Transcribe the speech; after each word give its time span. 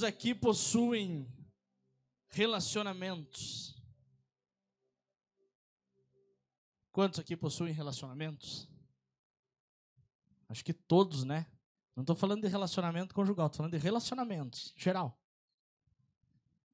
Quantos 0.00 0.14
aqui 0.14 0.34
possuem 0.34 1.28
relacionamentos? 2.30 3.76
Quantos 6.90 7.20
aqui 7.20 7.36
possuem 7.36 7.74
relacionamentos? 7.74 8.66
Acho 10.48 10.64
que 10.64 10.72
todos, 10.72 11.22
né? 11.22 11.46
Não 11.94 12.02
estou 12.02 12.16
falando 12.16 12.40
de 12.40 12.48
relacionamento 12.48 13.14
conjugal, 13.14 13.48
estou 13.48 13.58
falando 13.58 13.72
de 13.72 13.78
relacionamentos, 13.78 14.72
geral. 14.74 15.20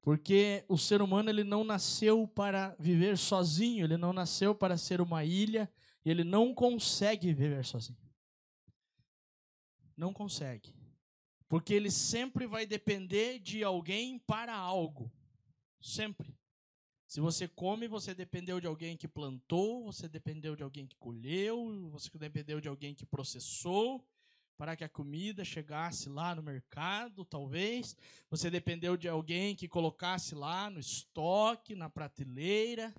Porque 0.01 0.63
o 0.69 0.77
ser 0.77 1.01
humano 1.01 1.29
ele 1.29 1.43
não 1.43 1.65
nasceu 1.65 2.25
para 2.29 2.77
viver 2.79 3.17
sozinho, 3.17 3.83
ele 3.83 3.97
não 3.97 4.13
nasceu 4.13 4.55
para 4.55 4.77
ser 4.77 5.01
uma 5.01 5.25
ilha, 5.25 5.69
ele 6.05 6.23
não 6.23 6.55
consegue 6.55 7.33
viver 7.33 7.65
sozinho. 7.65 7.99
Não 9.97 10.13
consegue. 10.13 10.76
Porque 11.47 11.73
ele 11.73 11.89
sempre 11.89 12.45
vai 12.45 12.65
depender 12.65 13.39
de 13.39 13.63
alguém 13.63 14.19
para 14.19 14.55
algo. 14.55 15.11
Sempre. 15.79 16.35
Se 17.07 17.21
você 17.21 17.47
come, 17.47 17.87
você 17.87 18.13
dependeu 18.13 18.59
de 18.59 18.67
alguém 18.67 18.97
que 18.97 19.07
plantou, 19.07 19.85
você 19.85 20.09
dependeu 20.09 20.55
de 20.57 20.63
alguém 20.63 20.85
que 20.85 20.97
colheu, 20.97 21.89
você 21.89 22.09
dependeu 22.17 22.59
de 22.59 22.67
alguém 22.67 22.93
que 22.93 23.05
processou 23.05 24.05
para 24.57 24.75
que 24.75 24.83
a 24.83 24.89
comida 24.89 25.45
chegasse 25.45 26.09
lá 26.09 26.33
no 26.33 26.41
mercado, 26.41 27.23
talvez. 27.23 27.95
Você 28.29 28.49
dependeu 28.49 28.97
de 28.97 29.07
alguém 29.07 29.55
que 29.55 29.67
colocasse 29.67 30.33
lá 30.33 30.69
no 30.69 30.79
estoque, 30.79 31.75
na 31.75 31.89
prateleira. 31.89 32.93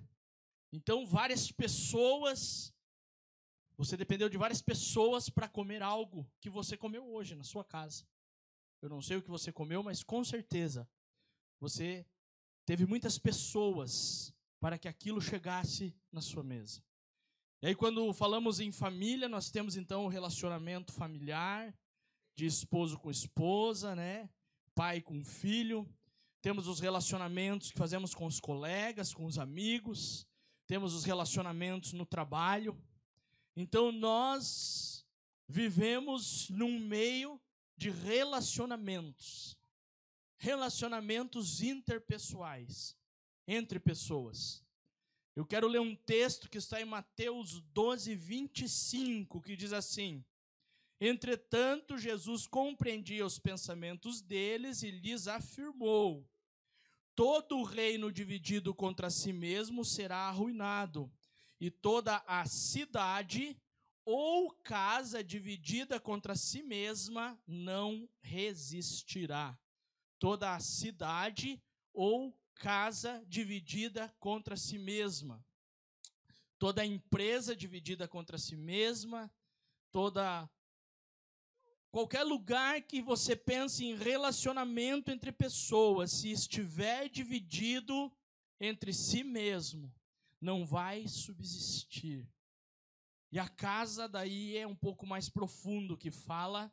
Então, 0.72 1.04
várias 1.04 1.50
pessoas. 1.50 2.72
Você 3.76 3.96
dependeu 3.96 4.28
de 4.28 4.38
várias 4.38 4.62
pessoas 4.62 5.28
para 5.28 5.48
comer 5.48 5.82
algo 5.82 6.30
que 6.40 6.48
você 6.48 6.76
comeu 6.76 7.12
hoje 7.12 7.34
na 7.34 7.44
sua 7.44 7.64
casa. 7.64 8.06
Eu 8.80 8.88
não 8.88 9.02
sei 9.02 9.16
o 9.16 9.22
que 9.22 9.30
você 9.30 9.52
comeu, 9.52 9.82
mas 9.82 10.02
com 10.02 10.22
certeza 10.22 10.88
você 11.60 12.06
teve 12.64 12.86
muitas 12.86 13.18
pessoas 13.18 14.32
para 14.60 14.78
que 14.78 14.88
aquilo 14.88 15.20
chegasse 15.20 15.94
na 16.12 16.20
sua 16.20 16.42
mesa. 16.42 16.82
E 17.60 17.66
aí, 17.66 17.74
quando 17.74 18.12
falamos 18.12 18.60
em 18.60 18.70
família, 18.70 19.28
nós 19.28 19.50
temos 19.50 19.76
então 19.76 20.04
o 20.04 20.08
relacionamento 20.08 20.92
familiar, 20.92 21.76
de 22.36 22.46
esposo 22.46 22.96
com 22.98 23.10
esposa, 23.10 23.96
né? 23.96 24.30
pai 24.78 25.00
com 25.00 25.24
filho. 25.24 25.92
Temos 26.40 26.68
os 26.68 26.78
relacionamentos 26.78 27.72
que 27.72 27.78
fazemos 27.78 28.14
com 28.14 28.26
os 28.26 28.38
colegas, 28.38 29.12
com 29.12 29.26
os 29.26 29.36
amigos. 29.36 30.24
Temos 30.68 30.94
os 30.94 31.04
relacionamentos 31.04 31.92
no 31.92 32.06
trabalho. 32.06 32.80
Então, 33.56 33.90
nós 33.90 35.04
vivemos 35.48 36.48
num 36.50 36.78
meio 36.78 37.40
de 37.78 37.90
relacionamentos 37.90 39.56
relacionamentos 40.38 41.62
interpessoais 41.62 42.96
entre 43.46 43.80
pessoas. 43.80 44.64
Eu 45.34 45.44
quero 45.44 45.68
ler 45.68 45.80
um 45.80 45.94
texto 45.94 46.48
que 46.48 46.58
está 46.58 46.80
em 46.80 46.84
Mateus 46.84 47.60
12, 47.72 48.14
25, 48.14 49.40
que 49.40 49.56
diz 49.56 49.72
assim: 49.72 50.24
Entretanto, 51.00 51.98
Jesus 51.98 52.46
compreendia 52.46 53.24
os 53.24 53.38
pensamentos 53.38 54.20
deles 54.20 54.82
e 54.82 54.90
lhes 54.90 55.28
afirmou: 55.28 56.28
Todo 57.14 57.62
reino 57.62 58.10
dividido 58.10 58.74
contra 58.74 59.10
si 59.10 59.32
mesmo 59.32 59.84
será 59.84 60.28
arruinado, 60.28 61.10
e 61.60 61.70
toda 61.70 62.22
a 62.26 62.44
cidade 62.46 63.56
ou 64.10 64.50
casa 64.64 65.22
dividida 65.22 66.00
contra 66.00 66.34
si 66.34 66.62
mesma 66.62 67.38
não 67.46 68.08
resistirá. 68.22 69.54
Toda 70.18 70.54
a 70.54 70.60
cidade 70.60 71.62
ou 71.92 72.34
casa 72.54 73.22
dividida 73.28 74.08
contra 74.18 74.56
si 74.56 74.78
mesma, 74.78 75.44
toda 76.58 76.86
empresa 76.86 77.54
dividida 77.54 78.08
contra 78.08 78.38
si 78.38 78.56
mesma, 78.56 79.30
toda 79.92 80.48
qualquer 81.90 82.22
lugar 82.22 82.80
que 82.80 83.02
você 83.02 83.36
pense 83.36 83.84
em 83.84 83.94
relacionamento 83.94 85.10
entre 85.10 85.30
pessoas, 85.30 86.12
se 86.12 86.30
estiver 86.30 87.10
dividido 87.10 88.10
entre 88.58 88.90
si 88.90 89.22
mesmo, 89.22 89.94
não 90.40 90.64
vai 90.64 91.06
subsistir. 91.06 92.26
E 93.30 93.38
a 93.38 93.48
casa 93.48 94.08
daí 94.08 94.56
é 94.56 94.66
um 94.66 94.74
pouco 94.74 95.06
mais 95.06 95.28
profundo 95.28 95.96
que 95.96 96.10
fala 96.10 96.72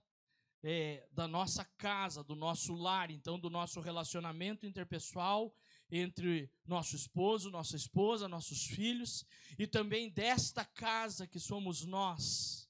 é, 0.64 1.08
da 1.12 1.28
nossa 1.28 1.64
casa, 1.78 2.24
do 2.24 2.36
nosso 2.36 2.74
lar, 2.74 3.12
então 3.12 3.38
do 3.40 3.50
nosso 3.50 3.80
relacionamento 3.80 4.66
interpessoal 4.66 5.54
entre 5.92 6.50
nosso 6.66 6.96
esposo, 6.96 7.52
nossa 7.52 7.76
esposa, 7.76 8.28
nossos 8.28 8.66
filhos 8.66 9.26
e 9.60 9.68
também 9.68 10.10
desta 10.10 10.66
casa 10.66 11.28
que 11.28 11.40
somos 11.40 11.86
nós, 11.86 12.68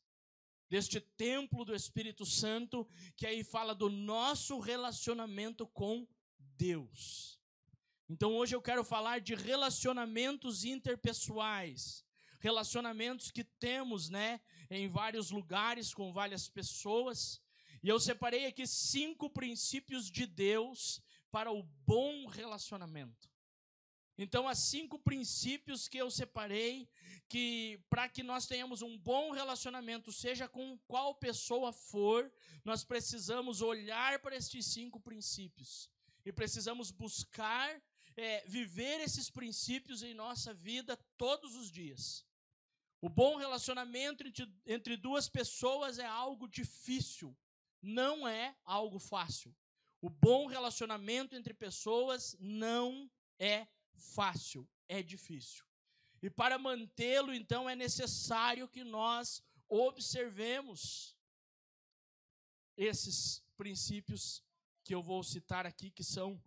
deste 0.69 0.99
templo 0.99 1.63
do 1.63 1.73
Espírito 1.73 2.25
Santo, 2.25 2.87
que 3.15 3.25
aí 3.25 3.43
fala 3.43 3.73
do 3.73 3.89
nosso 3.89 4.59
relacionamento 4.59 5.65
com 5.67 6.05
Deus. 6.37 7.39
Então 8.09 8.33
hoje 8.35 8.55
eu 8.55 8.61
quero 8.61 8.83
falar 8.83 9.19
de 9.19 9.35
relacionamentos 9.35 10.63
interpessoais, 10.63 12.04
relacionamentos 12.45 13.31
que 13.31 13.43
temos, 13.43 14.07
né, 14.07 14.39
em 14.69 14.87
vários 14.87 15.31
lugares 15.31 15.95
com 15.95 16.13
várias 16.13 16.47
pessoas. 16.47 17.41
E 17.81 17.89
eu 17.89 17.99
separei 17.99 18.45
aqui 18.45 18.67
cinco 18.67 19.31
princípios 19.31 20.11
de 20.11 20.27
Deus 20.27 21.01
para 21.31 21.51
o 21.51 21.63
bom 21.63 22.27
relacionamento. 22.27 23.27
Então, 24.15 24.47
há 24.47 24.53
cinco 24.53 24.99
princípios 24.99 25.87
que 25.87 25.97
eu 25.97 26.11
separei 26.11 26.87
que 27.27 27.79
para 27.89 28.07
que 28.07 28.21
nós 28.21 28.45
tenhamos 28.45 28.83
um 28.83 28.95
bom 28.95 29.31
relacionamento, 29.31 30.11
seja 30.11 30.47
com 30.47 30.77
qual 30.87 31.15
pessoa 31.15 31.73
for, 31.73 32.31
nós 32.63 32.83
precisamos 32.83 33.59
olhar 33.61 34.19
para 34.19 34.35
estes 34.35 34.67
cinco 34.67 34.99
princípios 34.99 35.89
e 36.23 36.31
precisamos 36.31 36.91
buscar 36.91 37.81
é, 38.15 38.43
viver 38.47 39.01
esses 39.01 39.31
princípios 39.31 40.03
em 40.03 40.13
nossa 40.13 40.53
vida 40.53 40.95
todos 41.17 41.55
os 41.55 41.71
dias. 41.71 42.23
O 43.05 43.09
bom 43.09 43.35
relacionamento 43.35 44.25
entre, 44.25 44.51
entre 44.65 44.97
duas 44.97 45.29
pessoas 45.29 45.99
é 45.99 46.05
algo 46.07 46.47
difícil, 46.47 47.37
não 47.79 48.27
é 48.27 48.57
algo 48.65 48.97
fácil. 48.97 49.55
O 50.01 50.09
bom 50.09 50.47
relacionamento 50.47 51.35
entre 51.35 51.53
pessoas 51.53 52.35
não 52.39 53.07
é 53.37 53.67
fácil, 53.93 54.67
é 54.89 55.03
difícil. 55.03 55.63
E 56.19 56.31
para 56.31 56.57
mantê-lo, 56.57 57.31
então, 57.31 57.69
é 57.69 57.75
necessário 57.75 58.67
que 58.67 58.83
nós 58.83 59.43
observemos 59.69 61.15
esses 62.75 63.45
princípios 63.55 64.43
que 64.83 64.95
eu 64.95 65.03
vou 65.03 65.23
citar 65.23 65.67
aqui, 65.67 65.91
que 65.91 66.03
são 66.03 66.41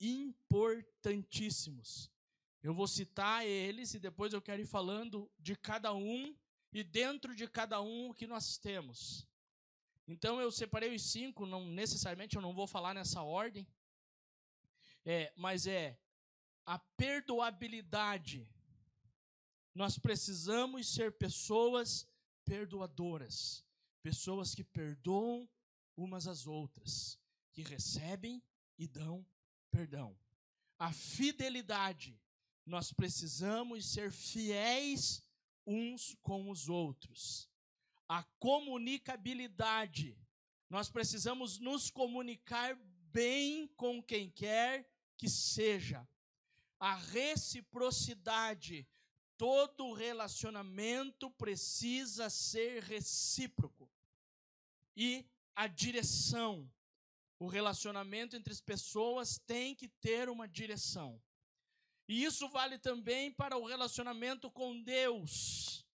importantíssimos. 0.00 2.10
Eu 2.68 2.74
vou 2.74 2.86
citar 2.86 3.46
eles 3.46 3.94
e 3.94 3.98
depois 3.98 4.34
eu 4.34 4.42
quero 4.42 4.60
ir 4.60 4.66
falando 4.66 5.32
de 5.38 5.56
cada 5.56 5.94
um 5.94 6.36
e 6.70 6.84
dentro 6.84 7.34
de 7.34 7.48
cada 7.48 7.80
um 7.80 8.10
o 8.10 8.14
que 8.14 8.26
nós 8.26 8.58
temos. 8.58 9.26
Então 10.06 10.38
eu 10.38 10.52
separei 10.52 10.94
os 10.94 11.10
cinco, 11.10 11.46
não 11.46 11.64
necessariamente 11.64 12.36
eu 12.36 12.42
não 12.42 12.52
vou 12.52 12.66
falar 12.66 12.92
nessa 12.92 13.22
ordem, 13.22 13.66
é, 15.02 15.32
mas 15.34 15.66
é 15.66 15.98
a 16.66 16.78
perdoabilidade. 16.78 18.46
Nós 19.74 19.98
precisamos 19.98 20.92
ser 20.92 21.16
pessoas 21.16 22.06
perdoadoras, 22.44 23.64
pessoas 24.02 24.54
que 24.54 24.62
perdoam 24.62 25.48
umas 25.96 26.26
às 26.26 26.46
outras, 26.46 27.18
que 27.50 27.62
recebem 27.62 28.42
e 28.76 28.86
dão 28.86 29.26
perdão. 29.70 30.14
A 30.78 30.92
fidelidade. 30.92 32.20
Nós 32.68 32.92
precisamos 32.92 33.92
ser 33.92 34.12
fiéis 34.12 35.22
uns 35.66 36.16
com 36.22 36.50
os 36.50 36.68
outros 36.68 37.48
a 38.08 38.22
comunicabilidade. 38.38 40.18
Nós 40.70 40.88
precisamos 40.88 41.58
nos 41.58 41.90
comunicar 41.90 42.74
bem 43.12 43.68
com 43.76 44.02
quem 44.02 44.30
quer 44.30 44.90
que 45.16 45.28
seja. 45.28 46.08
A 46.80 46.94
reciprocidade. 46.94 48.88
Todo 49.36 49.92
relacionamento 49.92 51.30
precisa 51.32 52.30
ser 52.30 52.82
recíproco. 52.82 53.90
E 54.96 55.26
a 55.54 55.66
direção. 55.66 56.70
O 57.38 57.46
relacionamento 57.46 58.34
entre 58.34 58.52
as 58.52 58.60
pessoas 58.60 59.38
tem 59.38 59.74
que 59.74 59.88
ter 59.88 60.28
uma 60.28 60.48
direção. 60.48 61.22
E 62.08 62.24
isso 62.24 62.48
vale 62.48 62.78
também 62.78 63.30
para 63.30 63.58
o 63.58 63.66
relacionamento 63.66 64.50
com 64.50 64.82
Deus. 64.82 65.86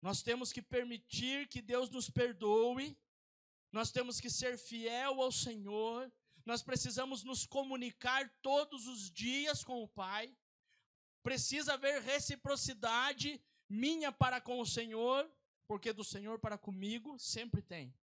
Nós 0.00 0.22
temos 0.22 0.50
que 0.50 0.62
permitir 0.62 1.46
que 1.48 1.60
Deus 1.60 1.90
nos 1.90 2.08
perdoe, 2.08 2.98
nós 3.70 3.92
temos 3.92 4.18
que 4.18 4.30
ser 4.30 4.56
fiel 4.56 5.20
ao 5.20 5.30
Senhor, 5.30 6.10
nós 6.46 6.62
precisamos 6.62 7.22
nos 7.22 7.44
comunicar 7.44 8.28
todos 8.40 8.86
os 8.86 9.10
dias 9.10 9.62
com 9.62 9.82
o 9.82 9.88
Pai. 9.88 10.34
Precisa 11.22 11.74
haver 11.74 12.00
reciprocidade 12.00 13.40
minha 13.68 14.10
para 14.10 14.40
com 14.40 14.58
o 14.58 14.66
Senhor, 14.66 15.30
porque 15.66 15.92
do 15.92 16.02
Senhor 16.02 16.38
para 16.38 16.56
comigo 16.56 17.18
sempre 17.18 17.60
tem. 17.60 17.94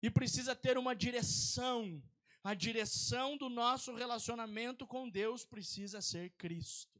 E 0.00 0.08
precisa 0.08 0.54
ter 0.54 0.78
uma 0.78 0.94
direção. 0.94 2.00
A 2.48 2.54
direção 2.54 3.36
do 3.36 3.50
nosso 3.50 3.94
relacionamento 3.94 4.86
com 4.86 5.06
Deus 5.06 5.44
precisa 5.44 6.00
ser 6.00 6.30
Cristo. 6.30 6.98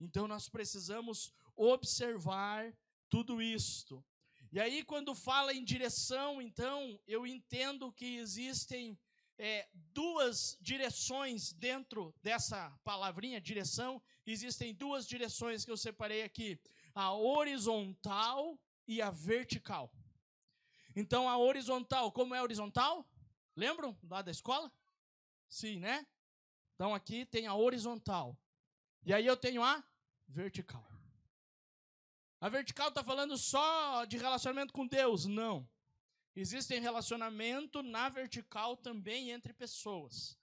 Então 0.00 0.26
nós 0.26 0.48
precisamos 0.48 1.30
observar 1.54 2.74
tudo 3.06 3.42
isto. 3.42 4.02
E 4.50 4.58
aí, 4.58 4.82
quando 4.82 5.14
fala 5.14 5.52
em 5.52 5.62
direção, 5.62 6.40
então, 6.40 6.98
eu 7.06 7.26
entendo 7.26 7.92
que 7.92 8.16
existem 8.16 8.98
é, 9.36 9.68
duas 9.92 10.56
direções 10.58 11.52
dentro 11.52 12.14
dessa 12.22 12.70
palavrinha, 12.82 13.42
direção. 13.42 14.00
Existem 14.24 14.72
duas 14.72 15.06
direções 15.06 15.66
que 15.66 15.70
eu 15.70 15.76
separei 15.76 16.22
aqui: 16.22 16.58
a 16.94 17.12
horizontal 17.12 18.58
e 18.88 19.02
a 19.02 19.10
vertical. 19.10 19.92
Então, 20.96 21.28
a 21.28 21.36
horizontal, 21.36 22.10
como 22.10 22.34
é 22.34 22.40
horizontal? 22.40 23.06
Lembram 23.56 23.98
lá 24.08 24.22
da 24.22 24.30
escola? 24.30 24.72
Sim, 25.48 25.80
né? 25.80 26.06
Então, 26.74 26.94
aqui 26.94 27.26
tem 27.26 27.46
a 27.46 27.54
horizontal. 27.54 28.38
E 29.04 29.12
aí 29.12 29.26
eu 29.26 29.36
tenho 29.36 29.62
a 29.62 29.82
vertical. 30.28 30.84
A 32.40 32.48
vertical 32.48 32.88
está 32.88 33.04
falando 33.04 33.36
só 33.36 34.04
de 34.06 34.16
relacionamento 34.16 34.72
com 34.72 34.86
Deus? 34.86 35.26
Não. 35.26 35.68
Existem 36.34 36.80
relacionamento 36.80 37.82
na 37.82 38.08
vertical 38.08 38.76
também 38.76 39.30
entre 39.30 39.52
pessoas. 39.52 40.38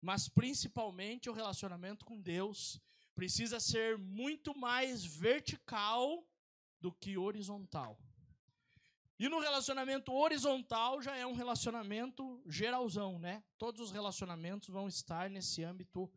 Mas 0.00 0.28
principalmente 0.28 1.28
o 1.28 1.34
relacionamento 1.34 2.04
com 2.04 2.20
Deus 2.20 2.80
precisa 3.14 3.60
ser 3.60 3.98
muito 3.98 4.56
mais 4.56 5.04
vertical 5.04 6.26
do 6.80 6.92
que 6.92 7.18
horizontal. 7.18 7.98
E 9.18 9.28
no 9.28 9.38
relacionamento 9.38 10.12
horizontal 10.12 11.00
já 11.00 11.16
é 11.16 11.24
um 11.24 11.34
relacionamento 11.34 12.42
geralzão, 12.46 13.18
né? 13.18 13.44
Todos 13.56 13.80
os 13.80 13.92
relacionamentos 13.92 14.68
vão 14.68 14.88
estar 14.88 15.30
nesse 15.30 15.62
âmbito 15.62 16.10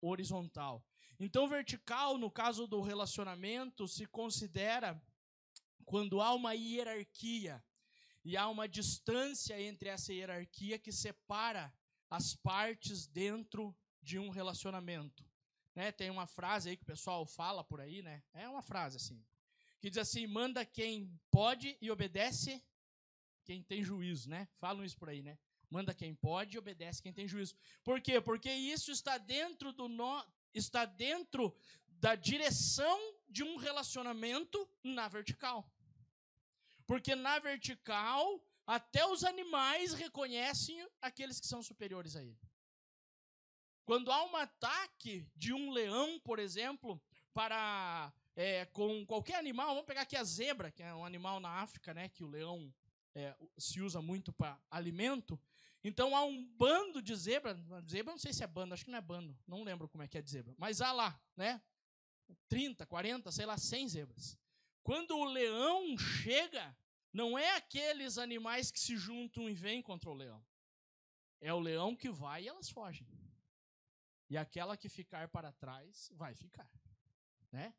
horizontal. 0.00 0.82
Então, 1.20 1.48
vertical, 1.48 2.16
no 2.16 2.30
caso 2.30 2.66
do 2.66 2.80
relacionamento, 2.80 3.86
se 3.86 4.06
considera 4.06 5.00
quando 5.84 6.20
há 6.20 6.32
uma 6.32 6.54
hierarquia 6.54 7.62
e 8.24 8.36
há 8.36 8.48
uma 8.48 8.68
distância 8.68 9.60
entre 9.60 9.88
essa 9.88 10.12
hierarquia 10.12 10.78
que 10.78 10.92
separa 10.92 11.72
as 12.08 12.34
partes 12.34 13.06
dentro 13.06 13.76
de 14.00 14.18
um 14.18 14.30
relacionamento. 14.30 15.26
Né? 15.74 15.92
Tem 15.92 16.08
uma 16.08 16.26
frase 16.26 16.70
aí 16.70 16.76
que 16.76 16.82
o 16.82 16.86
pessoal 16.86 17.26
fala 17.26 17.62
por 17.62 17.80
aí, 17.80 18.02
né? 18.02 18.22
É 18.32 18.48
uma 18.48 18.62
frase 18.62 18.96
assim, 18.96 19.22
que 19.80 19.90
diz 19.90 19.98
assim: 19.98 20.26
manda 20.26 20.64
quem 20.64 21.18
pode 21.30 21.76
e 21.80 21.90
obedece 21.90 22.62
quem 23.44 23.62
tem 23.62 23.82
juízo, 23.82 24.28
né? 24.28 24.48
Falam 24.58 24.84
isso 24.84 24.96
por 24.96 25.08
aí, 25.08 25.22
né? 25.22 25.38
Manda 25.70 25.94
quem 25.94 26.14
pode 26.14 26.56
e 26.56 26.58
obedece 26.58 27.02
quem 27.02 27.12
tem 27.12 27.28
juízo. 27.28 27.54
Por 27.84 28.00
quê? 28.00 28.20
Porque 28.20 28.50
isso 28.50 28.90
está 28.90 29.18
dentro 29.18 29.72
do 29.72 29.88
no, 29.88 30.24
está 30.54 30.84
dentro 30.84 31.54
da 31.86 32.14
direção 32.14 32.98
de 33.28 33.42
um 33.42 33.56
relacionamento 33.56 34.68
na 34.82 35.08
vertical. 35.08 35.70
Porque 36.86 37.14
na 37.14 37.38
vertical, 37.38 38.42
até 38.66 39.06
os 39.06 39.24
animais 39.24 39.92
reconhecem 39.92 40.86
aqueles 41.02 41.40
que 41.40 41.46
são 41.46 41.62
superiores 41.62 42.16
a 42.16 42.22
ele. 42.22 42.38
Quando 43.84 44.12
há 44.12 44.24
um 44.24 44.36
ataque 44.36 45.26
de 45.34 45.52
um 45.52 45.70
leão, 45.70 46.20
por 46.20 46.38
exemplo, 46.38 47.02
para 47.32 48.12
é, 48.38 48.66
com 48.66 49.04
qualquer 49.04 49.34
animal, 49.34 49.70
vamos 49.70 49.84
pegar 49.84 50.02
aqui 50.02 50.14
a 50.16 50.22
zebra, 50.22 50.70
que 50.70 50.80
é 50.80 50.94
um 50.94 51.04
animal 51.04 51.40
na 51.40 51.48
África, 51.60 51.92
né, 51.92 52.08
que 52.08 52.22
o 52.22 52.28
leão 52.28 52.72
é, 53.12 53.34
se 53.58 53.80
usa 53.80 54.00
muito 54.00 54.32
para 54.32 54.56
alimento. 54.70 55.36
Então 55.82 56.14
há 56.14 56.24
um 56.24 56.46
bando 56.56 57.02
de 57.02 57.16
zebra, 57.16 57.58
zebra 57.90 58.12
não 58.12 58.18
sei 58.18 58.32
se 58.32 58.44
é 58.44 58.46
bando, 58.46 58.74
acho 58.74 58.84
que 58.84 58.92
não 58.92 58.98
é 58.98 59.02
bando, 59.02 59.36
não 59.44 59.64
lembro 59.64 59.88
como 59.88 60.04
é 60.04 60.06
que 60.06 60.16
é 60.16 60.22
de 60.22 60.30
zebra, 60.30 60.54
mas 60.56 60.80
há 60.80 60.92
lá, 60.92 61.20
né? 61.36 61.60
30, 62.48 62.86
40, 62.86 63.32
sei 63.32 63.44
lá, 63.44 63.58
100 63.58 63.88
zebras. 63.88 64.38
Quando 64.84 65.16
o 65.16 65.24
leão 65.24 65.98
chega, 65.98 66.76
não 67.12 67.36
é 67.36 67.56
aqueles 67.56 68.18
animais 68.18 68.70
que 68.70 68.78
se 68.78 68.96
juntam 68.96 69.50
e 69.50 69.54
vêm 69.54 69.82
contra 69.82 70.10
o 70.10 70.14
leão. 70.14 70.46
É 71.40 71.52
o 71.52 71.58
leão 71.58 71.96
que 71.96 72.08
vai 72.08 72.44
e 72.44 72.48
elas 72.48 72.70
fogem. 72.70 73.08
E 74.30 74.36
aquela 74.38 74.76
que 74.76 74.88
ficar 74.88 75.26
para 75.26 75.50
trás 75.50 76.08
vai 76.14 76.36
ficar, 76.36 76.70
né? 77.50 77.74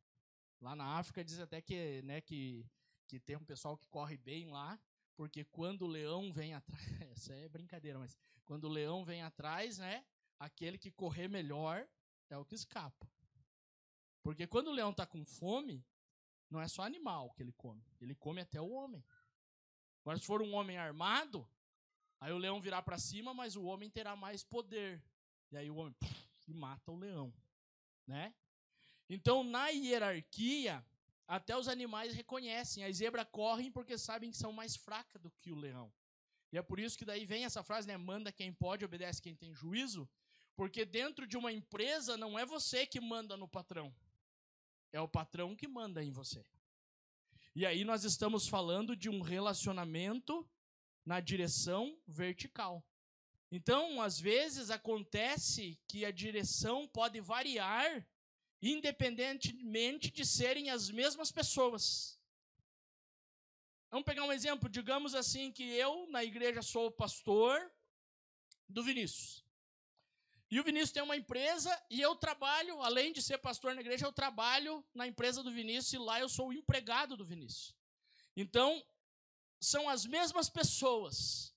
Lá 0.61 0.75
na 0.75 0.97
África 0.97 1.23
diz 1.23 1.39
até 1.39 1.61
que, 1.61 2.01
né, 2.01 2.19
que, 2.21 2.65
que 3.07 3.19
tem 3.19 3.37
um 3.37 3.45
pessoal 3.45 3.77
que 3.77 3.87
corre 3.87 4.17
bem 4.17 4.47
lá, 4.47 4.79
porque 5.15 5.45
quando 5.45 5.83
o 5.83 5.87
leão 5.87 6.31
vem 6.31 6.53
atrás, 6.53 7.01
essa 7.11 7.33
é 7.33 7.47
brincadeira, 7.47 7.97
mas 7.97 8.17
quando 8.45 8.65
o 8.65 8.69
leão 8.69 9.05
vem 9.05 9.21
atrás, 9.21 9.77
né, 9.77 10.05
aquele 10.37 10.77
que 10.77 10.91
correr 10.91 11.27
melhor 11.27 11.87
é 12.29 12.37
o 12.37 12.45
que 12.45 12.55
escapa. 12.55 13.09
Porque 14.21 14.45
quando 14.47 14.67
o 14.67 14.73
leão 14.73 14.91
está 14.91 15.05
com 15.05 15.25
fome, 15.25 15.85
não 16.49 16.61
é 16.61 16.67
só 16.67 16.83
animal 16.83 17.31
que 17.33 17.43
ele 17.43 17.53
come, 17.53 17.83
ele 18.01 18.15
come 18.15 18.41
até 18.41 18.59
o 18.59 18.69
homem. 18.69 19.03
Agora, 20.01 20.17
se 20.17 20.25
for 20.25 20.41
um 20.41 20.53
homem 20.53 20.77
armado, 20.77 21.47
aí 22.19 22.33
o 22.33 22.37
leão 22.37 22.59
virá 22.59 22.81
para 22.81 22.97
cima, 22.97 23.33
mas 23.33 23.55
o 23.55 23.63
homem 23.63 23.89
terá 23.89 24.15
mais 24.15 24.43
poder. 24.43 25.03
E 25.51 25.57
aí 25.57 25.69
o 25.69 25.75
homem 25.75 25.93
puf, 25.93 26.53
mata 26.53 26.91
o 26.91 26.97
leão, 26.97 27.33
né? 28.07 28.33
Então, 29.09 29.43
na 29.43 29.69
hierarquia, 29.69 30.85
até 31.27 31.57
os 31.57 31.67
animais 31.67 32.13
reconhecem. 32.13 32.83
As 32.83 32.97
zebras 32.97 33.27
correm 33.31 33.71
porque 33.71 33.97
sabem 33.97 34.31
que 34.31 34.37
são 34.37 34.51
mais 34.51 34.75
fracas 34.75 35.21
do 35.21 35.31
que 35.31 35.51
o 35.51 35.55
leão. 35.55 35.91
E 36.51 36.57
é 36.57 36.61
por 36.61 36.79
isso 36.79 36.97
que 36.97 37.05
daí 37.05 37.25
vem 37.25 37.45
essa 37.45 37.63
frase, 37.63 37.87
né? 37.87 37.97
Manda 37.97 38.31
quem 38.31 38.51
pode, 38.51 38.85
obedece 38.85 39.21
quem 39.21 39.35
tem 39.35 39.53
juízo. 39.53 40.09
Porque 40.55 40.85
dentro 40.85 41.27
de 41.27 41.37
uma 41.37 41.51
empresa 41.51 42.17
não 42.17 42.37
é 42.37 42.45
você 42.45 42.85
que 42.85 42.99
manda 42.99 43.37
no 43.37 43.47
patrão. 43.47 43.95
É 44.91 44.99
o 44.99 45.07
patrão 45.07 45.55
que 45.55 45.67
manda 45.67 46.03
em 46.03 46.11
você. 46.11 46.43
E 47.55 47.65
aí 47.65 47.83
nós 47.83 48.03
estamos 48.03 48.47
falando 48.47 48.95
de 48.95 49.09
um 49.09 49.21
relacionamento 49.21 50.47
na 51.05 51.19
direção 51.19 51.97
vertical. 52.07 52.83
Então, 53.51 54.01
às 54.01 54.19
vezes 54.19 54.69
acontece 54.69 55.79
que 55.87 56.05
a 56.05 56.11
direção 56.11 56.87
pode 56.87 57.19
variar 57.19 58.07
independentemente 58.61 60.11
de 60.11 60.25
serem 60.25 60.69
as 60.69 60.89
mesmas 60.89 61.31
pessoas. 61.31 62.19
Vamos 63.89 64.05
pegar 64.05 64.23
um 64.23 64.33
exemplo, 64.33 64.69
digamos 64.69 65.15
assim 65.15 65.51
que 65.51 65.63
eu 65.63 66.07
na 66.07 66.23
igreja 66.23 66.61
sou 66.61 66.87
o 66.87 66.91
pastor 66.91 67.71
do 68.67 68.83
Vinícius. 68.83 69.43
E 70.51 70.59
o 70.59 70.63
Vinícius 70.63 70.91
tem 70.91 71.03
uma 71.03 71.15
empresa 71.15 71.71
e 71.89 72.01
eu 72.01 72.15
trabalho, 72.15 72.81
além 72.81 73.13
de 73.13 73.21
ser 73.21 73.37
pastor 73.37 73.75
na 73.75 73.81
igreja, 73.81 74.05
eu 74.05 74.11
trabalho 74.11 74.83
na 74.93 75.07
empresa 75.07 75.43
do 75.43 75.51
Vinícius 75.51 75.93
e 75.93 75.97
lá 75.97 76.19
eu 76.19 76.27
sou 76.29 76.49
o 76.49 76.53
empregado 76.53 77.15
do 77.15 77.25
Vinícius. 77.25 77.75
Então, 78.35 78.83
são 79.59 79.87
as 79.89 80.05
mesmas 80.05 80.49
pessoas, 80.49 81.53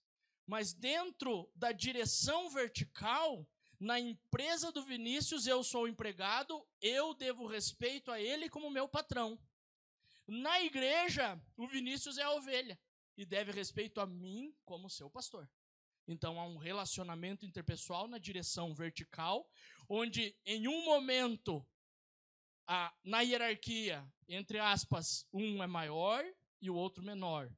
mas 0.47 0.73
dentro 0.75 1.51
da 1.55 1.73
direção 1.73 2.51
vertical, 2.51 3.47
na 3.83 3.99
empresa 3.99 4.71
do 4.71 4.81
Vinícius 4.85 5.45
eu 5.45 5.65
sou 5.65 5.89
empregado, 5.89 6.65
eu 6.81 7.13
devo 7.15 7.49
respeito 7.49 8.13
a 8.13 8.21
ele 8.21 8.49
como 8.49 8.71
meu 8.71 8.87
patrão. 8.87 9.37
Na 10.25 10.63
igreja, 10.63 11.37
o 11.57 11.67
Vinícius 11.67 12.17
é 12.17 12.23
a 12.23 12.31
ovelha 12.31 12.79
e 13.17 13.27
deve 13.27 13.51
respeito 13.51 14.01
a 14.01 14.07
mim 14.07 14.55
como 14.65 14.89
seu 14.89 15.11
pastor. 15.11 15.51
Então 16.07 16.39
há 16.39 16.47
um 16.47 16.59
relacionamento 16.59 17.45
interpessoal 17.45 18.07
na 18.07 18.19
direção 18.19 18.73
vertical, 18.73 19.51
onde 19.89 20.33
em 20.47 20.69
um 20.69 20.85
momento 20.85 21.67
a, 22.65 22.95
na 23.03 23.23
hierarquia, 23.23 24.07
entre 24.29 24.61
aspas, 24.61 25.27
um 25.33 25.61
é 25.61 25.67
maior 25.67 26.25
e 26.61 26.71
o 26.71 26.77
outro 26.77 27.03
menor. 27.03 27.53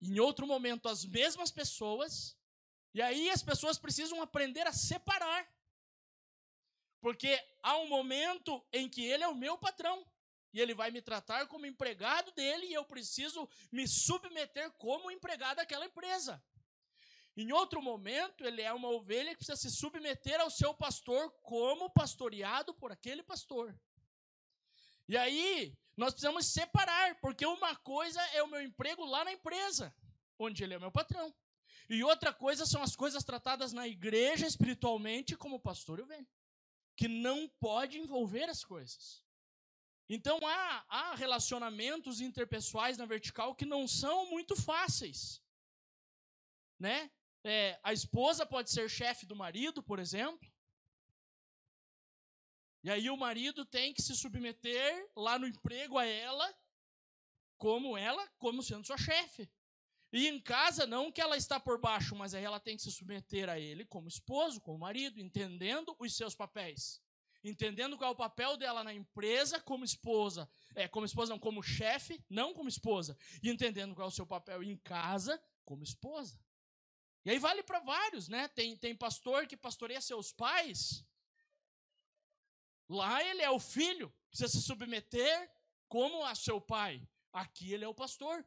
Em 0.00 0.18
outro 0.20 0.46
momento, 0.46 0.88
as 0.88 1.04
mesmas 1.04 1.50
pessoas 1.50 2.34
e 2.92 3.00
aí 3.00 3.30
as 3.30 3.42
pessoas 3.42 3.78
precisam 3.78 4.20
aprender 4.20 4.66
a 4.66 4.72
separar. 4.72 5.48
Porque 7.00 7.40
há 7.62 7.78
um 7.78 7.88
momento 7.88 8.64
em 8.72 8.88
que 8.88 9.04
ele 9.04 9.24
é 9.24 9.28
o 9.28 9.34
meu 9.34 9.56
patrão. 9.56 10.06
E 10.52 10.60
ele 10.60 10.74
vai 10.74 10.90
me 10.90 11.00
tratar 11.00 11.46
como 11.46 11.64
empregado 11.64 12.32
dele 12.32 12.66
e 12.66 12.74
eu 12.74 12.84
preciso 12.84 13.48
me 13.70 13.86
submeter 13.86 14.70
como 14.72 15.10
empregado 15.10 15.58
daquela 15.58 15.86
empresa. 15.86 16.42
Em 17.36 17.52
outro 17.52 17.80
momento, 17.80 18.44
ele 18.44 18.60
é 18.60 18.72
uma 18.72 18.88
ovelha 18.88 19.30
que 19.30 19.36
precisa 19.36 19.56
se 19.56 19.70
submeter 19.70 20.40
ao 20.40 20.50
seu 20.50 20.74
pastor 20.74 21.30
como 21.42 21.88
pastoreado 21.88 22.74
por 22.74 22.90
aquele 22.90 23.22
pastor. 23.22 23.78
E 25.08 25.16
aí, 25.16 25.78
nós 25.96 26.12
precisamos 26.12 26.46
separar, 26.46 27.20
porque 27.20 27.46
uma 27.46 27.76
coisa 27.76 28.20
é 28.34 28.42
o 28.42 28.48
meu 28.48 28.60
emprego 28.60 29.04
lá 29.04 29.24
na 29.24 29.32
empresa, 29.32 29.94
onde 30.38 30.64
ele 30.64 30.74
é 30.74 30.78
meu 30.78 30.90
patrão. 30.90 31.32
E 31.90 32.04
outra 32.04 32.32
coisa 32.32 32.64
são 32.64 32.84
as 32.84 32.94
coisas 32.94 33.24
tratadas 33.24 33.72
na 33.72 33.88
igreja 33.88 34.46
espiritualmente, 34.46 35.36
como 35.36 35.56
o 35.56 35.60
pastor 35.60 35.98
eu 35.98 36.06
venho, 36.06 36.26
que 36.96 37.08
não 37.08 37.48
pode 37.58 37.98
envolver 37.98 38.48
as 38.48 38.64
coisas. 38.64 39.24
Então 40.08 40.38
há, 40.46 40.84
há 40.88 41.14
relacionamentos 41.16 42.20
interpessoais 42.20 42.96
na 42.96 43.06
vertical 43.06 43.56
que 43.56 43.64
não 43.64 43.88
são 43.88 44.30
muito 44.30 44.54
fáceis. 44.54 45.42
Né? 46.78 47.10
É, 47.42 47.80
a 47.82 47.92
esposa 47.92 48.46
pode 48.46 48.70
ser 48.70 48.88
chefe 48.88 49.26
do 49.26 49.34
marido, 49.34 49.82
por 49.82 49.98
exemplo. 49.98 50.48
E 52.84 52.90
aí 52.90 53.10
o 53.10 53.16
marido 53.16 53.64
tem 53.64 53.92
que 53.92 54.00
se 54.00 54.14
submeter 54.14 55.10
lá 55.16 55.40
no 55.40 55.46
emprego 55.48 55.98
a 55.98 56.06
ela, 56.06 56.54
como 57.58 57.98
ela, 57.98 58.28
como 58.38 58.62
sendo 58.62 58.86
sua 58.86 58.96
chefe. 58.96 59.50
E 60.12 60.26
em 60.26 60.40
casa, 60.40 60.86
não 60.86 61.12
que 61.12 61.20
ela 61.20 61.36
está 61.36 61.60
por 61.60 61.78
baixo, 61.78 62.16
mas 62.16 62.34
aí 62.34 62.42
ela 62.42 62.58
tem 62.58 62.76
que 62.76 62.82
se 62.82 62.90
submeter 62.90 63.48
a 63.48 63.58
ele 63.58 63.84
como 63.84 64.08
esposo, 64.08 64.60
como 64.60 64.78
marido, 64.78 65.20
entendendo 65.20 65.94
os 65.98 66.16
seus 66.16 66.34
papéis. 66.34 67.00
Entendendo 67.42 67.96
qual 67.96 68.10
é 68.10 68.12
o 68.12 68.16
papel 68.16 68.56
dela 68.56 68.84
na 68.84 68.92
empresa 68.92 69.60
como 69.60 69.84
esposa. 69.84 70.50
É, 70.74 70.88
como 70.88 71.06
esposa, 71.06 71.32
não, 71.32 71.38
como 71.38 71.62
chefe, 71.62 72.22
não 72.28 72.52
como 72.52 72.68
esposa. 72.68 73.16
E 73.42 73.48
entendendo 73.48 73.94
qual 73.94 74.08
é 74.08 74.08
o 74.08 74.14
seu 74.14 74.26
papel 74.26 74.62
em 74.62 74.76
casa 74.76 75.42
como 75.64 75.82
esposa. 75.82 76.38
E 77.24 77.30
aí 77.30 77.38
vale 77.38 77.62
para 77.62 77.80
vários, 77.80 78.28
né? 78.28 78.48
Tem, 78.48 78.76
tem 78.76 78.94
pastor 78.94 79.46
que 79.46 79.56
pastoreia 79.56 80.00
seus 80.00 80.32
pais. 80.32 81.04
Lá 82.88 83.22
ele 83.22 83.42
é 83.42 83.50
o 83.50 83.60
filho, 83.60 84.12
precisa 84.28 84.48
se 84.48 84.60
submeter 84.62 85.50
como 85.88 86.24
a 86.24 86.34
seu 86.34 86.60
pai. 86.60 87.08
Aqui 87.32 87.72
ele 87.72 87.84
é 87.84 87.88
o 87.88 87.94
pastor. 87.94 88.44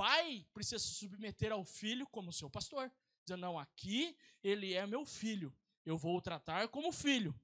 Pai 0.00 0.46
precisa 0.54 0.78
se 0.78 0.94
submeter 0.94 1.52
ao 1.52 1.62
filho 1.62 2.06
como 2.06 2.32
seu 2.32 2.48
pastor. 2.48 2.90
Dizendo, 3.22 3.42
não, 3.42 3.58
aqui 3.58 4.16
ele 4.42 4.72
é 4.72 4.86
meu 4.86 5.04
filho. 5.04 5.54
Eu 5.84 5.98
vou 5.98 6.16
o 6.16 6.22
tratar 6.22 6.68
como 6.68 6.90
filho. 6.90 7.38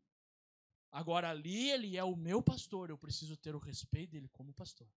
Agora 0.90 1.28
ali 1.28 1.68
ele 1.68 1.98
é 1.98 2.02
o 2.02 2.16
meu 2.16 2.42
pastor. 2.42 2.88
Eu 2.88 2.96
preciso 2.96 3.36
ter 3.36 3.54
o 3.54 3.58
respeito 3.58 4.12
dele 4.12 4.26
como 4.28 4.54
pastor. 4.54 4.88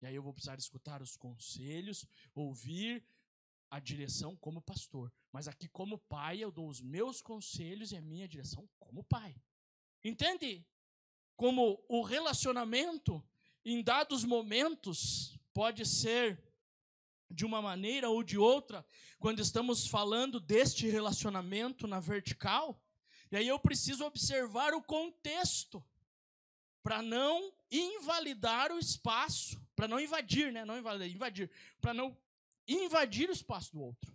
E 0.00 0.06
aí 0.06 0.14
eu 0.14 0.22
vou 0.22 0.32
precisar 0.32 0.56
escutar 0.56 1.02
os 1.02 1.16
conselhos, 1.16 2.06
ouvir 2.32 3.04
a 3.68 3.80
direção 3.80 4.36
como 4.36 4.62
pastor. 4.62 5.12
Mas 5.32 5.48
aqui, 5.48 5.66
como 5.66 5.98
pai, 5.98 6.44
eu 6.44 6.52
dou 6.52 6.68
os 6.68 6.80
meus 6.80 7.20
conselhos 7.20 7.90
e 7.90 7.96
a 7.96 8.00
minha 8.00 8.28
direção 8.28 8.70
como 8.78 9.02
pai. 9.02 9.34
Entende? 10.04 10.64
Como 11.34 11.84
o 11.88 12.02
relacionamento, 12.02 13.20
em 13.64 13.82
dados 13.82 14.22
momentos, 14.22 15.36
pode 15.52 15.84
ser 15.84 16.53
de 17.34 17.44
uma 17.44 17.60
maneira 17.60 18.08
ou 18.08 18.22
de 18.22 18.38
outra, 18.38 18.86
quando 19.18 19.40
estamos 19.40 19.86
falando 19.86 20.38
deste 20.40 20.88
relacionamento 20.88 21.86
na 21.86 22.00
vertical, 22.00 22.80
e 23.30 23.36
aí 23.36 23.48
eu 23.48 23.58
preciso 23.58 24.04
observar 24.04 24.74
o 24.74 24.82
contexto 24.82 25.84
para 26.82 27.02
não 27.02 27.52
invalidar 27.70 28.70
o 28.70 28.78
espaço, 28.78 29.60
para 29.74 29.88
não 29.88 29.98
invadir, 29.98 30.52
né? 30.52 30.64
Não 30.64 30.78
invalidar, 30.78 31.08
invadir, 31.08 31.50
para 31.80 31.92
não 31.92 32.16
invadir 32.68 33.28
o 33.28 33.32
espaço 33.32 33.72
do 33.72 33.80
outro. 33.80 34.14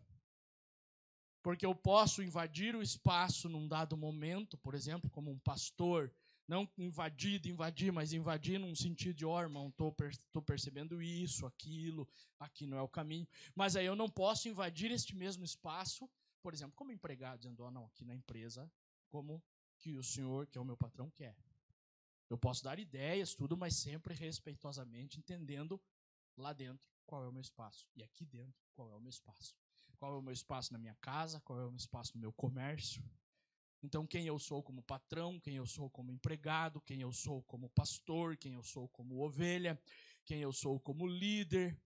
Porque 1.41 1.65
eu 1.65 1.73
posso 1.73 2.21
invadir 2.21 2.75
o 2.75 2.81
espaço 2.81 3.49
num 3.49 3.67
dado 3.67 3.97
momento, 3.97 4.57
por 4.57 4.75
exemplo, 4.75 5.09
como 5.09 5.31
um 5.31 5.39
pastor, 5.39 6.13
não 6.50 6.68
invadido, 6.79 7.48
invadir, 7.48 7.94
mas 7.94 8.12
invadir 8.12 8.60
num 8.60 8.74
sentido 8.74 9.15
de, 9.15 9.24
ó, 9.24 9.38
oh, 9.38 9.41
irmão, 9.41 9.70
estou 9.70 9.91
per 9.91 10.12
percebendo 10.48 11.00
isso, 11.00 11.46
aquilo, 11.46 12.10
aqui 12.39 12.65
não 12.65 12.75
é 12.75 12.82
o 12.82 12.88
caminho. 12.88 13.27
Mas 13.53 13.75
aí 13.75 13.86
eu 13.86 13.96
não 13.96 14.10
posso 14.10 14.50
invadir 14.50 14.89
este 14.89 15.15
mesmo 15.15 15.46
espaço, 15.46 16.10
por 16.41 16.51
exemplo, 16.51 16.74
como 16.75 16.91
empregado, 16.91 17.38
dizendo, 17.38 17.62
ó, 17.62 17.68
oh, 17.68 17.72
não, 17.72 17.86
aqui 17.86 18.03
na 18.03 18.15
empresa, 18.15 18.70
como 19.10 19.44
que 19.77 19.96
o 19.96 20.03
senhor, 20.03 20.48
que 20.48 20.58
é 20.58 20.62
o 20.62 20.65
meu 20.65 20.75
patrão, 20.75 21.12
quer. 21.12 21.38
Eu 22.27 22.38
posso 22.38 22.63
dar 22.63 22.79
ideias, 22.79 23.36
tudo, 23.36 23.56
mas 23.56 23.75
sempre 23.75 24.15
respeitosamente, 24.15 25.20
entendendo 25.20 25.79
lá 26.36 26.51
dentro 26.51 26.84
qual 27.06 27.24
é 27.24 27.27
o 27.27 27.32
meu 27.32 27.41
espaço. 27.41 27.88
E 27.96 28.01
aqui 28.01 28.25
dentro, 28.25 28.60
qual 28.74 28.91
é 28.91 28.96
o 28.96 29.00
meu 29.00 29.12
espaço. 29.12 29.56
Qual 30.00 30.15
é 30.15 30.18
o 30.18 30.22
meu 30.22 30.34
espaço 30.34 30.74
na 30.74 30.79
minha 30.79 30.96
casa, 30.96 31.39
qual 31.41 31.60
é 31.60 31.65
o 31.65 31.70
meu 31.70 31.77
espaço 31.77 32.13
no 32.15 32.22
meu 32.22 32.34
comércio. 32.34 33.03
Então, 33.81 34.05
quem 34.05 34.25
eu 34.27 34.38
sou 34.38 34.62
como 34.62 34.83
patrão, 34.83 35.39
quem 35.39 35.55
eu 35.55 35.65
sou 35.65 35.89
como 35.89 36.12
empregado, 36.12 36.81
quem 36.81 37.01
eu 37.01 37.13
sou 37.13 37.41
como 37.43 37.69
pastor, 37.69 38.36
quem 38.36 38.53
eu 38.53 38.63
sou 38.63 38.89
como 38.89 39.24
ovelha, 39.24 39.81
quem 40.25 40.41
eu 40.41 40.51
sou 40.51 40.79
como 40.79 41.07
líder, 41.07 41.79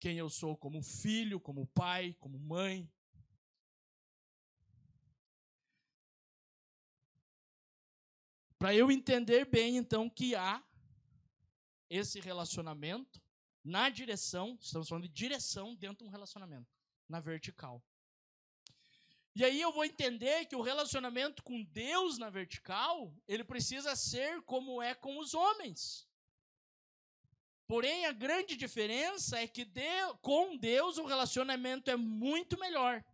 quem 0.00 0.16
eu 0.16 0.30
sou 0.30 0.56
como 0.56 0.82
filho, 0.82 1.38
como 1.38 1.66
pai, 1.66 2.14
como 2.18 2.38
mãe. 2.38 2.90
Para 8.58 8.74
eu 8.74 8.90
entender 8.90 9.44
bem, 9.44 9.76
então, 9.76 10.08
que 10.08 10.34
há 10.34 10.64
esse 11.90 12.18
relacionamento 12.18 13.20
na 13.62 13.90
direção, 13.90 14.56
estamos 14.60 14.88
falando 14.88 15.06
de 15.06 15.12
direção 15.12 15.74
dentro 15.74 15.98
de 15.98 16.04
um 16.04 16.10
relacionamento, 16.10 16.74
na 17.06 17.20
vertical. 17.20 17.84
E 19.36 19.44
aí 19.44 19.60
eu 19.60 19.70
vou 19.70 19.84
entender 19.84 20.46
que 20.46 20.56
o 20.56 20.62
relacionamento 20.62 21.42
com 21.42 21.62
Deus 21.62 22.16
na 22.16 22.30
vertical, 22.30 23.14
ele 23.28 23.44
precisa 23.44 23.94
ser 23.94 24.40
como 24.44 24.80
é 24.80 24.94
com 24.94 25.18
os 25.18 25.34
homens. 25.34 26.08
Porém, 27.66 28.06
a 28.06 28.12
grande 28.12 28.56
diferença 28.56 29.38
é 29.38 29.46
que 29.46 29.68
com 30.22 30.56
Deus 30.56 30.96
o 30.96 31.04
relacionamento 31.04 31.90
é 31.90 31.96
muito 31.96 32.58
melhor. 32.58 33.04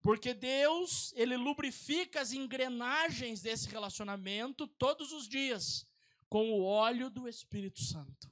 Porque 0.00 0.32
Deus, 0.32 1.12
ele 1.14 1.36
lubrifica 1.36 2.22
as 2.22 2.32
engrenagens 2.32 3.42
desse 3.42 3.68
relacionamento 3.68 4.66
todos 4.66 5.12
os 5.12 5.28
dias 5.28 5.86
com 6.30 6.50
o 6.50 6.64
óleo 6.64 7.10
do 7.10 7.28
Espírito 7.28 7.82
Santo. 7.82 8.31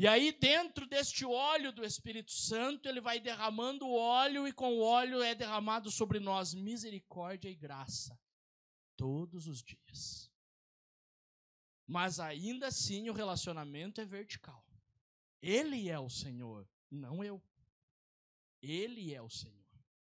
E 0.00 0.06
aí, 0.06 0.32
dentro 0.32 0.86
deste 0.86 1.26
óleo 1.26 1.72
do 1.72 1.84
Espírito 1.84 2.32
Santo, 2.32 2.88
ele 2.88 3.02
vai 3.02 3.20
derramando 3.20 3.86
o 3.86 3.94
óleo, 3.94 4.48
e 4.48 4.52
com 4.60 4.78
o 4.78 4.80
óleo 4.80 5.20
é 5.20 5.34
derramado 5.34 5.90
sobre 5.90 6.18
nós 6.18 6.54
misericórdia 6.54 7.50
e 7.50 7.54
graça, 7.54 8.18
todos 8.96 9.46
os 9.46 9.62
dias. 9.62 10.32
Mas 11.86 12.18
ainda 12.18 12.68
assim, 12.68 13.10
o 13.10 13.12
relacionamento 13.12 14.00
é 14.00 14.06
vertical. 14.06 14.66
Ele 15.42 15.90
é 15.90 15.98
o 15.98 16.08
Senhor, 16.08 16.66
não 16.90 17.22
eu. 17.22 17.38
Ele 18.62 19.12
é 19.12 19.20
o 19.20 19.28
Senhor. 19.28 19.68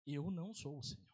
Eu 0.07 0.31
não 0.31 0.53
sou 0.53 0.81
o 0.81 0.83
Senhor. 0.83 1.09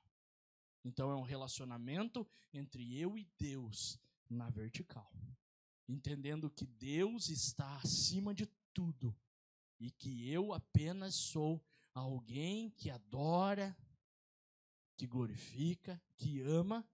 Então 0.84 1.12
é 1.12 1.14
um 1.14 1.22
relacionamento 1.22 2.26
entre 2.52 2.98
eu 2.98 3.16
e 3.16 3.24
Deus 3.38 4.00
na 4.28 4.50
vertical. 4.50 5.08
Entendendo 5.88 6.50
que 6.50 6.66
Deus 6.66 7.28
está 7.28 7.76
acima 7.76 8.34
de 8.34 8.48
tudo 8.74 9.16
e 9.78 9.90
que 9.90 10.28
eu 10.30 10.52
apenas 10.52 11.14
sou 11.14 11.64
alguém 11.94 12.70
que 12.70 12.90
adora, 12.90 13.76
que 14.96 15.06
glorifica, 15.06 16.02
que 16.16 16.40
ama 16.40 16.86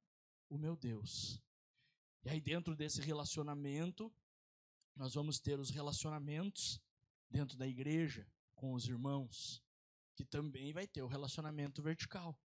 o 0.49 0.59
meu 0.59 0.77
Deus. 0.77 1.43
E 2.23 2.29
aí, 2.29 2.41
dentro 2.41 2.77
desse 2.77 3.01
relacionamento, 3.01 4.13
nós 4.95 5.15
vamos 5.15 5.39
ter 5.41 5.59
os 5.59 5.71
relacionamentos 5.71 6.81
dentro 7.31 7.57
da 7.57 7.67
igreja, 7.67 8.31
com 8.55 8.75
os 8.75 8.87
irmãos, 8.87 9.63
que 10.15 10.25
também 10.25 10.73
vai 10.73 10.87
ter 10.87 11.03
o 11.03 11.07
relacionamento 11.07 11.83
vertical. 11.83 12.39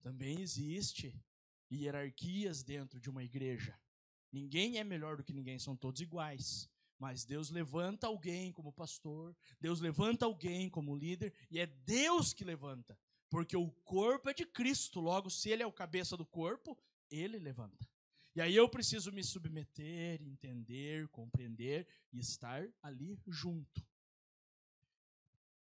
Também 0.00 0.40
existe 0.40 1.22
hierarquias 1.70 2.62
dentro 2.62 3.00
de 3.00 3.10
uma 3.10 3.22
igreja. 3.22 3.78
Ninguém 4.32 4.78
é 4.78 4.84
melhor 4.84 5.16
do 5.16 5.24
que 5.24 5.32
ninguém, 5.32 5.58
são 5.58 5.76
todos 5.76 6.00
iguais. 6.00 6.70
Mas 7.04 7.22
Deus 7.22 7.50
levanta 7.50 8.06
alguém 8.06 8.50
como 8.50 8.72
pastor, 8.72 9.36
Deus 9.60 9.78
levanta 9.78 10.24
alguém 10.24 10.70
como 10.70 10.96
líder, 10.96 11.34
e 11.50 11.60
é 11.60 11.66
Deus 11.66 12.32
que 12.32 12.46
levanta. 12.46 12.98
Porque 13.28 13.54
o 13.54 13.70
corpo 13.84 14.30
é 14.30 14.32
de 14.32 14.46
Cristo, 14.46 15.00
logo, 15.00 15.28
se 15.28 15.50
ele 15.50 15.62
é 15.62 15.66
o 15.66 15.70
cabeça 15.70 16.16
do 16.16 16.24
corpo, 16.24 16.74
ele 17.10 17.38
levanta. 17.38 17.86
E 18.34 18.40
aí 18.40 18.56
eu 18.56 18.66
preciso 18.70 19.12
me 19.12 19.22
submeter, 19.22 20.22
entender, 20.22 21.06
compreender 21.08 21.86
e 22.10 22.20
estar 22.20 22.66
ali 22.82 23.20
junto. 23.28 23.86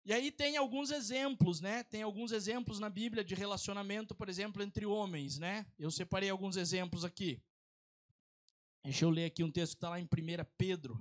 E 0.06 0.14
aí 0.14 0.32
tem 0.32 0.56
alguns 0.56 0.90
exemplos, 0.90 1.60
né? 1.60 1.82
Tem 1.82 2.00
alguns 2.00 2.32
exemplos 2.32 2.80
na 2.80 2.88
Bíblia 2.88 3.22
de 3.22 3.34
relacionamento, 3.34 4.14
por 4.14 4.30
exemplo, 4.30 4.62
entre 4.62 4.86
homens, 4.86 5.38
né? 5.38 5.66
Eu 5.78 5.90
separei 5.90 6.30
alguns 6.30 6.56
exemplos 6.56 7.04
aqui. 7.04 7.42
Deixa 8.82 9.04
eu 9.04 9.10
ler 9.10 9.26
aqui 9.26 9.44
um 9.44 9.50
texto 9.50 9.72
que 9.72 9.76
está 9.76 9.90
lá 9.90 10.00
em 10.00 10.04
1 10.04 10.08
Pedro, 10.56 10.98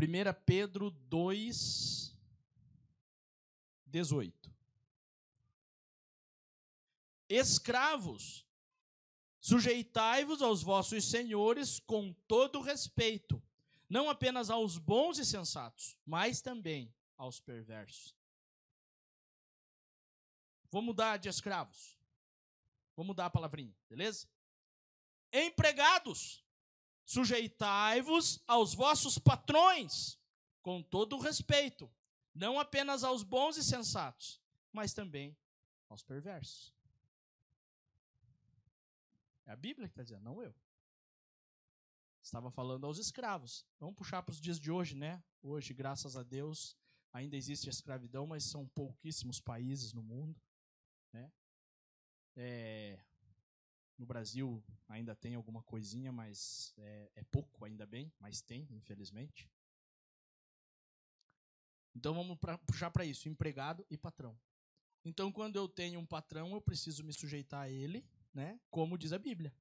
1 0.00 0.32
Pedro 0.46 0.90
2, 0.90 2.16
18. 3.86 4.50
Escravos, 7.28 8.46
Sujeitai-vos 9.40 10.42
aos 10.42 10.62
vossos 10.62 11.06
senhores 11.06 11.80
com 11.80 12.12
todo 12.28 12.60
respeito, 12.60 13.42
não 13.88 14.10
apenas 14.10 14.50
aos 14.50 14.76
bons 14.76 15.18
e 15.18 15.24
sensatos, 15.24 15.96
mas 16.04 16.42
também 16.42 16.94
aos 17.16 17.40
perversos. 17.40 18.14
Vou 20.70 20.82
mudar 20.82 21.16
de 21.16 21.28
escravos. 21.28 21.98
Vou 22.94 23.04
mudar 23.04 23.26
a 23.26 23.30
palavrinha, 23.30 23.74
beleza? 23.88 24.28
Empregados, 25.32 26.44
sujeitai-vos 27.10 28.40
aos 28.46 28.72
vossos 28.72 29.18
patrões 29.18 30.16
com 30.62 30.80
todo 30.80 31.18
respeito, 31.18 31.92
não 32.32 32.60
apenas 32.60 33.02
aos 33.02 33.24
bons 33.24 33.56
e 33.56 33.64
sensatos, 33.64 34.40
mas 34.72 34.94
também 34.94 35.36
aos 35.88 36.04
perversos. 36.04 36.72
É 39.44 39.50
a 39.50 39.56
Bíblia 39.56 39.88
que 39.88 39.92
está 39.92 40.04
dizendo, 40.04 40.22
não 40.22 40.40
eu. 40.40 40.54
Estava 42.22 42.48
falando 42.48 42.86
aos 42.86 42.98
escravos. 42.98 43.66
Vamos 43.80 43.96
puxar 43.96 44.22
para 44.22 44.30
os 44.30 44.40
dias 44.40 44.60
de 44.60 44.70
hoje, 44.70 44.94
né? 44.94 45.20
Hoje, 45.42 45.74
graças 45.74 46.16
a 46.16 46.22
Deus, 46.22 46.76
ainda 47.12 47.36
existe 47.36 47.68
a 47.68 47.70
escravidão, 47.70 48.24
mas 48.24 48.44
são 48.44 48.68
pouquíssimos 48.68 49.40
países 49.40 49.92
no 49.92 50.02
mundo. 50.02 50.40
Né? 51.12 51.32
É, 52.36 53.04
no 54.00 54.06
Brasil 54.06 54.64
ainda 54.88 55.14
tem 55.14 55.34
alguma 55.34 55.62
coisinha, 55.62 56.10
mas 56.10 56.72
é, 56.78 57.12
é 57.16 57.24
pouco, 57.24 57.66
ainda 57.66 57.84
bem, 57.84 58.10
mas 58.18 58.40
tem, 58.40 58.66
infelizmente. 58.70 59.46
Então 61.94 62.14
vamos 62.14 62.38
pra, 62.38 62.56
puxar 62.56 62.90
para 62.90 63.04
isso, 63.04 63.28
empregado 63.28 63.86
e 63.90 63.98
patrão. 63.98 64.40
Então, 65.04 65.30
quando 65.30 65.56
eu 65.56 65.68
tenho 65.68 66.00
um 66.00 66.06
patrão, 66.06 66.54
eu 66.54 66.62
preciso 66.62 67.04
me 67.04 67.12
sujeitar 67.12 67.62
a 67.62 67.68
ele, 67.68 68.02
né? 68.32 68.58
Como 68.70 68.96
diz 68.96 69.12
a 69.12 69.18
Bíblia. 69.18 69.54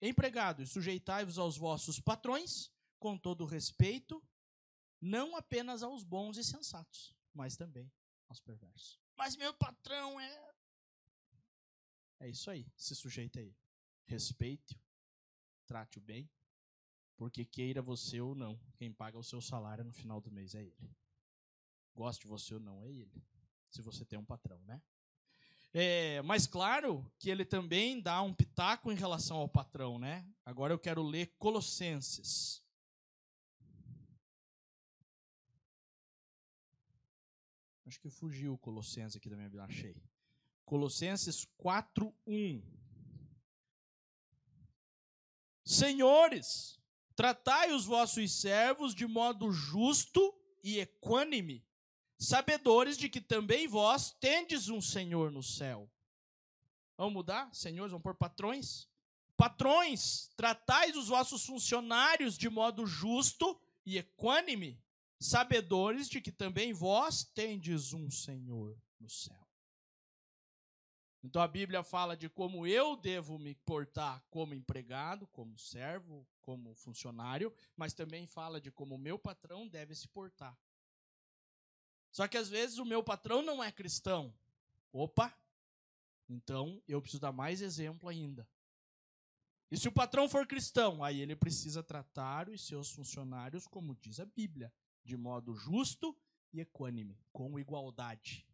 Empregados, 0.00 0.70
sujeitai-vos 0.70 1.36
aos 1.36 1.56
vossos 1.56 1.98
patrões 1.98 2.70
com 3.00 3.18
todo 3.18 3.44
respeito, 3.44 4.22
não 5.00 5.36
apenas 5.36 5.82
aos 5.82 6.04
bons 6.04 6.36
e 6.36 6.44
sensatos, 6.44 7.16
mas 7.34 7.56
também 7.56 7.90
aos 8.28 8.40
perversos. 8.40 9.00
Mas 9.16 9.36
meu 9.36 9.52
patrão 9.54 10.20
é 10.20 10.49
É 12.20 12.28
isso 12.28 12.50
aí, 12.50 12.70
se 12.76 12.94
sujeita 12.94 13.40
a 13.40 13.42
ele. 13.42 13.56
Respeite-o, 14.04 14.78
trate-o 15.66 16.02
bem, 16.02 16.30
porque 17.16 17.44
queira 17.44 17.80
você 17.80 18.20
ou 18.20 18.34
não, 18.34 18.60
quem 18.76 18.92
paga 18.92 19.18
o 19.18 19.24
seu 19.24 19.40
salário 19.40 19.84
no 19.84 19.92
final 19.92 20.20
do 20.20 20.30
mês 20.30 20.54
é 20.54 20.62
ele. 20.62 20.94
Goste 21.94 22.26
você 22.26 22.54
ou 22.54 22.60
não, 22.60 22.82
é 22.82 22.88
ele 22.90 23.22
se 23.70 23.80
você 23.80 24.04
tem 24.04 24.18
um 24.18 24.24
patrão, 24.24 24.60
né? 24.64 24.82
É, 25.72 26.20
mas 26.22 26.46
claro 26.46 27.10
que 27.18 27.30
ele 27.30 27.44
também 27.44 28.00
dá 28.00 28.20
um 28.20 28.34
pitaco 28.34 28.90
em 28.90 28.96
relação 28.96 29.36
ao 29.36 29.48
patrão, 29.48 29.98
né? 29.98 30.28
Agora 30.44 30.74
eu 30.74 30.78
quero 30.78 31.02
ler 31.02 31.34
Colossenses. 31.38 32.62
Acho 37.86 38.00
que 38.00 38.10
fugiu 38.10 38.54
o 38.54 38.58
Colossenses 38.58 39.16
aqui 39.16 39.28
da 39.28 39.36
minha 39.36 39.48
Bíblia, 39.48 39.64
achei. 39.64 40.09
Colossenses 40.70 41.44
4:1. 41.58 42.62
Senhores, 45.64 46.80
tratai 47.16 47.72
os 47.72 47.86
vossos 47.86 48.40
servos 48.40 48.94
de 48.94 49.04
modo 49.04 49.50
justo 49.50 50.32
e 50.62 50.78
equânime, 50.78 51.66
sabedores 52.16 52.96
de 52.96 53.08
que 53.08 53.20
também 53.20 53.66
vós 53.66 54.12
tendes 54.12 54.68
um 54.68 54.80
Senhor 54.80 55.32
no 55.32 55.42
céu. 55.42 55.90
Vamos 56.96 57.14
mudar? 57.14 57.52
Senhores, 57.52 57.90
vamos 57.90 58.04
pôr 58.04 58.14
patrões? 58.14 58.88
Patrões, 59.36 60.30
tratais 60.36 60.94
os 60.94 61.08
vossos 61.08 61.44
funcionários 61.44 62.38
de 62.38 62.48
modo 62.48 62.86
justo 62.86 63.60
e 63.84 63.98
equânime, 63.98 64.80
sabedores 65.18 66.08
de 66.08 66.20
que 66.20 66.30
também 66.30 66.72
vós 66.72 67.24
tendes 67.24 67.92
um 67.92 68.08
Senhor 68.08 68.80
no 69.00 69.10
céu. 69.10 69.49
Então 71.22 71.42
a 71.42 71.48
Bíblia 71.48 71.82
fala 71.82 72.16
de 72.16 72.28
como 72.28 72.66
eu 72.66 72.96
devo 72.96 73.38
me 73.38 73.54
portar 73.54 74.24
como 74.30 74.54
empregado, 74.54 75.26
como 75.26 75.58
servo, 75.58 76.26
como 76.40 76.74
funcionário, 76.74 77.52
mas 77.76 77.92
também 77.92 78.26
fala 78.26 78.60
de 78.60 78.70
como 78.70 78.94
o 78.94 78.98
meu 78.98 79.18
patrão 79.18 79.68
deve 79.68 79.94
se 79.94 80.08
portar 80.08 80.58
só 82.10 82.26
que 82.26 82.36
às 82.36 82.48
vezes 82.48 82.78
o 82.78 82.84
meu 82.84 83.02
patrão 83.02 83.42
não 83.42 83.62
é 83.62 83.70
cristão. 83.70 84.34
Opa! 84.92 85.34
Então 86.28 86.82
eu 86.86 87.00
preciso 87.00 87.20
dar 87.20 87.32
mais 87.32 87.60
exemplo 87.60 88.08
ainda. 88.08 88.48
E 89.70 89.76
se 89.76 89.86
o 89.86 89.92
patrão 89.92 90.28
for 90.28 90.46
cristão, 90.46 91.02
aí 91.04 91.20
ele 91.20 91.36
precisa 91.36 91.82
tratar 91.82 92.48
os 92.48 92.66
seus 92.66 92.90
funcionários, 92.90 93.68
como 93.68 93.94
diz 93.94 94.18
a 94.18 94.24
Bíblia, 94.24 94.72
de 95.04 95.16
modo 95.16 95.54
justo 95.54 96.16
e 96.52 96.60
equânime, 96.60 97.16
com 97.32 97.58
igualdade. 97.58 98.44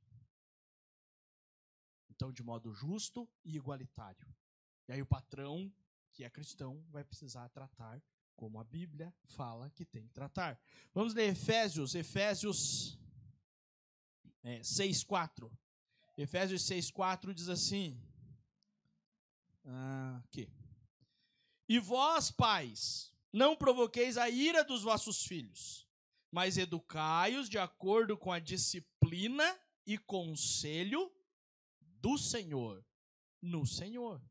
Então, 2.17 2.33
de 2.33 2.43
modo 2.43 2.73
justo 2.73 3.29
e 3.45 3.57
igualitário. 3.57 4.27
E 4.89 4.93
aí 4.93 5.03
o 5.03 5.07
patrão, 5.07 5.73
que 6.13 6.25
é 6.25 6.31
cristão, 6.31 6.83
vai 6.91 7.05
precisar 7.05 7.49
tratar 7.51 8.03
como 8.35 8.59
a 8.59 8.65
Bíblia 8.65 9.15
fala 9.25 9.71
que 9.71 9.85
tem 9.85 10.07
que 10.07 10.13
tratar. 10.13 10.61
Vamos 10.95 11.15
ler 11.15 11.31
Efésios, 11.31 11.95
Efésios 11.95 12.99
é, 14.43 14.61
6,4. 14.61 15.51
Efésios 16.17 16.63
6,4 16.63 17.35
diz 17.35 17.49
assim. 17.49 18.01
Ah, 19.65 20.23
aqui. 20.25 20.49
E 21.69 21.79
vós, 21.79 22.31
pais, 22.31 23.13
não 23.33 23.57
provoqueis 23.57 24.17
a 24.17 24.31
ira 24.31 24.65
dos 24.65 24.83
vossos 24.83 25.25
filhos, 25.27 25.87
mas 26.31 26.57
educai-os 26.57 27.49
de 27.49 27.59
acordo 27.59 28.17
com 28.17 28.33
a 28.33 28.39
disciplina 28.39 29.59
e 29.85 29.99
conselho 29.99 31.13
do 32.07 32.17
Senhor, 32.17 32.85
no 33.43 33.67
Senhor. 33.67 34.23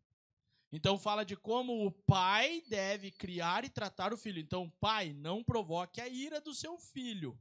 Então 0.72 0.98
fala 0.98 1.26
de 1.26 1.36
como 1.36 1.86
o 1.86 1.92
pai 1.92 2.64
deve 2.70 3.12
criar 3.12 3.66
e 3.66 3.70
tratar 3.70 4.14
o 4.14 4.18
filho. 4.18 4.40
Então, 4.40 4.70
pai, 4.80 5.12
não 5.12 5.44
provoque 5.44 6.00
a 6.00 6.08
ira 6.08 6.40
do 6.40 6.54
seu 6.54 6.78
filho, 6.78 7.38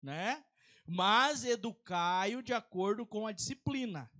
né? 0.00 0.42
mas 0.86 1.44
educai-o 1.44 2.42
de 2.42 2.54
acordo 2.54 3.04
com 3.04 3.26
a 3.26 3.32
disciplina 3.32 4.10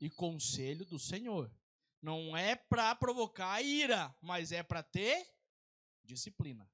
e 0.00 0.10
conselho 0.10 0.84
do 0.84 0.98
Senhor. 0.98 1.54
Não 2.02 2.36
é 2.36 2.56
para 2.56 2.92
provocar 2.96 3.62
ira, 3.62 4.12
mas 4.20 4.50
é 4.50 4.60
para 4.60 4.82
ter 4.82 5.24
disciplina. 6.02 6.68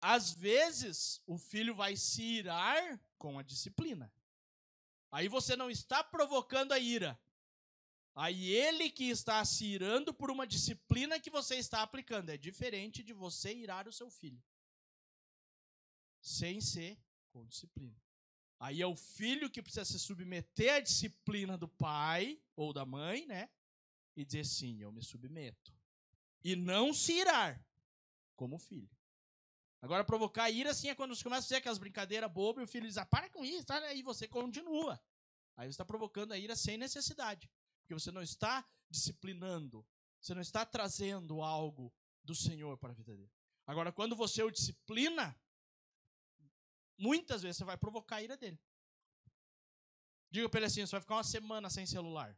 Às 0.00 0.30
vezes, 0.30 1.20
o 1.26 1.38
filho 1.38 1.74
vai 1.74 1.96
se 1.96 2.22
irar 2.22 3.00
com 3.18 3.36
a 3.36 3.42
disciplina. 3.42 4.12
Aí 5.10 5.28
você 5.28 5.56
não 5.56 5.70
está 5.70 6.04
provocando 6.04 6.72
a 6.72 6.78
ira. 6.78 7.18
Aí 8.14 8.50
ele 8.50 8.90
que 8.90 9.08
está 9.08 9.44
se 9.44 9.64
irando 9.64 10.12
por 10.12 10.30
uma 10.30 10.46
disciplina 10.46 11.20
que 11.20 11.30
você 11.30 11.56
está 11.56 11.82
aplicando. 11.82 12.30
É 12.30 12.36
diferente 12.36 13.02
de 13.02 13.12
você 13.12 13.54
irar 13.54 13.86
o 13.86 13.92
seu 13.92 14.10
filho. 14.10 14.42
Sem 16.20 16.60
ser 16.60 16.98
com 17.30 17.46
disciplina. 17.46 17.96
Aí 18.58 18.82
é 18.82 18.86
o 18.86 18.96
filho 18.96 19.48
que 19.48 19.62
precisa 19.62 19.84
se 19.84 19.98
submeter 20.00 20.74
à 20.74 20.80
disciplina 20.80 21.56
do 21.56 21.68
pai 21.68 22.42
ou 22.56 22.72
da 22.72 22.84
mãe, 22.84 23.24
né? 23.24 23.48
E 24.16 24.24
dizer 24.24 24.44
sim, 24.44 24.80
eu 24.80 24.90
me 24.90 25.02
submeto. 25.02 25.72
E 26.42 26.56
não 26.56 26.92
se 26.92 27.12
irar 27.12 27.64
como 28.34 28.58
filho. 28.58 28.97
Agora, 29.80 30.04
provocar 30.04 30.50
ira, 30.50 30.70
assim, 30.70 30.88
é 30.88 30.94
quando 30.94 31.14
você 31.14 31.22
começa 31.22 31.40
a 31.40 31.42
fazer 31.44 31.56
aquelas 31.56 31.78
brincadeiras 31.78 32.30
bobas 32.30 32.62
e 32.62 32.64
o 32.64 32.68
filho 32.68 32.86
diz, 32.86 32.98
ah, 32.98 33.06
para 33.06 33.30
com 33.30 33.44
isso, 33.44 33.64
tá? 33.64 33.92
e 33.94 34.02
você 34.02 34.26
continua. 34.26 35.00
Aí 35.56 35.66
você 35.66 35.70
está 35.70 35.84
provocando 35.84 36.32
a 36.32 36.38
ira 36.38 36.56
sem 36.56 36.76
necessidade. 36.76 37.50
Porque 37.80 37.94
você 37.94 38.10
não 38.10 38.22
está 38.22 38.68
disciplinando, 38.90 39.86
você 40.20 40.34
não 40.34 40.42
está 40.42 40.66
trazendo 40.66 41.42
algo 41.42 41.92
do 42.24 42.34
Senhor 42.34 42.76
para 42.76 42.90
a 42.90 42.94
vida 42.94 43.14
dele. 43.14 43.32
Agora, 43.66 43.92
quando 43.92 44.16
você 44.16 44.42
o 44.42 44.50
disciplina, 44.50 45.38
muitas 46.96 47.42
vezes 47.42 47.58
você 47.58 47.64
vai 47.64 47.76
provocar 47.76 48.16
a 48.16 48.22
ira 48.22 48.36
dele. 48.36 48.60
Diga 50.30 50.48
para 50.48 50.60
ele 50.60 50.66
assim: 50.66 50.84
você 50.84 50.92
vai 50.92 51.00
ficar 51.00 51.16
uma 51.16 51.24
semana 51.24 51.70
sem 51.70 51.86
celular. 51.86 52.36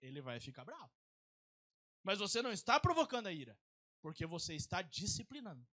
Ele 0.00 0.20
vai 0.20 0.40
ficar 0.40 0.64
bravo. 0.64 0.92
Mas 2.02 2.18
você 2.18 2.40
não 2.40 2.52
está 2.52 2.78
provocando 2.78 3.26
a 3.26 3.32
ira, 3.32 3.58
porque 4.00 4.24
você 4.24 4.54
está 4.54 4.80
disciplinando. 4.80 5.66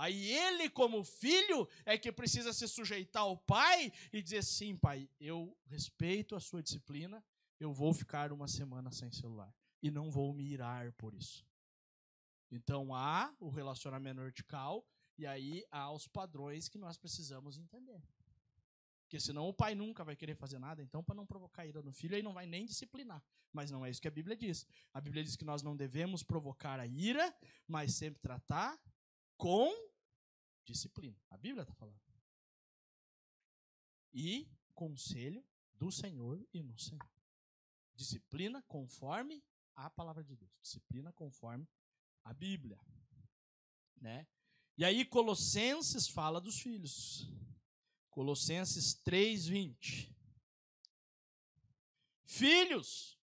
Aí 0.00 0.32
ele, 0.32 0.70
como 0.70 1.04
filho, 1.04 1.68
é 1.84 1.98
que 1.98 2.10
precisa 2.10 2.54
se 2.54 2.66
sujeitar 2.66 3.22
ao 3.22 3.36
pai 3.36 3.92
e 4.10 4.22
dizer: 4.22 4.42
sim, 4.42 4.74
pai, 4.74 5.06
eu 5.20 5.54
respeito 5.66 6.34
a 6.34 6.40
sua 6.40 6.62
disciplina, 6.62 7.22
eu 7.58 7.70
vou 7.70 7.92
ficar 7.92 8.32
uma 8.32 8.48
semana 8.48 8.90
sem 8.90 9.12
celular. 9.12 9.54
E 9.82 9.90
não 9.90 10.10
vou 10.10 10.32
me 10.32 10.42
irar 10.42 10.90
por 10.94 11.12
isso. 11.12 11.44
Então 12.50 12.94
há 12.94 13.30
o 13.38 13.50
relacionamento 13.50 14.22
vertical 14.22 14.88
e 15.18 15.26
aí 15.26 15.66
há 15.70 15.92
os 15.92 16.08
padrões 16.08 16.66
que 16.66 16.78
nós 16.78 16.96
precisamos 16.96 17.58
entender. 17.58 18.02
Porque 19.02 19.20
senão 19.20 19.50
o 19.50 19.52
pai 19.52 19.74
nunca 19.74 20.02
vai 20.02 20.16
querer 20.16 20.34
fazer 20.34 20.58
nada, 20.58 20.80
então, 20.82 21.04
para 21.04 21.14
não 21.14 21.26
provocar 21.26 21.66
ira 21.66 21.82
no 21.82 21.92
filho, 21.92 22.16
aí 22.16 22.22
não 22.22 22.32
vai 22.32 22.46
nem 22.46 22.64
disciplinar. 22.64 23.22
Mas 23.52 23.70
não 23.70 23.84
é 23.84 23.90
isso 23.90 24.00
que 24.00 24.08
a 24.08 24.10
Bíblia 24.10 24.34
diz. 24.34 24.66
A 24.94 25.00
Bíblia 25.00 25.22
diz 25.22 25.36
que 25.36 25.44
nós 25.44 25.62
não 25.62 25.76
devemos 25.76 26.22
provocar 26.22 26.80
a 26.80 26.86
ira, 26.86 27.36
mas 27.68 27.92
sempre 27.92 28.18
tratar 28.18 28.80
com 29.36 29.89
disciplina. 30.64 31.16
A 31.30 31.36
Bíblia 31.36 31.62
está 31.62 31.74
falando. 31.74 32.00
E 34.12 34.48
conselho 34.74 35.44
do 35.74 35.90
Senhor 35.90 36.46
e 36.52 36.62
no 36.62 36.78
Senhor. 36.78 37.10
Disciplina 37.94 38.62
conforme 38.62 39.42
a 39.74 39.88
palavra 39.90 40.24
de 40.24 40.36
Deus. 40.36 40.52
Disciplina 40.62 41.12
conforme 41.12 41.68
a 42.24 42.32
Bíblia. 42.32 42.78
Né? 44.00 44.26
E 44.76 44.84
aí 44.84 45.04
Colossenses 45.04 46.08
fala 46.08 46.40
dos 46.40 46.58
filhos. 46.60 47.30
Colossenses 48.10 48.94
3:20. 48.94 50.14
Filhos, 52.24 53.18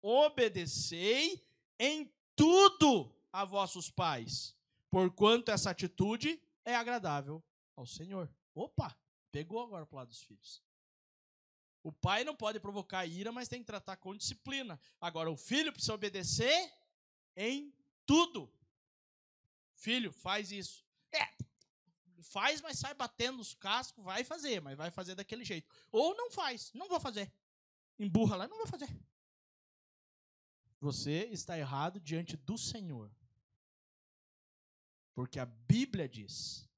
obedecei 0.00 1.46
em 1.78 2.12
tudo 2.34 3.14
a 3.32 3.44
vossos 3.44 3.90
pais, 3.90 4.56
porquanto 4.90 5.50
essa 5.50 5.70
atitude 5.70 6.40
é 6.64 6.74
agradável 6.74 7.42
ao 7.76 7.86
Senhor. 7.86 8.32
Opa, 8.54 8.96
pegou 9.30 9.62
agora 9.62 9.86
para 9.86 9.94
o 9.94 9.98
lado 9.98 10.08
dos 10.08 10.22
filhos. 10.22 10.62
O 11.82 11.90
pai 11.92 12.22
não 12.22 12.36
pode 12.36 12.60
provocar 12.60 13.04
ira, 13.06 13.32
mas 13.32 13.48
tem 13.48 13.60
que 13.60 13.66
tratar 13.66 13.96
com 13.96 14.16
disciplina. 14.16 14.78
Agora, 15.00 15.30
o 15.30 15.36
filho 15.36 15.72
precisa 15.72 15.94
obedecer 15.94 16.72
em 17.36 17.74
tudo. 18.06 18.52
Filho, 19.74 20.12
faz 20.12 20.52
isso. 20.52 20.84
É, 21.10 21.26
faz, 22.22 22.60
mas 22.60 22.78
sai 22.78 22.94
batendo 22.94 23.40
os 23.40 23.52
cascos, 23.54 24.04
vai 24.04 24.22
fazer, 24.22 24.60
mas 24.60 24.76
vai 24.76 24.90
fazer 24.90 25.16
daquele 25.16 25.44
jeito. 25.44 25.68
Ou 25.90 26.14
não 26.14 26.30
faz, 26.30 26.72
não 26.72 26.88
vou 26.88 27.00
fazer. 27.00 27.32
Emburra 27.98 28.36
lá, 28.36 28.48
não 28.48 28.58
vou 28.58 28.66
fazer. 28.66 28.88
Você 30.80 31.28
está 31.32 31.58
errado 31.58 32.00
diante 32.00 32.36
do 32.36 32.56
Senhor. 32.56 33.10
Porque 35.14 35.38
a 35.38 35.46
Bíblia 35.46 36.08
diz. 36.08 36.68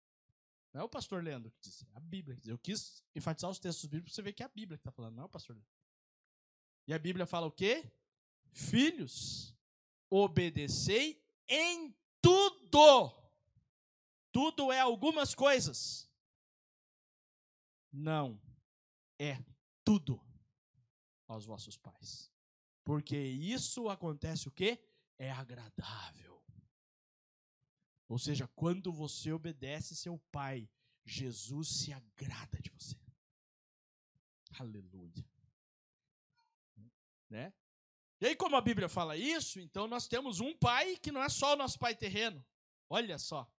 Não 0.73 0.81
é 0.81 0.85
o 0.85 0.89
pastor 0.89 1.23
Leandro 1.23 1.51
que 1.53 1.61
diz, 1.61 1.83
é 1.83 1.97
a 1.97 2.01
Bíblia. 2.01 2.37
Eu 2.45 2.59
quis 2.59 3.05
enfatizar 3.15 3.51
os 3.51 3.61
textos 3.61 3.85
bíblicos 3.87 4.13
para 4.13 4.17
você 4.17 4.23
ver 4.23 4.33
que 4.33 4.43
é 4.43 4.47
a 4.47 4.49
Bíblia 4.49 4.77
que 4.77 4.81
está 4.81 4.91
falando, 4.91 5.15
não 5.15 5.23
é 5.23 5.27
o 5.27 5.29
pastor 5.31 5.55
Leandro. 5.55 5.71
E 6.89 6.93
a 6.93 6.99
Bíblia 6.99 7.27
fala 7.27 7.47
o 7.47 7.53
quê? 7.53 7.93
Filhos, 8.53 9.55
obedecei 10.11 11.25
em 11.49 11.97
tudo 12.21 13.25
tudo 14.35 14.73
é 14.73 14.81
algumas 14.81 15.33
coisas. 15.33 16.11
Não 17.93 18.43
é 19.17 19.41
tudo 19.85 20.21
aos 21.29 21.47
vossos 21.47 21.77
pais. 21.77 22.29
Porque 22.83 23.17
isso 23.17 23.89
acontece 23.89 24.49
o 24.49 24.51
quê? 24.51 24.85
É 25.17 25.31
agradável. 25.31 26.34
Ou 28.09 28.19
seja, 28.19 28.49
quando 28.55 28.93
você 28.93 29.33
obedece 29.33 29.97
seu 29.97 30.19
pai, 30.31 30.69
Jesus 31.05 31.69
se 31.69 31.93
agrada 31.93 32.61
de 32.61 32.71
você. 32.71 32.97
Aleluia. 34.59 35.25
Né? 37.29 37.53
E 38.21 38.27
aí, 38.27 38.37
como 38.37 38.57
a 38.57 38.61
Bíblia 38.61 38.89
fala 38.89 39.17
isso, 39.17 39.59
então 39.61 39.87
nós 39.87 40.07
temos 40.07 40.41
um 40.41 40.57
pai 40.57 40.97
que 40.97 41.11
não 41.11 41.23
é 41.23 41.29
só 41.29 41.55
o 41.55 41.57
nosso 41.57 41.79
pai 41.79 41.95
terreno. 41.95 42.45
Olha 42.89 43.19
só. 43.19 43.51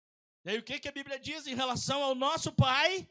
E 0.43 0.51
aí 0.51 0.58
o 0.58 0.63
que, 0.63 0.79
que 0.79 0.88
a 0.88 0.91
Bíblia 0.91 1.19
diz 1.19 1.47
em 1.47 1.55
relação 1.55 2.03
ao 2.03 2.15
nosso 2.15 2.51
pai? 2.51 3.10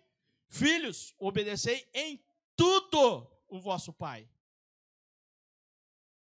Filhos, 0.48 1.14
obedecei 1.18 1.88
em 1.92 2.24
tudo 2.56 3.28
o 3.48 3.60
vosso 3.60 3.92
pai. 3.92 4.28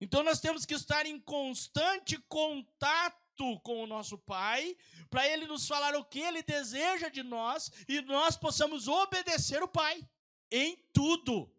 Então 0.00 0.22
nós 0.22 0.40
temos 0.40 0.66
que 0.66 0.74
estar 0.74 1.06
em 1.06 1.20
constante 1.20 2.18
contato 2.22 3.23
com 3.60 3.82
o 3.82 3.86
nosso 3.86 4.16
pai, 4.18 4.76
para 5.10 5.28
ele 5.28 5.46
nos 5.46 5.66
falar 5.66 5.94
o 5.96 6.04
que 6.04 6.20
ele 6.20 6.42
deseja 6.42 7.08
de 7.08 7.22
nós 7.22 7.70
e 7.88 8.00
nós 8.02 8.36
possamos 8.36 8.86
obedecer 8.88 9.62
o 9.62 9.68
pai 9.68 10.06
em 10.50 10.76
tudo. 10.92 11.50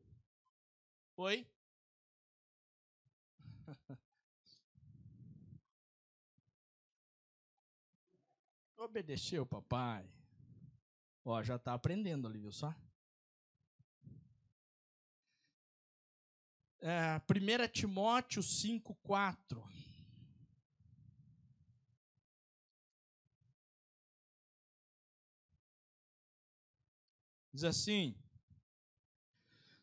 Oi? 1.18 1.48
Obedeceu, 8.78 9.46
papai. 9.46 10.10
Ó, 11.24 11.42
já 11.42 11.56
está 11.56 11.74
aprendendo 11.74 12.28
ali, 12.28 12.40
viu 12.40 12.52
só? 12.52 12.74
É, 16.80 17.18
1 17.18 17.68
Timóteo 17.72 18.44
5, 18.44 18.94
4. 19.02 19.85
Diz 27.56 27.64
assim: 27.64 28.14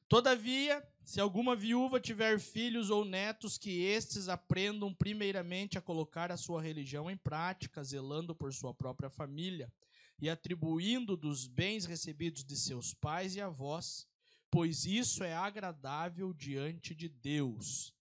Todavia, 0.07 0.87
se 1.03 1.19
alguma 1.19 1.57
viúva 1.57 1.99
tiver 1.99 2.39
filhos 2.39 2.91
ou 2.91 3.03
netos, 3.03 3.57
que 3.57 3.83
estes 3.83 4.29
aprendam 4.29 4.93
primeiramente 4.93 5.79
a 5.79 5.81
colocar 5.81 6.31
a 6.31 6.37
sua 6.37 6.61
religião 6.61 7.11
em 7.11 7.17
prática, 7.17 7.83
zelando 7.83 8.35
por 8.35 8.53
sua 8.53 8.75
própria 8.75 9.09
família 9.09 9.73
e 10.21 10.29
atribuindo 10.29 11.17
dos 11.17 11.47
bens 11.47 11.87
recebidos 11.87 12.45
de 12.45 12.57
seus 12.59 12.93
pais 12.93 13.37
e 13.37 13.41
avós, 13.41 14.07
pois 14.51 14.85
isso 14.85 15.25
é 15.25 15.33
agradável 15.33 16.35
diante 16.35 16.95
de 16.95 17.09
Deus. 17.09 17.95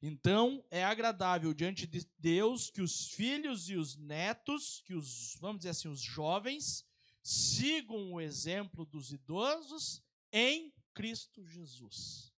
Então, 0.00 0.64
é 0.70 0.82
agradável 0.82 1.52
diante 1.52 1.86
de 1.86 2.08
Deus 2.18 2.70
que 2.70 2.80
os 2.80 3.08
filhos 3.10 3.68
e 3.68 3.76
os 3.76 3.98
netos, 3.98 4.82
que 4.86 4.94
os, 4.94 5.36
vamos 5.38 5.58
dizer 5.58 5.70
assim, 5.70 5.88
os 5.88 6.00
jovens, 6.00 6.88
sigam 7.22 8.12
o 8.12 8.20
exemplo 8.20 8.84
dos 8.84 9.12
idosos 9.12 10.02
em 10.32 10.72
Cristo 10.94 11.44
Jesus. 11.44 12.32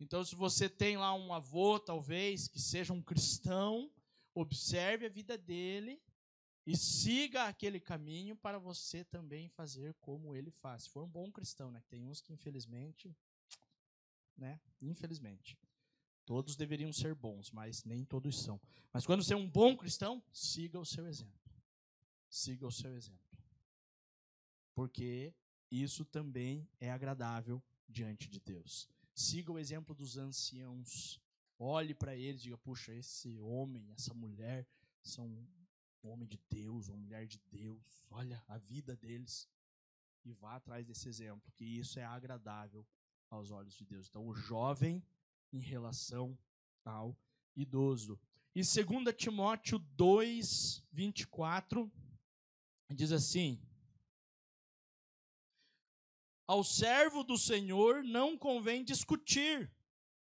Então, 0.00 0.24
se 0.24 0.34
você 0.34 0.68
tem 0.68 0.96
lá 0.96 1.14
um 1.14 1.32
avô, 1.32 1.78
talvez, 1.78 2.48
que 2.48 2.60
seja 2.60 2.92
um 2.92 3.02
cristão, 3.02 3.90
observe 4.34 5.06
a 5.06 5.08
vida 5.08 5.38
dele 5.38 6.02
e 6.66 6.76
siga 6.76 7.44
aquele 7.44 7.80
caminho 7.80 8.36
para 8.36 8.58
você 8.58 9.04
também 9.04 9.48
fazer 9.48 9.94
como 10.00 10.34
ele 10.34 10.50
faz. 10.50 10.84
Se 10.84 10.90
for 10.90 11.04
um 11.04 11.08
bom 11.08 11.30
cristão, 11.30 11.70
né? 11.70 11.82
Tem 11.88 12.04
uns 12.04 12.20
que 12.20 12.32
infelizmente, 12.32 13.14
né? 14.36 14.60
Infelizmente. 14.80 15.58
Todos 16.24 16.56
deveriam 16.56 16.92
ser 16.92 17.14
bons, 17.14 17.50
mas 17.50 17.84
nem 17.84 18.04
todos 18.04 18.40
são. 18.40 18.60
Mas 18.92 19.04
quando 19.04 19.24
você 19.24 19.34
é 19.34 19.36
um 19.36 19.48
bom 19.48 19.76
cristão, 19.76 20.22
siga 20.32 20.78
o 20.78 20.84
seu 20.84 21.06
exemplo. 21.06 21.52
Siga 22.30 22.66
o 22.66 22.72
seu 22.72 22.94
exemplo. 22.94 23.21
Porque 24.74 25.34
isso 25.70 26.04
também 26.04 26.68
é 26.80 26.90
agradável 26.90 27.62
diante 27.88 28.28
de 28.28 28.40
Deus. 28.40 28.88
Siga 29.14 29.52
o 29.52 29.58
exemplo 29.58 29.94
dos 29.94 30.16
anciãos. 30.16 31.20
Olhe 31.58 31.94
para 31.94 32.16
eles 32.16 32.40
e 32.40 32.44
diga: 32.44 32.58
puxa, 32.58 32.94
esse 32.94 33.38
homem, 33.38 33.90
essa 33.92 34.14
mulher 34.14 34.66
são 35.02 35.26
um 35.26 36.08
homem 36.10 36.26
de 36.28 36.40
Deus, 36.50 36.88
uma 36.88 36.96
mulher 36.96 37.26
de 37.26 37.38
Deus. 37.50 38.06
Olha 38.10 38.42
a 38.48 38.58
vida 38.58 38.96
deles. 38.96 39.48
E 40.24 40.32
vá 40.32 40.54
atrás 40.54 40.86
desse 40.86 41.08
exemplo, 41.08 41.50
que 41.52 41.64
isso 41.64 41.98
é 41.98 42.04
agradável 42.04 42.86
aos 43.28 43.50
olhos 43.50 43.74
de 43.74 43.84
Deus. 43.84 44.08
Então, 44.08 44.26
o 44.26 44.34
jovem 44.34 45.02
em 45.52 45.58
relação 45.58 46.38
ao 46.84 47.16
idoso. 47.56 48.18
E 48.54 48.60
2 48.60 49.16
Timóteo 49.16 49.78
2, 49.78 50.84
24, 50.92 51.90
diz 52.90 53.10
assim: 53.10 53.60
ao 56.52 56.62
servo 56.62 57.24
do 57.24 57.38
Senhor 57.38 58.04
não 58.04 58.36
convém 58.36 58.84
discutir, 58.84 59.72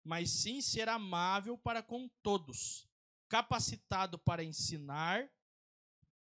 mas 0.03 0.29
sim 0.29 0.61
ser 0.61 0.87
amável 0.87 1.57
para 1.57 1.81
com 1.81 2.07
todos, 2.21 2.87
capacitado 3.27 4.19
para 4.19 4.43
ensinar, 4.43 5.27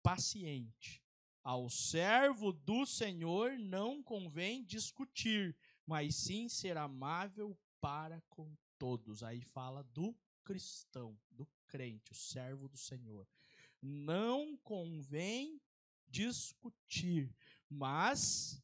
paciente. 0.04 1.02
Ao 1.42 1.68
servo 1.68 2.52
do 2.52 2.86
Senhor 2.86 3.58
não 3.58 4.00
convém 4.00 4.64
discutir, 4.64 5.56
mas 5.84 6.14
sim 6.14 6.48
ser 6.48 6.76
amável 6.76 7.58
para 7.80 8.22
com 8.28 8.56
todos. 8.78 9.24
Aí 9.24 9.40
fala 9.40 9.82
do 9.82 10.16
cristão, 10.44 11.18
do 11.32 11.48
crente, 11.66 12.12
o 12.12 12.14
servo 12.14 12.68
do 12.68 12.78
Senhor. 12.78 13.26
Não 13.82 14.56
convém 14.58 15.60
discutir, 16.08 17.34
mas 17.68 18.62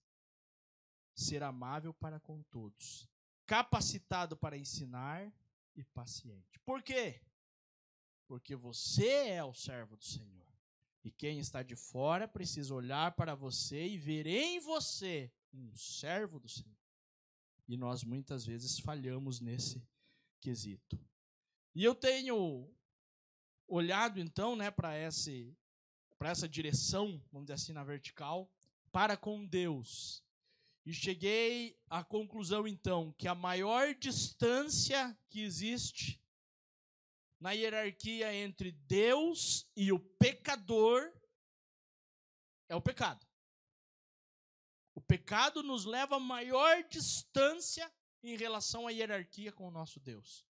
ser 1.14 1.42
amável 1.42 1.92
para 1.92 2.18
com 2.20 2.42
todos, 2.44 3.08
capacitado 3.46 4.36
para 4.36 4.56
ensinar 4.56 5.32
e 5.74 5.84
paciente. 5.84 6.58
Por 6.60 6.82
quê? 6.82 7.20
Porque 8.26 8.56
você 8.56 9.28
é 9.28 9.44
o 9.44 9.54
servo 9.54 9.96
do 9.96 10.04
Senhor. 10.04 10.42
E 11.04 11.10
quem 11.10 11.38
está 11.38 11.62
de 11.62 11.74
fora 11.74 12.28
precisa 12.28 12.72
olhar 12.74 13.12
para 13.12 13.34
você 13.34 13.86
e 13.88 13.98
ver 13.98 14.26
em 14.26 14.60
você 14.60 15.32
um 15.52 15.74
servo 15.74 16.38
do 16.38 16.48
Senhor. 16.48 16.76
E 17.68 17.76
nós 17.76 18.04
muitas 18.04 18.44
vezes 18.46 18.78
falhamos 18.78 19.40
nesse 19.40 19.82
quesito. 20.40 20.98
E 21.74 21.82
eu 21.82 21.94
tenho 21.94 22.70
olhado 23.66 24.20
então, 24.20 24.54
né, 24.54 24.70
para 24.70 24.96
esse 24.96 25.56
para 26.18 26.30
essa 26.30 26.48
direção, 26.48 27.20
vamos 27.32 27.46
dizer 27.46 27.54
assim, 27.54 27.72
na 27.72 27.82
vertical, 27.82 28.48
para 28.92 29.16
com 29.16 29.44
Deus. 29.44 30.22
E 30.84 30.92
cheguei 30.92 31.78
à 31.88 32.02
conclusão 32.02 32.66
então 32.66 33.12
que 33.12 33.28
a 33.28 33.34
maior 33.34 33.94
distância 33.94 35.16
que 35.30 35.40
existe 35.40 36.20
na 37.38 37.52
hierarquia 37.52 38.34
entre 38.34 38.72
Deus 38.72 39.68
e 39.76 39.92
o 39.92 39.98
pecador 39.98 41.12
é 42.68 42.74
o 42.74 42.80
pecado. 42.80 43.26
O 44.94 45.00
pecado 45.00 45.62
nos 45.62 45.84
leva 45.84 46.16
a 46.16 46.20
maior 46.20 46.84
distância 46.88 47.92
em 48.22 48.36
relação 48.36 48.86
à 48.86 48.90
hierarquia 48.90 49.52
com 49.52 49.66
o 49.66 49.70
nosso 49.70 49.98
Deus. 50.00 50.46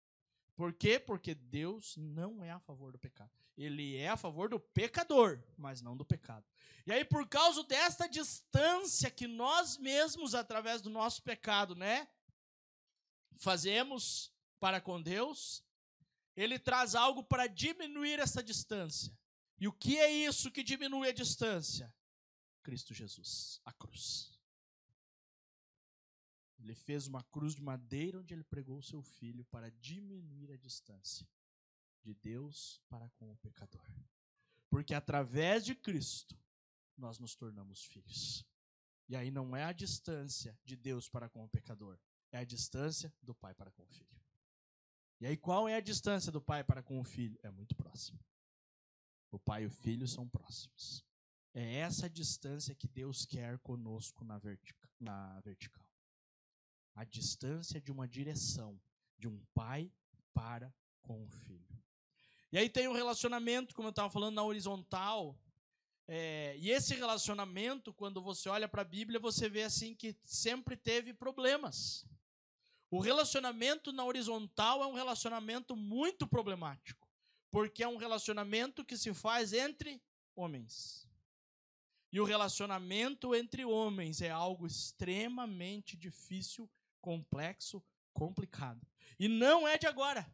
Por 0.55 0.73
quê? 0.73 0.99
Porque 0.99 1.33
Deus 1.33 1.95
não 1.97 2.43
é 2.43 2.51
a 2.51 2.59
favor 2.59 2.91
do 2.91 2.99
pecado. 2.99 3.42
Ele 3.57 3.97
é 3.97 4.09
a 4.09 4.17
favor 4.17 4.49
do 4.49 4.59
pecador, 4.59 5.41
mas 5.55 5.81
não 5.81 5.95
do 5.95 6.03
pecado. 6.03 6.45
E 6.85 6.91
aí, 6.91 7.05
por 7.05 7.27
causa 7.27 7.63
desta 7.63 8.07
distância 8.07 9.11
que 9.11 9.27
nós 9.27 9.77
mesmos, 9.77 10.33
através 10.33 10.81
do 10.81 10.89
nosso 10.89 11.21
pecado, 11.21 11.75
né, 11.75 12.07
fazemos 13.37 14.33
para 14.59 14.81
com 14.81 15.01
Deus, 15.01 15.63
ele 16.35 16.57
traz 16.57 16.95
algo 16.95 17.23
para 17.23 17.47
diminuir 17.47 18.19
essa 18.19 18.43
distância. 18.43 19.15
E 19.59 19.67
o 19.67 19.71
que 19.71 19.97
é 19.97 20.11
isso 20.11 20.51
que 20.51 20.63
diminui 20.63 21.07
a 21.07 21.13
distância? 21.13 21.93
Cristo 22.63 22.93
Jesus, 22.93 23.61
a 23.63 23.71
cruz. 23.71 24.31
Ele 26.57 26.73
fez 26.73 27.07
uma 27.07 27.21
cruz 27.23 27.53
de 27.53 27.61
madeira 27.61 28.19
onde 28.19 28.33
ele 28.33 28.43
pregou 28.43 28.77
o 28.77 28.83
seu 28.83 29.01
filho 29.01 29.45
para 29.45 29.69
diminuir 29.69 30.51
a 30.51 30.57
distância 30.57 31.27
de 32.03 32.13
Deus 32.13 32.81
para 32.89 33.09
com 33.11 33.31
o 33.31 33.37
pecador. 33.37 33.85
Porque 34.69 34.93
através 34.93 35.65
de 35.65 35.75
Cristo 35.75 36.37
nós 36.97 37.19
nos 37.19 37.35
tornamos 37.35 37.83
filhos. 37.85 38.45
E 39.07 39.15
aí 39.15 39.31
não 39.31 39.55
é 39.55 39.63
a 39.63 39.73
distância 39.73 40.57
de 40.63 40.75
Deus 40.75 41.09
para 41.09 41.29
com 41.29 41.43
o 41.43 41.49
pecador, 41.49 41.99
é 42.31 42.37
a 42.39 42.43
distância 42.43 43.13
do 43.21 43.35
pai 43.35 43.53
para 43.53 43.71
com 43.71 43.83
o 43.83 43.89
filho. 43.89 44.23
E 45.19 45.25
aí, 45.25 45.37
qual 45.37 45.69
é 45.69 45.75
a 45.75 45.79
distância 45.79 46.31
do 46.31 46.41
pai 46.41 46.65
para 46.65 46.83
com 46.83 46.99
o 46.99 47.03
filho? 47.03 47.39
É 47.43 47.49
muito 47.49 47.75
próximo. 47.75 48.19
O 49.31 49.39
pai 49.39 49.63
e 49.63 49.67
o 49.67 49.71
filho 49.71 50.05
são 50.05 50.27
próximos. 50.27 51.01
É 51.53 51.75
essa 51.75 52.09
distância 52.09 52.75
que 52.75 52.89
Deus 52.89 53.25
quer 53.25 53.57
conosco 53.59 54.25
na, 54.25 54.37
vertica, 54.37 54.89
na 54.99 55.39
vertical. 55.39 55.87
A 56.93 57.05
distância 57.05 57.79
de 57.79 57.91
uma 57.91 58.05
direção 58.05 58.77
de 59.17 59.27
um 59.27 59.39
pai 59.53 59.89
para 60.33 60.73
com 61.01 61.23
o 61.23 61.27
filho. 61.27 61.72
E 62.53 62.57
aí 62.59 62.69
tem 62.69 62.87
um 62.87 62.93
relacionamento, 62.93 63.73
como 63.73 63.87
eu 63.87 63.89
estava 63.89 64.11
falando, 64.11 64.35
na 64.35 64.43
horizontal. 64.43 65.35
É, 66.07 66.55
e 66.59 66.69
esse 66.69 66.93
relacionamento, 66.93 67.91
quando 67.91 68.21
você 68.21 68.47
olha 68.47 68.67
para 68.67 68.83
a 68.83 68.85
Bíblia, 68.85 69.19
você 69.19 69.49
vê 69.49 69.63
assim 69.63 69.95
que 69.95 70.15
sempre 70.23 70.77
teve 70.77 71.15
problemas. 71.15 72.05
O 72.91 72.99
relacionamento 72.99 73.91
na 73.91 74.05
horizontal 74.05 74.83
é 74.83 74.85
um 74.85 74.93
relacionamento 74.93 75.75
muito 75.75 76.27
problemático, 76.27 77.09
porque 77.49 77.81
é 77.81 77.87
um 77.87 77.97
relacionamento 77.97 78.85
que 78.85 78.97
se 78.97 79.11
faz 79.15 79.51
entre 79.51 79.99
homens. 80.35 81.09
E 82.11 82.21
o 82.21 82.23
relacionamento 82.23 83.33
entre 83.33 83.65
homens 83.65 84.21
é 84.21 84.29
algo 84.29 84.67
extremamente 84.67 85.97
difícil, 85.97 86.69
complexo, 87.01 87.83
complicado. 88.13 88.85
E 89.17 89.27
não 89.27 89.67
é 89.67 89.75
de 89.75 89.87
agora. 89.87 90.31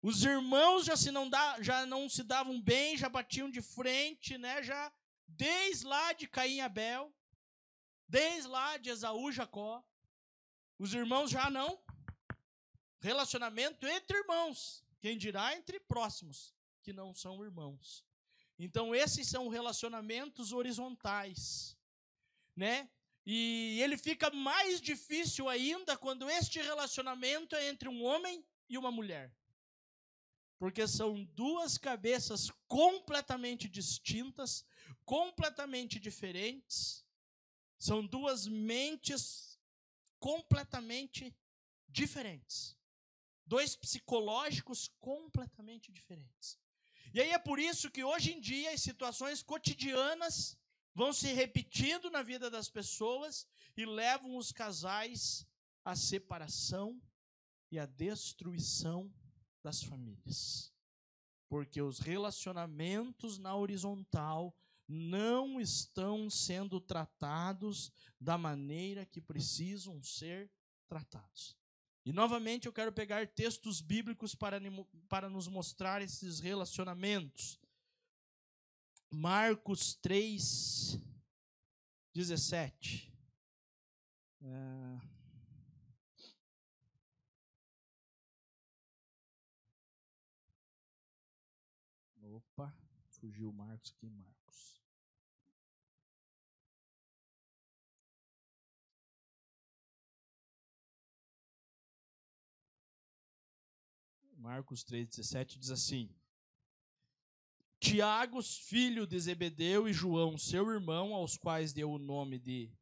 Os 0.00 0.22
irmãos 0.22 0.84
já, 0.84 0.96
se 0.96 1.10
não, 1.10 1.28
dá, 1.28 1.60
já 1.60 1.84
não 1.84 2.08
se 2.08 2.22
davam 2.22 2.60
bem, 2.60 2.96
já 2.96 3.08
batiam 3.08 3.50
de 3.50 3.60
frente, 3.60 4.38
né? 4.38 4.62
Já 4.62 4.92
desde 5.26 5.86
lá 5.86 6.12
de 6.12 6.28
Caim 6.28 6.56
e 6.56 6.60
Abel, 6.60 7.12
desde 8.06 8.48
lá 8.48 8.76
de 8.76 8.90
Esaú 8.90 9.30
e 9.30 9.32
Jacó. 9.32 9.84
Os 10.78 10.94
irmãos 10.94 11.30
já 11.30 11.50
não. 11.50 11.80
Relacionamento 13.00 13.86
entre 13.86 14.18
irmãos. 14.18 14.84
Quem 15.00 15.18
dirá 15.18 15.56
entre 15.56 15.80
próximos, 15.80 16.54
que 16.82 16.92
não 16.92 17.12
são 17.12 17.44
irmãos. 17.44 18.04
Então, 18.58 18.94
esses 18.94 19.28
são 19.28 19.48
relacionamentos 19.48 20.52
horizontais. 20.52 21.76
Né? 22.56 22.88
E 23.24 23.80
ele 23.82 23.96
fica 23.96 24.30
mais 24.30 24.80
difícil 24.80 25.48
ainda 25.48 25.96
quando 25.96 26.28
este 26.30 26.60
relacionamento 26.60 27.54
é 27.54 27.68
entre 27.68 27.88
um 27.88 28.04
homem 28.04 28.44
e 28.68 28.78
uma 28.78 28.90
mulher. 28.90 29.32
Porque 30.58 30.86
são 30.88 31.24
duas 31.34 31.78
cabeças 31.78 32.50
completamente 32.66 33.68
distintas, 33.68 34.64
completamente 35.04 36.00
diferentes. 36.00 37.04
São 37.78 38.04
duas 38.04 38.46
mentes 38.46 39.58
completamente 40.18 41.34
diferentes. 41.88 42.76
Dois 43.46 43.76
psicológicos 43.76 44.88
completamente 45.00 45.92
diferentes. 45.92 46.58
E 47.14 47.20
aí 47.20 47.30
é 47.30 47.38
por 47.38 47.58
isso 47.58 47.90
que 47.90 48.04
hoje 48.04 48.32
em 48.32 48.40
dia 48.40 48.72
as 48.72 48.82
situações 48.82 49.42
cotidianas 49.42 50.58
vão 50.94 51.12
se 51.12 51.32
repetindo 51.32 52.10
na 52.10 52.22
vida 52.22 52.50
das 52.50 52.68
pessoas 52.68 53.46
e 53.76 53.86
levam 53.86 54.36
os 54.36 54.50
casais 54.50 55.46
à 55.84 55.94
separação 55.94 57.00
e 57.70 57.78
à 57.78 57.86
destruição 57.86 59.10
das 59.68 59.82
famílias. 59.82 60.72
Porque 61.46 61.82
os 61.82 61.98
relacionamentos 61.98 63.38
na 63.38 63.54
horizontal 63.54 64.56
não 64.86 65.60
estão 65.60 66.30
sendo 66.30 66.80
tratados 66.80 67.92
da 68.18 68.38
maneira 68.38 69.04
que 69.04 69.20
precisam 69.20 70.02
ser 70.02 70.50
tratados. 70.88 71.54
E 72.02 72.12
novamente 72.14 72.64
eu 72.66 72.72
quero 72.72 72.90
pegar 72.90 73.28
textos 73.28 73.82
bíblicos 73.82 74.34
para, 74.34 74.58
para 75.06 75.28
nos 75.28 75.46
mostrar 75.46 76.00
esses 76.00 76.40
relacionamentos. 76.40 77.60
Marcos 79.10 79.94
3, 79.96 80.98
17. 82.14 83.12
É... 84.40 85.17
fugiu 93.28 93.52
Marcos 93.52 93.92
aqui, 93.94 94.08
Marcos. 94.08 94.80
Marcos 104.34 104.84
3,17 104.84 105.58
diz 105.58 105.70
assim: 105.70 106.08
Tiago, 107.78 108.42
filho 108.42 109.06
de 109.06 109.20
Zebedeu, 109.20 109.86
e 109.86 109.92
João, 109.92 110.38
seu 110.38 110.70
irmão, 110.70 111.14
aos 111.14 111.36
quais 111.36 111.74
deu 111.74 111.90
o 111.90 111.98
nome 111.98 112.38
de 112.38 112.72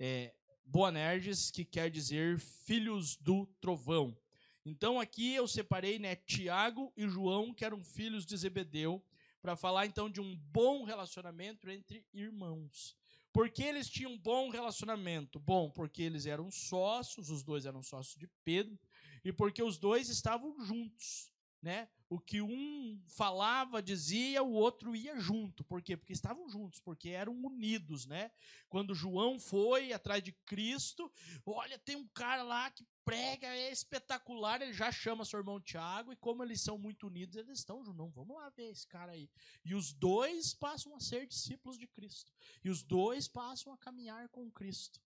é, 0.00 0.34
Boanerges, 0.64 1.52
que 1.52 1.64
quer 1.64 1.88
dizer 1.88 2.40
filhos 2.40 3.16
do 3.16 3.46
trovão. 3.60 4.18
Então 4.66 4.98
aqui 4.98 5.34
eu 5.34 5.46
separei 5.46 6.00
né, 6.00 6.16
Tiago 6.16 6.92
e 6.96 7.06
João, 7.06 7.54
que 7.54 7.64
eram 7.64 7.84
filhos 7.84 8.26
de 8.26 8.36
Zebedeu, 8.36 9.00
para 9.44 9.56
falar 9.56 9.84
então 9.84 10.08
de 10.08 10.22
um 10.22 10.34
bom 10.50 10.84
relacionamento 10.84 11.68
entre 11.68 12.02
irmãos. 12.14 12.96
Por 13.30 13.50
que 13.50 13.62
eles 13.62 13.90
tinham 13.90 14.12
um 14.12 14.18
bom 14.18 14.48
relacionamento? 14.48 15.38
Bom, 15.38 15.68
porque 15.68 16.02
eles 16.02 16.24
eram 16.24 16.50
sócios, 16.50 17.28
os 17.28 17.42
dois 17.42 17.66
eram 17.66 17.82
sócios 17.82 18.16
de 18.16 18.26
Pedro, 18.42 18.78
e 19.22 19.30
porque 19.30 19.62
os 19.62 19.76
dois 19.76 20.08
estavam 20.08 20.58
juntos, 20.64 21.30
né? 21.64 21.88
O 22.10 22.20
que 22.20 22.42
um 22.42 23.02
falava, 23.08 23.82
dizia, 23.82 24.42
o 24.42 24.52
outro 24.52 24.94
ia 24.94 25.18
junto. 25.18 25.64
Por 25.64 25.82
quê? 25.82 25.96
Porque 25.96 26.12
estavam 26.12 26.46
juntos, 26.48 26.78
porque 26.78 27.08
eram 27.08 27.32
unidos, 27.42 28.04
né? 28.04 28.30
Quando 28.68 28.94
João 28.94 29.40
foi 29.40 29.92
atrás 29.92 30.22
de 30.22 30.30
Cristo, 30.30 31.10
olha, 31.46 31.78
tem 31.78 31.96
um 31.96 32.06
cara 32.08 32.42
lá 32.42 32.70
que 32.70 32.86
prega, 33.02 33.46
é 33.46 33.72
espetacular, 33.72 34.60
ele 34.60 34.74
já 34.74 34.92
chama 34.92 35.24
seu 35.24 35.38
irmão 35.38 35.58
Tiago, 35.58 36.12
e 36.12 36.16
como 36.16 36.44
eles 36.44 36.60
são 36.60 36.76
muito 36.76 37.06
unidos, 37.06 37.34
eles 37.34 37.60
estão. 37.60 37.82
Não, 37.82 38.10
vamos 38.10 38.36
lá 38.36 38.50
ver 38.50 38.70
esse 38.70 38.86
cara 38.86 39.12
aí. 39.12 39.30
E 39.64 39.74
os 39.74 39.92
dois 39.94 40.54
passam 40.54 40.94
a 40.94 41.00
ser 41.00 41.26
discípulos 41.26 41.78
de 41.78 41.86
Cristo. 41.86 42.30
E 42.62 42.68
os 42.68 42.82
dois 42.82 43.26
passam 43.26 43.72
a 43.72 43.78
caminhar 43.78 44.28
com 44.28 44.50
Cristo. 44.50 45.00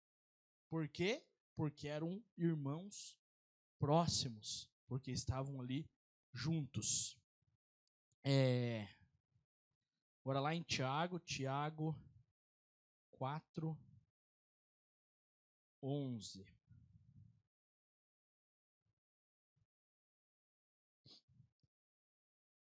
Por 0.71 0.89
quê? 0.89 1.25
Porque 1.57 1.89
eram 1.89 2.25
irmãos 2.39 3.19
próximos, 3.79 4.71
porque 4.87 5.11
estavam 5.11 5.61
ali 5.61 5.85
juntos. 6.35 7.17
É, 8.25 8.89
agora 10.23 10.41
lá 10.41 10.55
em 10.55 10.63
Tiago, 10.63 11.19
Tiago 11.21 11.97
4, 13.13 13.79
11. 15.83 16.45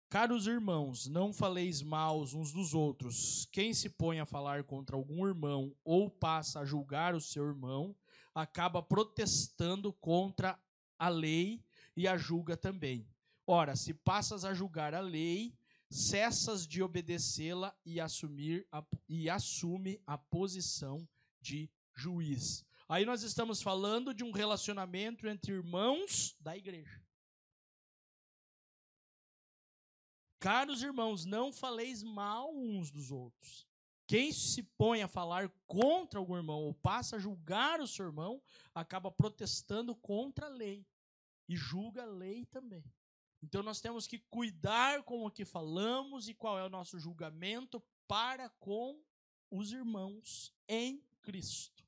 Caros 0.08 0.48
irmãos, 0.48 1.08
não 1.08 1.34
faleis 1.34 1.82
maus 1.82 2.34
uns 2.34 2.54
dos 2.54 2.74
outros. 2.74 3.50
Quem 3.52 3.74
se 3.74 3.90
põe 3.90 4.20
a 4.20 4.26
falar 4.26 4.64
contra 4.64 4.96
algum 4.96 5.28
irmão 5.28 5.76
ou 5.84 6.10
passa 6.10 6.62
a 6.62 6.66
julgar 6.66 7.14
o 7.16 7.20
seu 7.20 7.46
irmão, 7.46 7.94
acaba 8.34 8.82
protestando 8.82 9.92
contra 9.92 10.58
a 10.98 11.10
lei 11.10 11.62
e 11.98 12.08
a 12.08 12.16
julga 12.16 12.56
também. 12.56 13.06
Ora, 13.48 13.76
se 13.76 13.94
passas 13.94 14.44
a 14.44 14.54
julgar 14.54 14.94
a 14.94 15.00
lei, 15.00 15.56
cessas 15.90 16.68
de 16.68 16.82
obedecê-la 16.82 17.76
e 17.86 18.00
assumir 18.00 18.68
a, 18.72 18.84
e 19.08 19.30
assume 19.30 20.02
a 20.06 20.18
posição 20.18 21.08
de 21.40 21.70
juiz. 21.94 22.66
Aí 22.88 23.06
nós 23.06 23.24
estamos 23.24 23.62
falando 23.62 24.14
de 24.14 24.24
um 24.24 24.32
relacionamento 24.32 25.28
entre 25.28 25.54
irmãos 25.54 26.36
da 26.40 26.58
igreja. 26.58 27.04
Caros 30.40 30.84
irmãos, 30.84 31.26
não 31.26 31.52
faleis 31.52 32.04
mal 32.04 32.56
uns 32.56 32.92
dos 32.92 33.12
outros. 33.12 33.68
Quem 34.08 34.32
se 34.32 34.62
põe 34.62 35.02
a 35.02 35.08
falar 35.08 35.50
contra 35.66 36.20
algum 36.20 36.36
irmão 36.36 36.62
ou 36.62 36.74
passa 36.76 37.16
a 37.16 37.20
julgar 37.20 37.82
o 37.82 37.88
seu 37.88 38.06
irmão, 38.06 38.42
acaba 38.74 39.10
protestando 39.10 39.96
contra 39.96 40.46
a 40.46 40.50
lei 40.50 40.86
e 41.50 41.56
julga 41.56 42.04
a 42.04 42.06
lei 42.06 42.46
também. 42.46 42.84
Então 43.46 43.62
nós 43.62 43.80
temos 43.80 44.08
que 44.08 44.18
cuidar 44.18 45.04
com 45.04 45.24
o 45.24 45.30
que 45.30 45.46
falamos 45.46 46.28
e 46.28 46.34
qual 46.34 46.58
é 46.58 46.66
o 46.66 46.70
nosso 46.70 46.98
julgamento 46.98 47.80
para 48.08 48.50
com 48.50 49.00
os 49.52 49.72
irmãos 49.72 50.52
em 50.68 51.00
Cristo. 51.22 51.86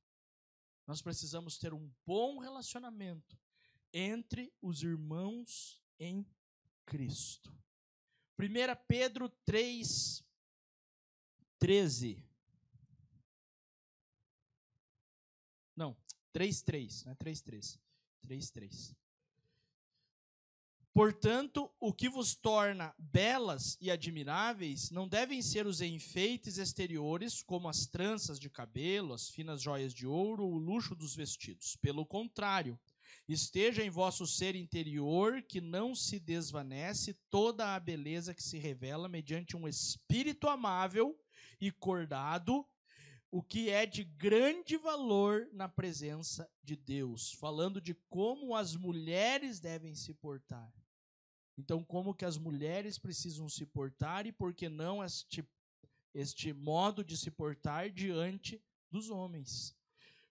Nós 0.86 1.02
precisamos 1.02 1.58
ter 1.58 1.74
um 1.74 1.92
bom 2.06 2.38
relacionamento 2.38 3.36
entre 3.92 4.54
os 4.62 4.84
irmãos 4.84 5.82
em 6.00 6.24
Cristo. 6.86 7.52
1 8.38 8.44
Pedro 8.88 9.28
3, 9.44 10.24
13. 11.58 12.24
Não, 15.76 15.98
3, 16.32 16.62
3, 16.62 17.04
não 17.06 17.14
é 17.14 17.16
3, 17.16 17.42
3. 17.42 17.80
3, 18.22 18.52
3. 18.52 19.07
Portanto, 20.98 21.70
o 21.80 21.94
que 21.94 22.10
vos 22.10 22.36
torna 22.36 22.92
belas 22.98 23.78
e 23.80 23.92
admiráveis 23.92 24.90
não 24.90 25.08
devem 25.08 25.44
ser 25.44 25.68
os 25.68 25.80
enfeites 25.80 26.58
exteriores, 26.58 27.44
como 27.44 27.70
as 27.70 27.86
tranças 27.86 28.40
de 28.40 28.50
cabelo, 28.50 29.14
as 29.14 29.30
finas 29.30 29.62
joias 29.62 29.94
de 29.94 30.08
ouro 30.08 30.44
ou 30.44 30.54
o 30.54 30.58
luxo 30.58 30.96
dos 30.96 31.16
vestidos. 31.16 31.76
Pelo 31.76 32.04
contrário, 32.04 32.80
Esteja 33.30 33.84
em 33.84 33.90
vosso 33.90 34.26
ser 34.26 34.56
interior, 34.56 35.44
que 35.44 35.60
não 35.60 35.94
se 35.94 36.18
desvanece 36.18 37.14
toda 37.30 37.76
a 37.76 37.80
beleza 37.80 38.34
que 38.34 38.42
se 38.42 38.58
revela 38.58 39.10
mediante 39.10 39.58
um 39.58 39.68
espírito 39.68 40.48
amável 40.48 41.14
e 41.60 41.70
cordado, 41.70 42.66
o 43.30 43.44
que 43.44 43.70
é 43.70 43.86
de 43.86 44.06
grande 44.06 44.78
valor 44.78 45.48
na 45.52 45.68
presença 45.68 46.50
de 46.64 46.78
Deus, 46.78 47.34
falando 47.34 47.82
de 47.82 47.94
como 48.10 48.56
as 48.56 48.78
mulheres 48.78 49.60
devem 49.60 49.94
se 49.94 50.14
portar. 50.14 50.72
Então, 51.58 51.84
como 51.84 52.14
que 52.14 52.24
as 52.24 52.38
mulheres 52.38 53.00
precisam 53.00 53.50
se 53.50 53.66
portar 53.66 54.28
e 54.28 54.32
por 54.32 54.54
que 54.54 54.70
não 54.70 55.04
este, 55.04 55.44
este 56.14 56.54
modo 56.54 57.04
de 57.04 57.18
se 57.18 57.32
portar 57.32 57.90
diante 57.90 58.62
dos 58.92 59.10
homens? 59.10 59.76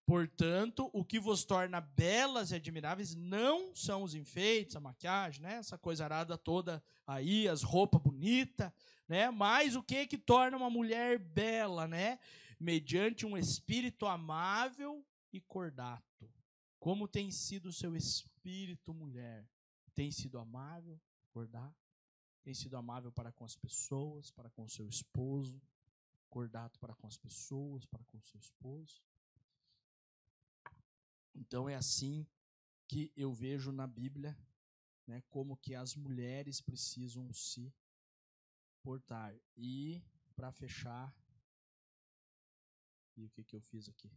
Portanto, 0.06 0.88
o 0.92 1.04
que 1.04 1.18
vos 1.18 1.44
torna 1.44 1.80
belas 1.80 2.52
e 2.52 2.54
admiráveis 2.54 3.16
não 3.16 3.74
são 3.74 4.04
os 4.04 4.14
enfeites, 4.14 4.76
a 4.76 4.80
maquiagem, 4.80 5.42
né? 5.42 5.54
essa 5.54 5.76
coisa 5.76 6.04
arada 6.04 6.38
toda 6.38 6.80
aí, 7.04 7.48
as 7.48 7.64
roupas 7.64 8.00
bonitas, 8.00 8.70
né? 9.08 9.28
mas 9.32 9.74
o 9.74 9.82
que 9.82 10.06
que 10.06 10.16
torna 10.16 10.56
uma 10.56 10.70
mulher 10.70 11.18
bela? 11.18 11.88
Né? 11.88 12.20
Mediante 12.58 13.26
um 13.26 13.36
espírito 13.36 14.06
amável 14.06 15.04
e 15.32 15.40
cordato. 15.40 16.30
Como 16.78 17.08
tem 17.08 17.32
sido 17.32 17.70
o 17.70 17.72
seu 17.72 17.96
espírito, 17.96 18.94
mulher? 18.94 19.44
Tem 19.92 20.12
sido 20.12 20.38
amável, 20.38 21.00
cordato? 21.36 21.86
Tem 22.42 22.54
sido 22.54 22.78
amável 22.78 23.12
para 23.12 23.30
com 23.30 23.44
as 23.44 23.54
pessoas, 23.54 24.30
para 24.30 24.48
com 24.48 24.64
o 24.64 24.70
seu 24.70 24.88
esposo, 24.88 25.60
cordato 26.30 26.78
para 26.78 26.94
com 26.94 27.06
as 27.06 27.18
pessoas, 27.18 27.84
para 27.84 28.02
com 28.04 28.16
o 28.16 28.22
seu 28.22 28.40
esposo? 28.40 29.02
Então 31.34 31.68
é 31.68 31.74
assim 31.74 32.26
que 32.88 33.12
eu 33.14 33.34
vejo 33.34 33.70
na 33.70 33.86
Bíblia, 33.86 34.34
né, 35.06 35.22
como 35.28 35.58
que 35.58 35.74
as 35.74 35.94
mulheres 35.94 36.62
precisam 36.62 37.30
se 37.34 37.70
portar. 38.82 39.38
E 39.54 40.02
para 40.34 40.50
fechar, 40.50 41.14
e 43.14 43.26
o 43.26 43.28
que 43.28 43.44
que 43.44 43.54
eu 43.54 43.60
fiz 43.60 43.90
aqui? 43.90 44.10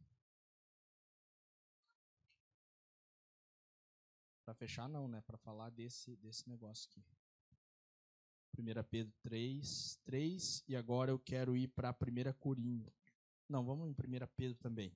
Para 4.50 4.56
fechar 4.56 4.90
não, 4.90 5.08
né, 5.08 5.22
para 5.22 5.38
falar 5.38 5.70
desse 5.70 6.16
desse 6.16 6.50
negócio 6.50 6.90
aqui. 6.90 7.06
1 8.58 8.84
Pedro 8.90 9.14
3, 9.22 10.00
3, 10.04 10.64
e 10.68 10.76
agora 10.76 11.12
eu 11.12 11.20
quero 11.20 11.56
ir 11.56 11.68
para 11.68 11.92
1 11.92 12.34
Coríntios. 12.34 12.92
Não, 13.48 13.64
vamos 13.64 13.88
em 13.88 13.92
1 13.92 14.28
Pedro 14.36 14.58
também. 14.58 14.92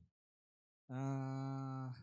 Ah, 0.89 1.93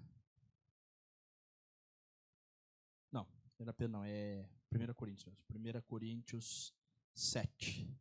não, 3.10 3.26
1 3.58 3.64
Pedro 3.72 3.88
não, 3.88 4.04
é 4.04 4.48
1 4.70 4.94
Coríntios 4.94 5.24
mesmo. 5.24 5.42
1 5.50 5.82
Coríntios 5.82 6.72
7. 7.12 7.92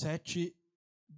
Sete, 0.00 0.56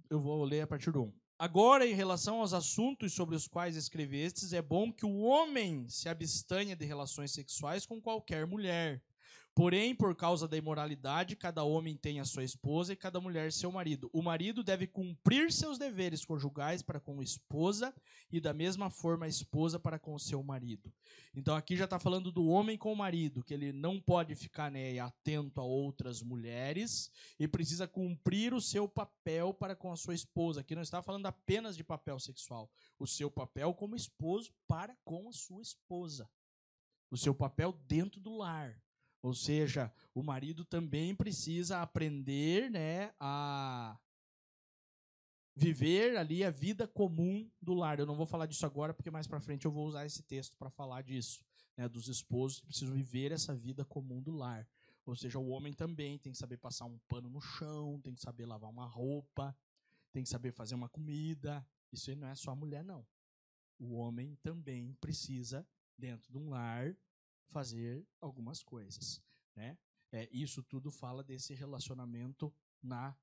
eu 0.09 0.19
vou 0.19 0.43
ler 0.43 0.59
a 0.59 0.67
partir 0.67 0.91
do 0.91 1.03
1. 1.03 1.13
Agora, 1.39 1.87
em 1.87 1.93
relação 1.93 2.41
aos 2.41 2.51
assuntos 2.51 3.13
sobre 3.13 3.33
os 3.33 3.47
quais 3.47 3.77
escrevestes, 3.77 4.51
é 4.51 4.61
bom 4.61 4.91
que 4.91 5.05
o 5.05 5.19
homem 5.19 5.87
se 5.87 6.09
abstenha 6.09 6.75
de 6.75 6.83
relações 6.83 7.31
sexuais 7.31 7.85
com 7.85 8.01
qualquer 8.01 8.45
mulher 8.45 9.01
Porém, 9.55 9.93
por 9.93 10.15
causa 10.15 10.47
da 10.47 10.57
imoralidade, 10.57 11.35
cada 11.35 11.63
homem 11.63 11.95
tem 11.95 12.19
a 12.19 12.25
sua 12.25 12.43
esposa 12.43 12.93
e 12.93 12.95
cada 12.95 13.21
mulher 13.21 13.51
seu 13.51 13.71
marido. 13.71 14.09
O 14.11 14.23
marido 14.23 14.63
deve 14.63 14.87
cumprir 14.87 15.51
seus 15.51 15.77
deveres 15.77 16.25
conjugais 16.25 16.81
para 16.81 16.99
com 16.99 17.19
a 17.19 17.23
esposa 17.23 17.93
e 18.31 18.41
da 18.41 18.51
mesma 18.51 18.89
forma 18.89 19.25
a 19.25 19.29
esposa 19.29 19.79
para 19.79 19.99
com 19.99 20.15
o 20.15 20.19
seu 20.19 20.41
marido. 20.41 20.91
Então 21.35 21.55
aqui 21.55 21.77
já 21.77 21.83
está 21.83 21.99
falando 21.99 22.31
do 22.31 22.47
homem 22.47 22.79
com 22.79 22.91
o 22.91 22.95
marido, 22.95 23.43
que 23.43 23.53
ele 23.53 23.71
não 23.71 24.01
pode 24.01 24.33
ficar 24.33 24.71
né, 24.71 24.97
atento 24.97 25.61
a 25.61 25.63
outras 25.63 26.23
mulheres 26.23 27.11
e 27.39 27.47
precisa 27.47 27.87
cumprir 27.87 28.55
o 28.55 28.61
seu 28.61 28.87
papel 28.87 29.53
para 29.53 29.75
com 29.75 29.91
a 29.91 29.95
sua 29.95 30.15
esposa. 30.15 30.61
Aqui 30.61 30.73
não 30.73 30.81
está 30.81 31.03
falando 31.03 31.27
apenas 31.27 31.77
de 31.77 31.83
papel 31.83 32.19
sexual, 32.19 32.71
o 32.97 33.05
seu 33.05 33.29
papel 33.29 33.71
como 33.75 33.95
esposo 33.95 34.51
para 34.67 34.97
com 35.05 35.29
a 35.29 35.31
sua 35.31 35.61
esposa. 35.61 36.27
O 37.11 37.17
seu 37.17 37.35
papel 37.35 37.71
dentro 37.87 38.19
do 38.19 38.35
lar. 38.35 38.82
Ou 39.23 39.33
seja, 39.33 39.89
o 40.13 40.21
marido 40.21 40.65
também 40.65 41.15
precisa 41.15 41.81
aprender 41.81 42.69
né, 42.69 43.13
a 43.17 43.97
viver 45.55 46.17
ali 46.17 46.43
a 46.43 46.51
vida 46.51 46.85
comum 46.85 47.49
do 47.61 47.73
lar. 47.73 47.97
Eu 47.97 48.05
não 48.05 48.17
vou 48.17 48.25
falar 48.25 48.47
disso 48.47 48.65
agora, 48.65 48.93
porque 48.93 49.09
mais 49.09 49.25
para 49.25 49.39
frente 49.39 49.63
eu 49.63 49.71
vou 49.71 49.87
usar 49.87 50.05
esse 50.05 50.21
texto 50.23 50.57
para 50.57 50.69
falar 50.69 51.03
disso, 51.03 51.41
né, 51.77 51.87
dos 51.87 52.09
esposos 52.09 52.59
que 52.59 52.65
precisam 52.65 52.93
viver 52.93 53.31
essa 53.31 53.55
vida 53.55 53.85
comum 53.85 54.21
do 54.21 54.33
lar. 54.35 54.67
Ou 55.05 55.15
seja, 55.15 55.39
o 55.39 55.47
homem 55.47 55.71
também 55.71 56.17
tem 56.17 56.33
que 56.33 56.37
saber 56.37 56.57
passar 56.57 56.83
um 56.83 56.99
pano 57.07 57.29
no 57.29 57.39
chão, 57.39 58.01
tem 58.01 58.13
que 58.13 58.21
saber 58.21 58.45
lavar 58.45 58.69
uma 58.69 58.85
roupa, 58.85 59.55
tem 60.11 60.23
que 60.23 60.29
saber 60.29 60.51
fazer 60.51 60.75
uma 60.75 60.89
comida. 60.89 61.65
Isso 61.93 62.09
aí 62.09 62.15
não 62.17 62.27
é 62.27 62.35
só 62.35 62.51
a 62.51 62.55
mulher, 62.55 62.83
não. 62.83 63.07
O 63.79 63.93
homem 63.93 64.35
também 64.43 64.93
precisa, 64.99 65.65
dentro 65.97 66.29
de 66.29 66.37
um 66.37 66.49
lar, 66.49 66.93
fazer 67.53 68.03
algumas 68.19 68.63
coisas, 68.63 69.21
né? 69.55 69.77
É, 70.11 70.27
isso 70.31 70.61
tudo 70.63 70.91
fala 70.91 71.23
desse 71.23 71.53
relacionamento 71.53 72.53
na 72.81 73.15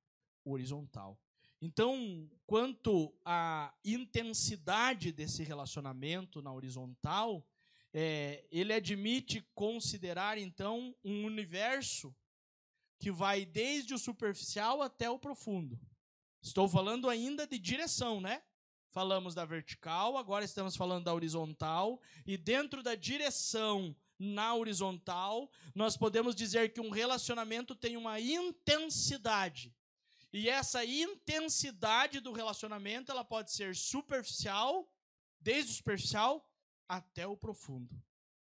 horizontal. 0.43 1.19
Então, 1.61 2.29
quanto 2.47 3.13
à 3.23 3.73
intensidade 3.85 5.11
desse 5.11 5.43
relacionamento 5.43 6.41
na 6.41 6.51
horizontal, 6.51 7.45
é, 7.93 8.45
ele 8.51 8.73
admite 8.73 9.41
considerar 9.53 10.37
então 10.37 10.95
um 11.03 11.25
universo 11.25 12.15
que 12.97 13.11
vai 13.11 13.45
desde 13.45 13.93
o 13.93 13.99
superficial 13.99 14.81
até 14.81 15.09
o 15.09 15.19
profundo. 15.19 15.79
Estou 16.41 16.67
falando 16.67 17.09
ainda 17.09 17.45
de 17.45 17.59
direção, 17.59 18.19
né? 18.19 18.41
Falamos 18.89 19.33
da 19.33 19.45
vertical, 19.45 20.17
agora 20.17 20.43
estamos 20.43 20.75
falando 20.75 21.05
da 21.05 21.13
horizontal, 21.13 22.01
e 22.25 22.37
dentro 22.37 22.83
da 22.83 22.95
direção 22.95 23.95
na 24.21 24.53
horizontal, 24.53 25.49
nós 25.73 25.97
podemos 25.97 26.35
dizer 26.35 26.71
que 26.71 26.79
um 26.79 26.91
relacionamento 26.91 27.75
tem 27.75 27.97
uma 27.97 28.19
intensidade. 28.19 29.73
E 30.31 30.47
essa 30.47 30.85
intensidade 30.85 32.19
do 32.19 32.31
relacionamento, 32.31 33.11
ela 33.11 33.23
pode 33.23 33.51
ser 33.51 33.75
superficial, 33.75 34.87
desde 35.39 35.71
o 35.71 35.75
superficial 35.75 36.47
até 36.87 37.25
o 37.25 37.35
profundo, 37.35 38.01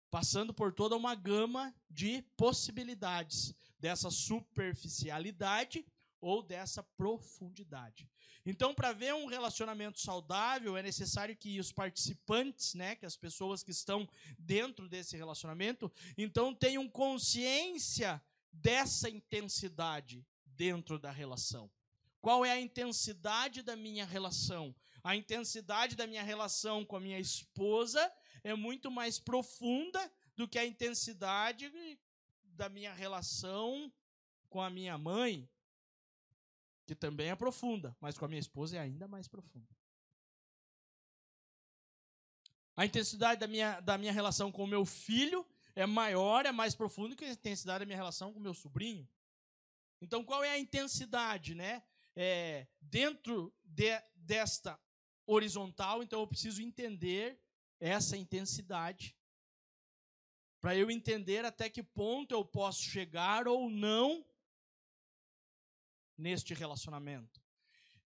passando 0.09 0.53
por 0.53 0.73
toda 0.73 0.95
uma 0.95 1.13
gama 1.13 1.73
de 1.89 2.23
possibilidades 2.36 3.53
dessa 3.80 4.09
superficialidade 4.09 5.86
ou 6.20 6.41
dessa 6.41 6.82
profundidade. 6.84 8.09
Então, 8.45 8.74
para 8.74 8.93
ver 8.93 9.13
um 9.13 9.26
relacionamento 9.26 9.99
saudável, 9.99 10.78
é 10.78 10.82
necessário 10.82 11.36
que 11.36 11.59
os 11.59 11.72
participantes, 11.72 12.74
né, 12.74 12.95
que 12.95 13.05
as 13.05 13.18
pessoas 13.18 13.61
que 13.61 13.72
estão 13.72 14.07
dentro 14.39 14.88
desse 14.88 15.18
relacionamento, 15.18 15.91
então 16.18 16.55
tenham 16.55 16.88
consciência 16.88 18.22
dessa 18.51 19.09
intensidade 19.09 20.26
dentro 20.45 20.97
da 20.97 21.11
relação. 21.11 21.70
Qual 22.22 22.45
é 22.45 22.51
a 22.51 22.59
intensidade 22.59 23.61
da 23.61 23.76
minha 23.76 24.05
relação? 24.05 24.76
A 25.03 25.15
intensidade 25.15 25.95
da 25.95 26.07
minha 26.07 26.24
relação 26.24 26.84
com 26.84 26.95
a 26.95 26.99
minha 26.99 27.20
esposa 27.20 28.11
é 28.43 28.53
muito 28.55 28.89
mais 28.89 29.20
profunda 29.20 30.11
do 30.36 30.47
que 30.47 30.57
a 30.57 30.65
intensidade 30.65 31.72
da 32.43 32.70
minha 32.70 32.93
relação 32.93 33.91
com 34.49 34.61
a 34.61 34.70
minha 34.70 34.97
mãe, 34.97 35.47
que 36.88 36.95
também 36.95 37.29
é 37.29 37.35
profunda, 37.35 37.95
mas 37.99 38.17
com 38.17 38.23
a 38.23 38.27
minha 38.29 38.39
esposa 38.39 38.77
é 38.77 38.79
ainda 38.79 39.07
mais 39.07 39.27
profunda. 39.27 39.67
A 42.77 42.85
intensidade 42.85 43.41
da 43.41 43.47
minha, 43.47 43.81
da 43.81 43.97
minha 43.97 44.13
relação 44.13 44.51
com 44.51 44.63
o 44.63 44.67
meu 44.67 44.85
filho 44.85 45.45
é 45.75 45.85
maior, 45.85 46.45
é 46.45 46.51
mais 46.51 46.73
profunda 46.73 47.15
que 47.15 47.25
a 47.25 47.31
intensidade 47.31 47.79
da 47.79 47.85
minha 47.85 47.97
relação 47.97 48.31
com 48.31 48.39
o 48.39 48.41
meu 48.41 48.53
sobrinho. 48.53 49.07
Então, 50.01 50.23
qual 50.23 50.43
é 50.43 50.51
a 50.51 50.57
intensidade, 50.59 51.53
né? 51.53 51.83
É, 52.15 52.65
dentro 52.79 53.53
de, 53.63 54.01
desta 54.15 54.79
horizontal, 55.25 56.01
então 56.01 56.21
eu 56.21 56.27
preciso 56.27 56.61
entender 56.61 57.39
essa 57.79 58.15
intensidade 58.15 59.15
para 60.61 60.75
eu 60.75 60.89
entender 60.89 61.45
até 61.45 61.69
que 61.69 61.83
ponto 61.83 62.33
eu 62.33 62.45
posso 62.45 62.81
chegar 62.81 63.47
ou 63.47 63.69
não 63.69 64.25
neste 66.18 66.53
relacionamento. 66.53 67.41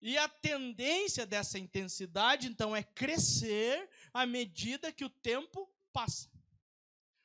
E 0.02 0.18
a 0.18 0.28
tendência 0.28 1.26
dessa 1.26 1.60
intensidade, 1.60 2.48
então, 2.48 2.76
é 2.76 2.82
crescer 2.82 3.88
à 4.12 4.26
medida 4.26 4.92
que 4.92 5.06
o 5.06 5.10
tempo 5.10 5.70
passa. 5.94 6.30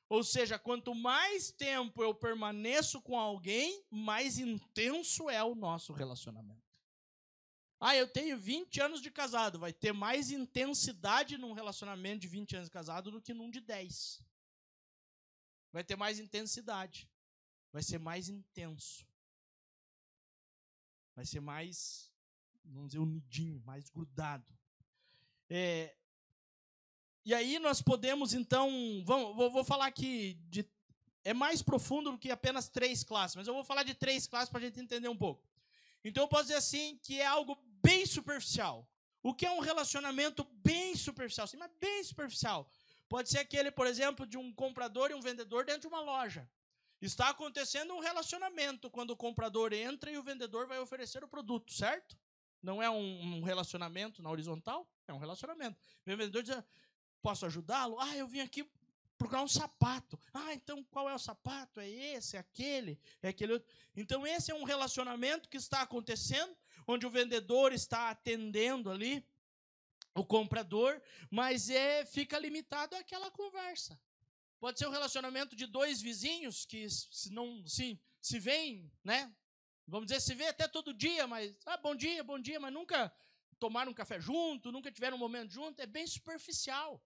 Ou 0.09 0.23
seja, 0.23 0.59
quanto 0.59 0.95
mais 0.95 1.51
tempo 1.51 2.03
eu 2.03 2.15
permaneço 2.15 3.01
com 3.01 3.19
alguém, 3.19 3.85
mais 3.91 4.39
intenso 4.39 5.29
é 5.31 5.43
o 5.43 5.55
nosso 5.55 5.93
relacionamento. 5.93 6.63
Ah, 7.81 7.97
eu 7.97 8.07
tenho 8.07 8.39
20 8.39 8.81
anos 8.81 9.03
de 9.03 9.11
casado, 9.11 9.59
vai 9.59 9.73
ter 9.73 9.93
mais 9.93 10.31
intensidade 10.31 11.37
num 11.37 11.53
relacionamento 11.53 12.21
de 12.21 12.29
20 12.29 12.57
anos 12.57 12.69
de 12.69 12.73
casado 12.73 13.11
do 13.11 13.21
que 13.21 13.35
num 13.35 13.51
de 13.51 13.61
10. 13.61 14.23
Vai 15.73 15.83
ter 15.83 15.97
mais 15.97 16.19
intensidade. 16.19 17.09
Vai 17.73 17.83
ser 17.83 17.99
mais 17.99 18.29
intenso 18.29 19.07
vai 21.17 21.25
ser 21.25 21.41
mais, 21.41 22.13
vamos 22.63 22.89
dizer, 22.89 22.99
unidinho, 22.99 23.61
mais 23.65 23.89
grudado. 23.89 24.53
É, 25.49 25.97
e 27.25 27.35
aí 27.35 27.59
nós 27.59 27.83
podemos, 27.83 28.35
então, 28.35 28.71
vamos, 29.05 29.35
vou, 29.35 29.51
vou 29.51 29.65
falar 29.65 29.87
aqui 29.87 30.35
de. 30.49 30.65
É 31.25 31.35
mais 31.35 31.61
profundo 31.61 32.13
do 32.13 32.19
que 32.19 32.31
apenas 32.31 32.69
três 32.69 33.03
classes, 33.03 33.35
mas 33.35 33.49
eu 33.49 33.55
vou 33.55 33.65
falar 33.65 33.83
de 33.83 33.95
três 33.95 34.29
classes 34.29 34.49
para 34.49 34.61
a 34.61 34.63
gente 34.63 34.79
entender 34.79 35.09
um 35.09 35.17
pouco. 35.17 35.43
Então 36.05 36.23
eu 36.23 36.29
posso 36.29 36.45
dizer 36.45 36.55
assim 36.55 37.01
que 37.03 37.21
é 37.21 37.27
algo 37.27 37.59
bem 37.83 38.07
superficial. 38.07 38.89
O 39.25 39.35
que 39.35 39.45
é 39.45 39.51
um 39.51 39.59
relacionamento 39.59 40.45
bem 40.63 40.95
superficial? 40.95 41.49
Sim, 41.49 41.57
mas 41.57 41.73
bem 41.81 42.05
superficial. 42.05 42.71
Pode 43.09 43.29
ser 43.29 43.41
aquele, 43.41 43.73
por 43.73 43.89
exemplo, 43.89 44.25
de 44.25 44.37
um 44.37 44.53
comprador 44.53 45.11
e 45.11 45.15
um 45.15 45.21
vendedor 45.21 45.65
dentro 45.65 45.81
de 45.81 45.87
uma 45.89 46.01
loja. 46.01 46.49
Está 47.07 47.29
acontecendo 47.29 47.95
um 47.95 48.01
relacionamento 48.01 48.91
quando 48.91 49.11
o 49.11 49.17
comprador 49.17 49.73
entra 49.73 50.11
e 50.11 50.19
o 50.19 50.25
vendedor 50.25 50.67
vai 50.67 50.81
oferecer 50.81 51.23
o 51.23 51.29
produto, 51.29 51.73
certo? 51.73 52.19
Não 52.61 52.83
é 52.83 52.91
um, 52.91 53.45
relacionamento 53.45 54.21
na 54.21 54.29
horizontal, 54.29 54.91
é 55.07 55.15
um 55.15 55.19
relacionamento. 55.19 55.79
O 56.05 56.11
vendedor 56.11 56.43
diz: 56.43 56.61
Posso 57.23 57.47
ajudá-lo? 57.47 57.97
Ah, 58.01 58.17
eu 58.17 58.27
vim 58.27 58.41
aqui 58.41 58.69
procurar 59.17 59.41
um 59.43 59.49
sapato. 59.49 60.19
Ah, 60.35 60.53
então 60.53 60.83
qual 60.91 61.09
é 61.09 61.15
o 61.15 61.19
sapato? 61.19 61.79
É 61.79 61.89
esse, 61.89 62.37
é 62.37 62.41
aquele, 62.41 62.99
é 63.23 63.29
aquele 63.29 63.53
outro. 63.53 63.73
Então, 63.95 64.27
esse 64.27 64.51
é 64.51 64.55
um 64.55 64.65
relacionamento 64.65 65.49
que 65.49 65.57
está 65.57 65.83
acontecendo, 65.83 66.57
onde 66.89 67.07
o 67.07 67.11
vendedor 67.11 67.73
está 67.73 68.11
atendendo 68.11 68.91
ali 68.91 69.25
o 70.13 70.25
comprador, 70.25 71.01
mas 71.31 71.71
é, 71.71 72.05
fica 72.05 72.37
limitado 72.37 72.97
àquela 72.97 73.31
conversa. 73.31 73.97
Pode 74.59 74.79
ser 74.79 74.87
um 74.87 74.91
relacionamento 74.91 75.55
de 75.55 75.67
dois 75.67 76.01
vizinhos 76.01 76.65
que 76.65 76.89
se 76.89 77.31
não 77.31 77.67
sim, 77.67 78.01
se 78.21 78.39
veem, 78.39 78.91
né? 79.05 79.35
Vamos 79.87 80.07
dizer, 80.07 80.21
se 80.21 80.35
vê 80.35 80.49
até 80.49 80.67
todo 80.67 80.93
dia, 80.93 81.27
mas 81.27 81.57
ah, 81.67 81.77
bom 81.77 81.95
dia, 81.95 82.25
bom 82.25 82.41
dia, 82.41 82.59
mas 82.59 82.73
nunca 82.73 83.13
tomaram 83.59 83.93
um 83.93 83.95
café 83.95 84.21
junto, 84.21 84.73
nunca 84.73 84.91
tiveram 84.91 85.17
um 85.17 85.21
momento 85.21 85.53
junto, 85.53 85.81
é 85.81 85.87
bem 85.87 86.07
superficial. 86.07 87.03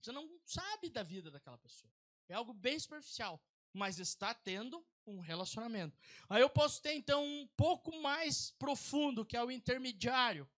Você 0.00 0.12
não 0.12 0.28
sabe 0.46 0.88
da 0.88 1.02
vida 1.02 1.30
daquela 1.30 1.58
pessoa. 1.58 1.92
É 2.28 2.34
algo 2.34 2.54
bem 2.54 2.78
superficial, 2.78 3.42
mas 3.72 3.98
está 3.98 4.32
tendo 4.32 4.84
um 5.06 5.20
relacionamento. 5.20 5.98
Aí 6.28 6.40
eu 6.40 6.48
posso 6.48 6.80
ter 6.80 6.94
então 6.94 7.24
um 7.24 7.46
pouco 7.56 7.94
mais 8.00 8.52
profundo, 8.52 9.24
que 9.24 9.36
é 9.36 9.44
o 9.44 9.50
intermediário. 9.50 10.48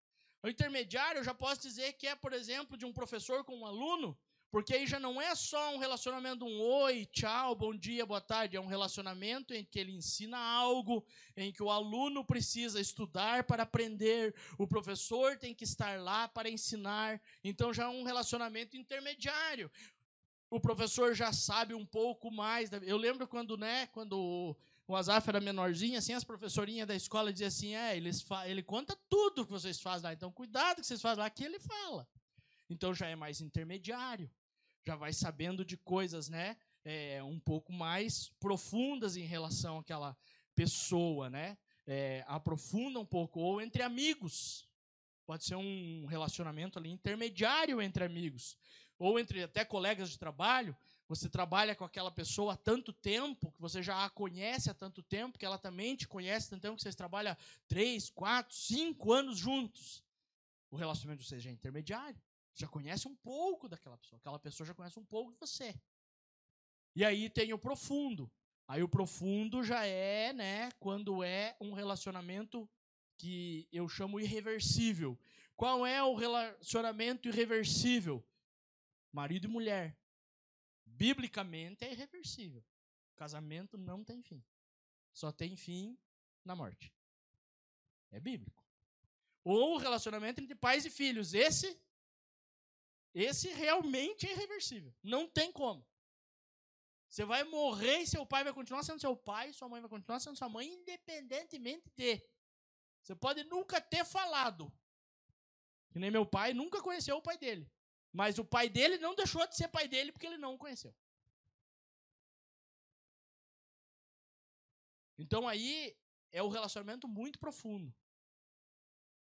O 0.42 0.48
intermediário 0.48 1.20
eu 1.20 1.24
já 1.24 1.34
posso 1.34 1.62
dizer 1.62 1.94
que 1.94 2.06
é, 2.06 2.14
por 2.14 2.32
exemplo, 2.32 2.76
de 2.76 2.84
um 2.84 2.92
professor 2.92 3.44
com 3.44 3.56
um 3.56 3.66
aluno, 3.66 4.18
porque 4.52 4.74
aí 4.74 4.86
já 4.86 5.00
não 5.00 5.20
é 5.20 5.34
só 5.34 5.74
um 5.74 5.78
relacionamento, 5.78 6.44
um 6.44 6.60
oi, 6.60 7.06
tchau, 7.06 7.54
bom 7.54 7.74
dia, 7.74 8.04
boa 8.04 8.20
tarde. 8.20 8.54
É 8.54 8.60
um 8.60 8.66
relacionamento 8.66 9.54
em 9.54 9.64
que 9.64 9.78
ele 9.78 9.92
ensina 9.92 10.36
algo, 10.38 11.02
em 11.34 11.50
que 11.50 11.62
o 11.62 11.70
aluno 11.70 12.22
precisa 12.22 12.78
estudar 12.78 13.44
para 13.44 13.62
aprender, 13.62 14.34
o 14.58 14.66
professor 14.66 15.38
tem 15.38 15.54
que 15.54 15.64
estar 15.64 15.98
lá 15.98 16.28
para 16.28 16.50
ensinar. 16.50 17.18
Então 17.42 17.72
já 17.72 17.84
é 17.84 17.88
um 17.88 18.02
relacionamento 18.02 18.76
intermediário. 18.76 19.70
O 20.50 20.60
professor 20.60 21.14
já 21.14 21.32
sabe 21.32 21.72
um 21.72 21.86
pouco 21.86 22.30
mais. 22.30 22.68
Eu 22.82 22.98
lembro 22.98 23.26
quando, 23.26 23.56
né, 23.56 23.86
quando 23.86 24.54
o 24.86 24.94
Azaf 24.94 25.26
era 25.30 25.40
menorzinho, 25.40 25.96
assim, 25.96 26.12
as 26.12 26.24
professorinhas 26.24 26.86
da 26.86 26.94
escola 26.94 27.32
diziam 27.32 27.48
assim: 27.48 27.74
é, 27.74 27.96
ele 27.96 28.62
conta 28.62 28.94
tudo 29.08 29.46
que 29.46 29.50
vocês 29.50 29.80
fazem 29.80 30.08
lá. 30.08 30.12
Então, 30.12 30.30
cuidado 30.30 30.82
que 30.82 30.86
vocês 30.86 31.00
fazem 31.00 31.24
lá, 31.24 31.30
que 31.30 31.42
ele 31.42 31.58
fala. 31.58 32.06
Então 32.68 32.92
já 32.92 33.06
é 33.06 33.16
mais 33.16 33.40
intermediário 33.40 34.30
já 34.84 34.96
vai 34.96 35.12
sabendo 35.12 35.64
de 35.64 35.76
coisas, 35.76 36.28
né? 36.28 36.56
É, 36.84 37.22
um 37.22 37.38
pouco 37.38 37.72
mais 37.72 38.28
profundas 38.40 39.16
em 39.16 39.24
relação 39.24 39.78
àquela 39.78 40.16
pessoa, 40.54 41.30
né? 41.30 41.56
É, 41.86 42.24
aprofunda 42.26 42.98
um 42.98 43.06
pouco, 43.06 43.40
ou 43.40 43.60
entre 43.60 43.82
amigos. 43.82 44.68
Pode 45.24 45.44
ser 45.44 45.54
um 45.54 46.04
relacionamento 46.06 46.78
ali 46.78 46.90
intermediário 46.90 47.80
entre 47.80 48.04
amigos, 48.04 48.56
ou 48.98 49.18
entre 49.18 49.42
até 49.42 49.64
colegas 49.64 50.10
de 50.10 50.18
trabalho. 50.18 50.76
Você 51.08 51.28
trabalha 51.28 51.76
com 51.76 51.84
aquela 51.84 52.10
pessoa 52.10 52.54
há 52.54 52.56
tanto 52.56 52.92
tempo, 52.92 53.52
que 53.52 53.60
você 53.60 53.82
já 53.82 54.04
a 54.04 54.10
conhece 54.10 54.70
há 54.70 54.74
tanto 54.74 55.02
tempo, 55.02 55.38
que 55.38 55.44
ela 55.44 55.58
também 55.58 55.94
te 55.94 56.08
conhece 56.08 56.46
há 56.46 56.50
tanto 56.50 56.62
tempo, 56.62 56.76
que 56.76 56.82
vocês 56.82 56.96
trabalham 56.96 57.36
três, 57.68 58.10
quatro, 58.10 58.56
cinco 58.56 59.12
anos 59.12 59.38
juntos. 59.38 60.02
O 60.70 60.76
relacionamento 60.76 61.22
já 61.22 61.50
é 61.50 61.52
intermediário 61.52 62.20
já 62.54 62.68
conhece 62.68 63.08
um 63.08 63.16
pouco 63.16 63.68
daquela 63.68 63.96
pessoa. 63.96 64.18
Aquela 64.18 64.38
pessoa 64.38 64.66
já 64.66 64.74
conhece 64.74 64.98
um 64.98 65.04
pouco 65.04 65.32
de 65.32 65.38
você. 65.38 65.74
E 66.94 67.04
aí 67.04 67.30
tem 67.30 67.52
o 67.52 67.58
profundo. 67.58 68.30
Aí 68.68 68.82
o 68.82 68.88
profundo 68.88 69.62
já 69.62 69.84
é, 69.84 70.32
né, 70.32 70.70
quando 70.78 71.22
é 71.22 71.56
um 71.60 71.72
relacionamento 71.72 72.68
que 73.18 73.68
eu 73.72 73.88
chamo 73.88 74.20
irreversível. 74.20 75.18
Qual 75.56 75.86
é 75.86 76.02
o 76.02 76.14
relacionamento 76.14 77.28
irreversível? 77.28 78.24
Marido 79.12 79.46
e 79.46 79.48
mulher. 79.48 79.96
Biblicamente 80.84 81.84
é 81.84 81.92
irreversível. 81.92 82.64
Casamento 83.16 83.76
não 83.76 84.02
tem 84.02 84.22
fim. 84.22 84.42
Só 85.12 85.30
tem 85.30 85.56
fim 85.56 85.98
na 86.44 86.56
morte. 86.56 86.92
É 88.10 88.20
bíblico. 88.20 88.62
Ou 89.44 89.74
o 89.74 89.78
relacionamento 89.78 90.40
entre 90.40 90.54
pais 90.54 90.84
e 90.84 90.90
filhos. 90.90 91.34
Esse 91.34 91.78
esse 93.14 93.48
realmente 93.48 94.26
é 94.26 94.32
irreversível. 94.32 94.94
Não 95.02 95.28
tem 95.28 95.52
como. 95.52 95.86
Você 97.08 97.24
vai 97.26 97.44
morrer 97.44 97.98
e 97.98 98.06
seu 98.06 98.24
pai 98.24 98.42
vai 98.42 98.54
continuar 98.54 98.82
sendo 98.82 99.00
seu 99.00 99.14
pai, 99.14 99.52
sua 99.52 99.68
mãe 99.68 99.80
vai 99.82 99.90
continuar 99.90 100.18
sendo 100.18 100.36
sua 100.36 100.48
mãe, 100.48 100.66
independentemente 100.66 101.90
de. 101.94 102.22
Você 103.02 103.14
pode 103.14 103.44
nunca 103.44 103.80
ter 103.80 104.04
falado. 104.04 104.72
Que 105.90 105.98
nem 105.98 106.10
meu 106.10 106.24
pai 106.24 106.54
nunca 106.54 106.80
conheceu 106.80 107.16
o 107.16 107.22
pai 107.22 107.36
dele. 107.36 107.70
Mas 108.10 108.38
o 108.38 108.44
pai 108.44 108.68
dele 108.68 108.96
não 108.96 109.14
deixou 109.14 109.46
de 109.46 109.56
ser 109.56 109.68
pai 109.68 109.86
dele 109.86 110.10
porque 110.10 110.26
ele 110.26 110.38
não 110.38 110.54
o 110.54 110.58
conheceu. 110.58 110.94
Então 115.18 115.46
aí 115.46 115.94
é 116.30 116.42
um 116.42 116.48
relacionamento 116.48 117.06
muito 117.06 117.38
profundo. 117.38 117.94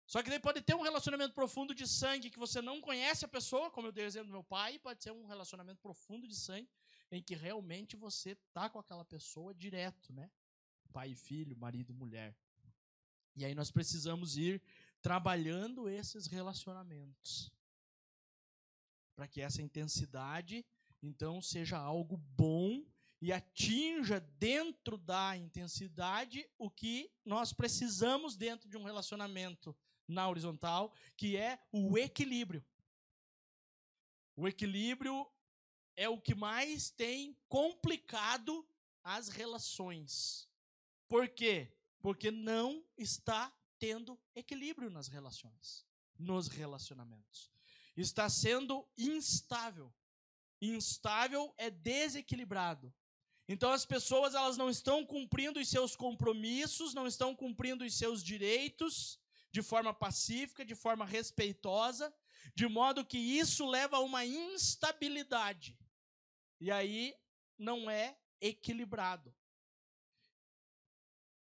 Só 0.08 0.22
que 0.22 0.30
daí 0.30 0.40
pode 0.40 0.62
ter 0.62 0.74
um 0.74 0.80
relacionamento 0.80 1.34
profundo 1.34 1.74
de 1.74 1.86
sangue 1.86 2.30
que 2.30 2.38
você 2.38 2.62
não 2.62 2.80
conhece 2.80 3.26
a 3.26 3.28
pessoa, 3.28 3.70
como 3.70 3.88
eu 3.88 3.92
dei 3.92 4.06
exemplo 4.06 4.28
do 4.28 4.32
meu 4.32 4.42
pai, 4.42 4.78
pode 4.78 5.02
ser 5.02 5.12
um 5.12 5.26
relacionamento 5.26 5.82
profundo 5.82 6.26
de 6.26 6.34
sangue 6.34 6.66
em 7.12 7.22
que 7.22 7.34
realmente 7.34 7.94
você 7.94 8.34
tá 8.54 8.70
com 8.70 8.78
aquela 8.78 9.04
pessoa 9.04 9.54
direto, 9.54 10.10
né? 10.14 10.30
Pai 10.94 11.10
e 11.10 11.14
filho, 11.14 11.54
marido 11.58 11.92
e 11.92 11.94
mulher. 11.94 12.34
E 13.36 13.44
aí 13.44 13.54
nós 13.54 13.70
precisamos 13.70 14.38
ir 14.38 14.62
trabalhando 15.02 15.90
esses 15.90 16.26
relacionamentos 16.26 17.52
para 19.14 19.28
que 19.28 19.42
essa 19.42 19.60
intensidade 19.60 20.64
então 21.02 21.42
seja 21.42 21.76
algo 21.76 22.16
bom 22.16 22.82
e 23.20 23.30
atinja 23.30 24.20
dentro 24.38 24.96
da 24.96 25.36
intensidade 25.36 26.48
o 26.56 26.70
que 26.70 27.12
nós 27.26 27.52
precisamos 27.52 28.36
dentro 28.36 28.70
de 28.70 28.78
um 28.78 28.84
relacionamento 28.84 29.76
na 30.08 30.28
horizontal, 30.28 30.92
que 31.16 31.36
é 31.36 31.60
o 31.70 31.98
equilíbrio. 31.98 32.64
O 34.34 34.48
equilíbrio 34.48 35.30
é 35.94 36.08
o 36.08 36.20
que 36.20 36.34
mais 36.34 36.90
tem 36.90 37.36
complicado 37.48 38.66
as 39.04 39.28
relações. 39.28 40.48
Por 41.06 41.28
quê? 41.28 41.70
Porque 42.00 42.30
não 42.30 42.84
está 42.96 43.52
tendo 43.78 44.18
equilíbrio 44.34 44.90
nas 44.90 45.08
relações, 45.08 45.84
nos 46.18 46.48
relacionamentos. 46.48 47.50
Está 47.96 48.28
sendo 48.30 48.88
instável. 48.96 49.92
Instável 50.60 51.52
é 51.56 51.70
desequilibrado. 51.70 52.94
Então 53.48 53.72
as 53.72 53.84
pessoas 53.84 54.34
elas 54.34 54.56
não 54.56 54.68
estão 54.68 55.04
cumprindo 55.04 55.58
os 55.58 55.68
seus 55.68 55.96
compromissos, 55.96 56.94
não 56.94 57.06
estão 57.06 57.34
cumprindo 57.34 57.84
os 57.84 57.94
seus 57.94 58.22
direitos 58.22 59.18
de 59.50 59.62
forma 59.62 59.94
pacífica, 59.94 60.64
de 60.64 60.74
forma 60.74 61.04
respeitosa, 61.04 62.14
de 62.54 62.66
modo 62.66 63.04
que 63.04 63.18
isso 63.18 63.66
leva 63.66 63.96
a 63.96 64.00
uma 64.00 64.24
instabilidade. 64.24 65.78
E 66.60 66.70
aí 66.70 67.14
não 67.56 67.90
é 67.90 68.18
equilibrado. 68.40 69.34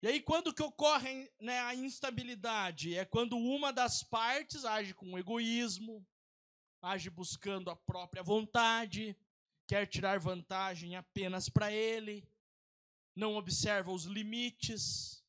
E 0.00 0.06
aí, 0.06 0.20
quando 0.20 0.54
que 0.54 0.62
ocorre 0.62 1.28
né, 1.40 1.58
a 1.60 1.74
instabilidade? 1.74 2.96
É 2.96 3.04
quando 3.04 3.36
uma 3.36 3.72
das 3.72 4.02
partes 4.02 4.64
age 4.64 4.94
com 4.94 5.18
egoísmo, 5.18 6.06
age 6.80 7.10
buscando 7.10 7.68
a 7.68 7.74
própria 7.74 8.22
vontade, 8.22 9.16
quer 9.66 9.86
tirar 9.86 10.20
vantagem 10.20 10.94
apenas 10.94 11.48
para 11.48 11.72
ele, 11.72 12.26
não 13.14 13.34
observa 13.34 13.90
os 13.90 14.04
limites 14.04 15.24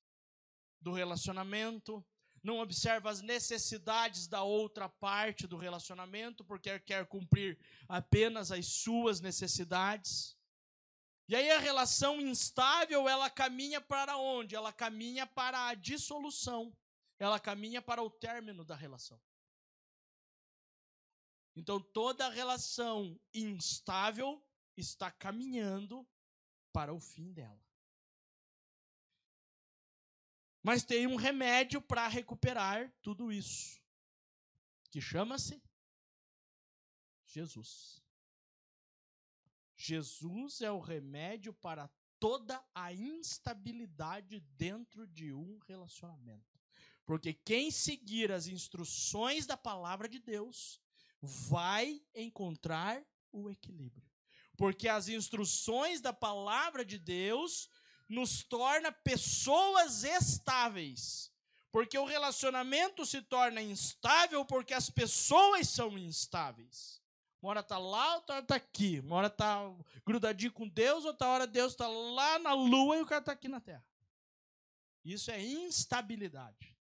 do 0.80 0.92
relacionamento, 0.92 2.06
não 2.44 2.60
observa 2.60 3.10
as 3.10 3.22
necessidades 3.22 4.28
da 4.28 4.44
outra 4.44 4.88
parte 4.88 5.48
do 5.48 5.58
relacionamento, 5.58 6.44
porque 6.44 6.80
quer 6.80 7.06
cumprir 7.06 7.58
apenas 7.88 8.52
as 8.52 8.66
suas 8.68 9.20
necessidades. 9.20 10.38
E 11.28 11.36
aí 11.36 11.52
a 11.52 11.60
relação 11.60 12.20
instável, 12.20 13.08
ela 13.08 13.30
caminha 13.30 13.80
para 13.80 14.18
onde? 14.18 14.56
Ela 14.56 14.74
caminha 14.74 15.28
para 15.28 15.68
a 15.68 15.74
dissolução. 15.76 16.76
Ela 17.20 17.40
caminha 17.40 17.82
para 17.82 18.02
o 18.02 18.10
término 18.10 18.66
da 18.66 18.76
relação. 18.76 19.22
Então 21.56 21.80
toda 21.80 22.30
relação 22.30 23.20
instável 23.34 24.42
está 24.78 25.12
caminhando 25.12 26.08
para 26.72 26.94
o 26.94 27.00
fim 27.00 27.34
dela. 27.34 27.69
Mas 30.62 30.84
tem 30.84 31.08
um 31.08 31.16
remédio 31.16 31.82
para 31.82 32.08
recuperar 32.08 32.94
tudo 33.02 33.32
isso, 33.32 33.82
que 34.92 35.00
chama-se 35.00 35.62
Jesus. 37.26 38.04
Jesus 39.76 40.62
é 40.62 40.72
o 40.72 40.80
remédio 40.80 41.54
para 41.54 41.90
toda 42.20 42.62
a 42.76 42.92
instabilidade 42.94 44.42
dentro 44.58 45.08
de 45.08 45.34
um 45.34 45.58
relacionamento. 45.60 46.60
Porque 47.06 47.34
quem 47.34 47.72
seguir 47.72 48.32
as 48.32 48.48
instruções 48.48 49.46
da 49.46 49.56
palavra 49.56 50.08
de 50.08 50.20
Deus 50.20 50.82
vai 51.22 52.04
encontrar 52.14 53.02
o 53.32 53.50
equilíbrio. 53.50 54.08
Porque 54.58 54.90
as 54.90 55.08
instruções 55.08 56.02
da 56.02 56.12
palavra 56.12 56.84
de 56.84 57.00
Deus 57.00 57.70
nos 58.10 58.44
torna 58.44 58.92
pessoas 58.92 60.04
estáveis. 60.04 61.32
Porque 61.72 61.98
o 61.98 62.06
relacionamento 62.06 63.06
se 63.06 63.22
torna 63.22 63.62
instável 63.62 64.44
porque 64.44 64.74
as 64.74 64.90
pessoas 64.90 65.70
são 65.70 65.96
instáveis. 65.98 67.00
Uma 67.42 67.52
hora 67.52 67.60
está 67.60 67.78
lá, 67.78 68.16
outra 68.16 68.36
hora 68.36 68.44
está 68.44 68.56
aqui. 68.56 69.00
Uma 69.00 69.18
hora 69.18 69.28
está 69.28 69.62
grudadinho 70.06 70.52
com 70.52 70.68
Deus, 70.68 71.06
outra 71.06 71.28
hora 71.28 71.48
Deus 71.48 71.74
está 71.74 71.88
lá 71.88 72.40
na 72.40 72.54
lua 72.54 72.98
e 72.98 73.02
o 73.02 73.06
cara 73.06 73.20
está 73.20 73.32
aqui 73.32 73.48
na 73.48 73.62
terra. 73.62 73.86
Isso 75.06 75.32
é 75.32 75.40
instabilidade. 75.40 76.76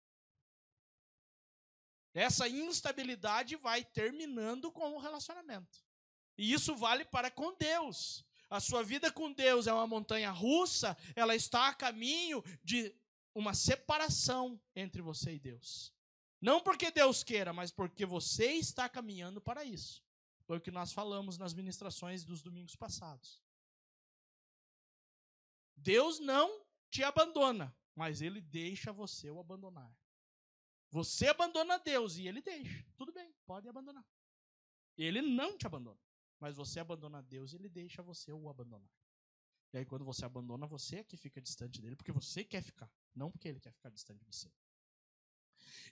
Essa 2.14 2.48
instabilidade 2.48 3.56
vai 3.58 3.84
terminando 3.84 4.72
com 4.72 4.96
o 4.96 5.00
relacionamento. 5.00 5.86
E 6.38 6.52
isso 6.52 6.76
vale 6.76 7.06
para 7.06 7.30
com 7.30 7.54
Deus. 7.56 8.27
A 8.50 8.60
sua 8.60 8.84
vida 8.84 9.12
com 9.12 9.32
Deus 9.32 9.68
é 9.68 9.74
uma 9.74 9.88
montanha 9.88 10.32
russa, 10.32 10.98
ela 11.16 11.36
está 11.36 11.68
a 11.68 11.74
caminho 11.74 12.44
de 12.64 12.96
uma 13.36 13.54
separação 13.54 14.60
entre 14.76 15.02
você 15.02 15.34
e 15.34 15.40
Deus. 15.40 15.94
Não 16.40 16.62
porque 16.62 16.92
Deus 16.92 17.24
queira, 17.24 17.52
mas 17.52 17.72
porque 17.72 18.06
você 18.06 18.54
está 18.54 18.88
caminhando 18.88 19.42
para 19.42 19.66
isso. 19.66 20.04
Foi 20.46 20.58
o 20.58 20.62
que 20.62 20.72
nós 20.72 20.94
falamos 20.94 21.38
nas 21.38 21.54
ministrações 21.54 22.24
dos 22.24 22.42
domingos 22.42 22.76
passados. 22.76 23.42
Deus 25.76 26.20
não 26.20 26.66
te 26.90 27.04
abandona, 27.04 27.76
mas 27.94 28.22
ele 28.22 28.40
deixa 28.40 28.94
você 28.94 29.30
o 29.30 29.40
abandonar. 29.40 29.94
Você 30.90 31.28
abandona 31.28 31.78
Deus 31.80 32.18
e 32.18 32.28
ele 32.28 32.42
deixa. 32.42 32.86
Tudo 32.96 33.12
bem, 33.12 33.36
pode 33.46 33.68
abandonar. 33.68 34.06
Ele 34.98 35.22
não 35.22 35.58
te 35.58 35.68
abandona. 35.68 36.00
Mas 36.40 36.56
você 36.56 36.80
abandona 36.80 37.22
Deus, 37.22 37.54
ele 37.54 37.70
deixa 37.70 38.02
você 38.02 38.32
o 38.32 38.50
abandonar. 38.50 38.90
E 39.74 39.80
aí, 39.80 39.86
quando 39.86 40.06
você 40.06 40.24
abandona, 40.24 40.66
você 40.66 40.98
é 40.98 41.04
que 41.04 41.18
fica 41.18 41.42
distante 41.42 41.82
dele, 41.82 41.96
porque 41.96 42.12
você 42.12 42.44
quer 42.44 42.62
ficar, 42.62 42.90
não 43.14 43.30
porque 43.30 43.48
ele 43.48 43.60
quer 43.60 43.74
ficar 43.74 43.90
distante 43.90 44.20
de 44.20 44.26
você. 44.26 44.50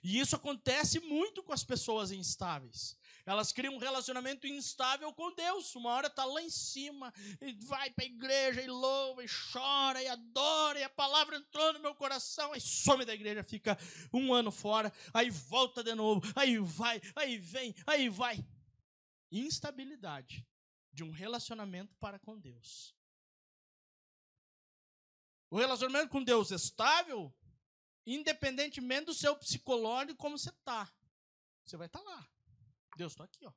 E 0.02 0.18
isso 0.18 0.36
acontece 0.36 1.00
muito 1.00 1.42
com 1.42 1.52
as 1.52 1.64
pessoas 1.64 2.10
instáveis. 2.10 2.96
Elas 3.24 3.52
criam 3.52 3.74
um 3.74 3.78
relacionamento 3.78 4.46
instável 4.46 5.12
com 5.12 5.34
Deus. 5.34 5.74
Uma 5.74 5.90
hora 5.90 6.06
está 6.06 6.24
lá 6.24 6.40
em 6.42 6.50
cima, 6.50 7.12
e 7.40 7.52
vai 7.64 7.90
para 7.90 8.04
a 8.04 8.08
igreja, 8.08 8.62
e 8.62 8.66
louva, 8.66 9.24
e 9.24 9.26
chora, 9.28 10.02
e 10.02 10.06
adora, 10.06 10.78
e 10.78 10.82
a 10.82 10.88
palavra 10.88 11.36
entrou 11.36 11.72
no 11.72 11.80
meu 11.80 11.94
coração, 11.94 12.52
aí 12.52 12.60
some 12.60 13.04
da 13.04 13.14
igreja, 13.14 13.42
fica 13.42 13.76
um 14.12 14.32
ano 14.32 14.50
fora, 14.50 14.92
aí 15.12 15.30
volta 15.30 15.82
de 15.82 15.94
novo, 15.94 16.20
aí 16.36 16.58
vai, 16.58 17.00
aí 17.14 17.38
vem, 17.38 17.74
aí 17.86 18.08
vai 18.08 18.44
instabilidade 19.30 20.46
de 20.92 21.04
um 21.04 21.10
relacionamento 21.10 21.94
para 21.96 22.18
com 22.18 22.38
Deus. 22.38 22.94
O 25.50 25.58
relacionamento 25.58 26.10
com 26.10 26.22
Deus 26.22 26.50
estável, 26.50 27.32
independentemente 28.06 29.06
do 29.06 29.14
seu 29.14 29.36
psicológico, 29.36 30.18
como 30.18 30.38
você 30.38 30.50
está. 30.50 30.92
Você 31.64 31.76
vai 31.76 31.86
estar 31.86 32.00
tá 32.00 32.04
lá. 32.04 32.28
Deus, 32.96 33.12
estou 33.12 33.24
aqui, 33.24 33.46
ó. 33.46 33.52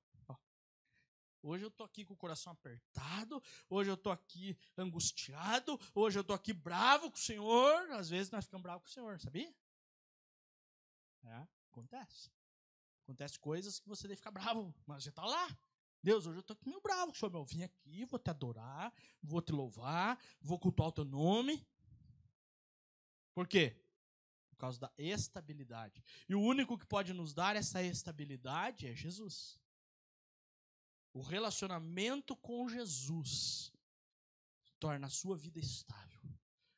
Hoje 1.41 1.63
eu 1.63 1.69
estou 1.69 1.85
aqui 1.85 2.03
com 2.03 2.13
o 2.13 2.17
coração 2.17 2.51
apertado, 2.51 3.41
hoje 3.69 3.89
eu 3.89 3.93
estou 3.93 4.11
aqui 4.11 4.57
angustiado, 4.77 5.79
hoje 5.95 6.19
eu 6.19 6.21
estou 6.21 6.35
aqui 6.35 6.51
bravo 6.51 7.09
com 7.09 7.17
o 7.17 7.21
Senhor. 7.21 7.91
Às 7.91 8.09
vezes 8.09 8.29
nós 8.29 8.43
ficamos 8.43 8.63
bravos 8.63 8.83
com 8.83 8.89
o 8.89 8.93
Senhor, 8.93 9.19
sabia? 9.21 9.55
É, 11.23 11.47
acontece. 11.71 12.29
Acontece 13.09 13.39
coisas 13.39 13.79
que 13.79 13.89
você 13.89 14.07
deve 14.07 14.17
ficar 14.17 14.29
bravo, 14.29 14.71
mas 14.85 15.03
você 15.03 15.09
está 15.09 15.25
lá. 15.25 15.57
Deus, 16.03 16.27
hoje 16.27 16.37
eu 16.37 16.41
estou 16.41 16.53
aqui 16.53 16.69
meio 16.69 16.79
bravo, 16.79 17.11
Senhor, 17.15 17.33
eu 17.33 17.43
vim 17.43 17.63
aqui, 17.63 18.05
vou 18.05 18.19
te 18.19 18.29
adorar, 18.29 18.93
vou 19.19 19.41
te 19.41 19.51
louvar, 19.51 20.23
vou 20.39 20.59
cultuar 20.59 20.89
o 20.89 20.91
teu 20.91 21.05
nome. 21.05 21.67
Por 23.33 23.47
quê? 23.47 23.83
Por 24.51 24.57
causa 24.57 24.79
da 24.79 24.93
estabilidade. 24.95 26.03
E 26.29 26.35
o 26.35 26.39
único 26.39 26.77
que 26.77 26.85
pode 26.85 27.11
nos 27.11 27.33
dar 27.33 27.55
essa 27.55 27.81
estabilidade 27.81 28.85
é 28.85 28.93
Jesus. 28.93 29.59
O 31.11 31.23
relacionamento 31.23 32.35
com 32.35 32.69
Jesus 32.69 33.73
torna 34.79 35.07
a 35.07 35.09
sua 35.09 35.35
vida 35.35 35.57
estável. 35.57 36.21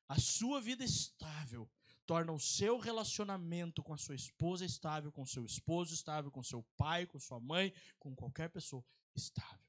A 0.07 0.17
sua 0.17 0.61
vida 0.61 0.86
estável 0.86 1.69
torna 2.12 2.34
o 2.34 2.39
seu 2.41 2.78
relacionamento 2.78 3.82
com 3.82 3.93
a 3.93 3.97
sua 3.97 4.16
esposa 4.16 4.66
estável, 4.66 5.14
com 5.14 5.26
seu 5.26 5.45
esposo 5.45 5.93
estável, 5.93 6.30
com 6.30 6.43
seu 6.43 6.62
pai, 6.76 7.05
com 7.05 7.18
sua 7.18 7.39
mãe, 7.39 7.74
com 7.97 8.14
qualquer 8.14 8.49
pessoa 8.49 8.84
estável. 9.16 9.66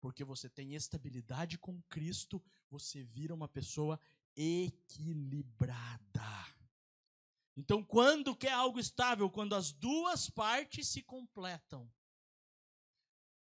Porque 0.00 0.24
você 0.24 0.48
tem 0.48 0.74
estabilidade 0.74 1.58
com 1.58 1.82
Cristo, 1.90 2.42
você 2.70 3.04
vira 3.04 3.34
uma 3.34 3.46
pessoa 3.46 4.00
equilibrada. 4.34 6.00
Então, 7.54 7.84
quando 7.84 8.34
que 8.34 8.46
é 8.46 8.52
algo 8.52 8.80
estável? 8.80 9.28
Quando 9.28 9.54
as 9.54 9.70
duas 9.70 10.30
partes 10.30 10.88
se 10.88 11.02
completam. 11.02 11.92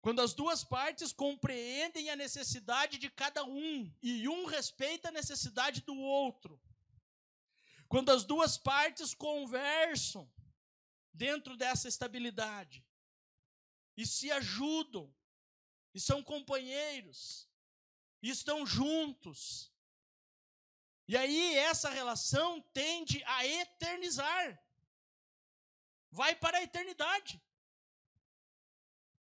Quando 0.02 0.20
as 0.20 0.34
duas 0.34 0.62
partes 0.62 1.14
compreendem 1.14 2.10
a 2.10 2.16
necessidade 2.16 2.98
de 2.98 3.08
cada 3.08 3.42
um 3.42 3.90
e 4.02 4.28
um 4.28 4.44
respeita 4.44 5.08
a 5.08 5.12
necessidade 5.12 5.80
do 5.80 5.96
outro. 5.96 6.60
Quando 7.94 8.10
as 8.10 8.24
duas 8.24 8.58
partes 8.58 9.14
conversam 9.14 10.28
dentro 11.12 11.56
dessa 11.56 11.86
estabilidade 11.86 12.84
e 13.96 14.04
se 14.04 14.32
ajudam 14.32 15.14
e 15.94 16.00
são 16.00 16.20
companheiros 16.20 17.48
e 18.20 18.30
estão 18.30 18.66
juntos. 18.66 19.72
E 21.06 21.16
aí 21.16 21.54
essa 21.54 21.88
relação 21.88 22.60
tende 22.72 23.22
a 23.26 23.46
eternizar. 23.46 24.60
Vai 26.10 26.34
para 26.34 26.58
a 26.58 26.62
eternidade. 26.64 27.40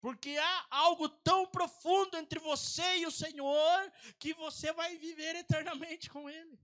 Porque 0.01 0.37
há 0.37 0.67
algo 0.69 1.07
tão 1.07 1.45
profundo 1.45 2.17
entre 2.17 2.39
você 2.39 2.97
e 2.97 3.05
o 3.05 3.11
Senhor 3.11 3.89
que 4.19 4.33
você 4.33 4.73
vai 4.73 4.97
viver 4.97 5.33
eternamente 5.37 6.09
com 6.09 6.29
Ele. 6.29 6.59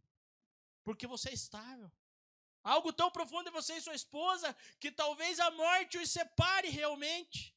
Porque 0.86 1.06
você 1.06 1.30
é 1.30 1.34
estável. 1.34 1.92
Algo 2.64 2.94
tão 2.94 3.12
profundo 3.12 3.50
em 3.50 3.58
você 3.60 3.74
e 3.76 3.82
sua 3.82 3.96
esposa 3.96 4.56
que 4.80 4.92
talvez 4.92 5.40
a 5.40 5.52
morte 5.52 5.98
os 5.98 6.10
separe 6.10 6.70
realmente 6.70 7.56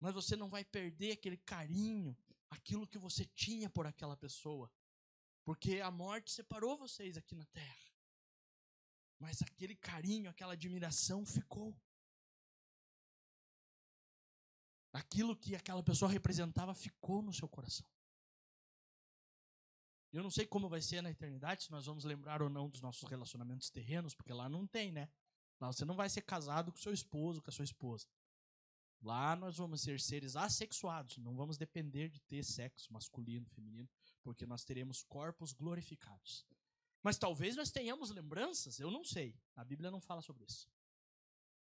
mas 0.00 0.14
você 0.14 0.36
não 0.36 0.48
vai 0.48 0.64
perder 0.64 1.12
aquele 1.12 1.36
carinho, 1.38 2.16
aquilo 2.50 2.86
que 2.86 2.98
você 2.98 3.24
tinha 3.24 3.68
por 3.70 3.86
aquela 3.86 4.16
pessoa. 4.16 4.70
Porque 5.44 5.80
a 5.80 5.90
morte 5.90 6.30
separou 6.30 6.76
vocês 6.76 7.16
aqui 7.16 7.34
na 7.34 7.44
terra. 7.46 7.92
Mas 9.18 9.40
aquele 9.42 9.74
carinho, 9.74 10.30
aquela 10.30 10.52
admiração 10.52 11.24
ficou. 11.24 11.76
Aquilo 14.92 15.36
que 15.36 15.54
aquela 15.54 15.82
pessoa 15.82 16.10
representava 16.10 16.74
ficou 16.74 17.22
no 17.22 17.32
seu 17.32 17.48
coração. 17.48 17.86
Eu 20.16 20.22
não 20.22 20.30
sei 20.30 20.46
como 20.46 20.66
vai 20.66 20.80
ser 20.80 21.02
na 21.02 21.10
eternidade, 21.10 21.64
se 21.64 21.70
nós 21.70 21.84
vamos 21.84 22.02
lembrar 22.04 22.40
ou 22.40 22.48
não 22.48 22.70
dos 22.70 22.80
nossos 22.80 23.06
relacionamentos 23.06 23.68
terrenos, 23.68 24.14
porque 24.14 24.32
lá 24.32 24.48
não 24.48 24.66
tem, 24.66 24.90
né? 24.90 25.10
Lá 25.60 25.70
você 25.70 25.84
não 25.84 25.94
vai 25.94 26.08
ser 26.08 26.22
casado 26.22 26.72
com 26.72 26.78
seu 26.78 26.94
esposo, 26.94 27.42
com 27.42 27.50
a 27.50 27.52
sua 27.52 27.66
esposa. 27.66 28.06
Lá 29.02 29.36
nós 29.36 29.58
vamos 29.58 29.82
ser 29.82 30.00
seres 30.00 30.34
assexuados, 30.34 31.18
não 31.18 31.36
vamos 31.36 31.58
depender 31.58 32.08
de 32.08 32.18
ter 32.22 32.42
sexo 32.42 32.90
masculino, 32.94 33.46
feminino, 33.50 33.86
porque 34.22 34.46
nós 34.46 34.64
teremos 34.64 35.02
corpos 35.02 35.52
glorificados. 35.52 36.46
Mas 37.02 37.18
talvez 37.18 37.54
nós 37.54 37.70
tenhamos 37.70 38.08
lembranças, 38.08 38.80
eu 38.80 38.90
não 38.90 39.04
sei, 39.04 39.38
a 39.54 39.62
Bíblia 39.62 39.90
não 39.90 40.00
fala 40.00 40.22
sobre 40.22 40.46
isso. 40.46 40.66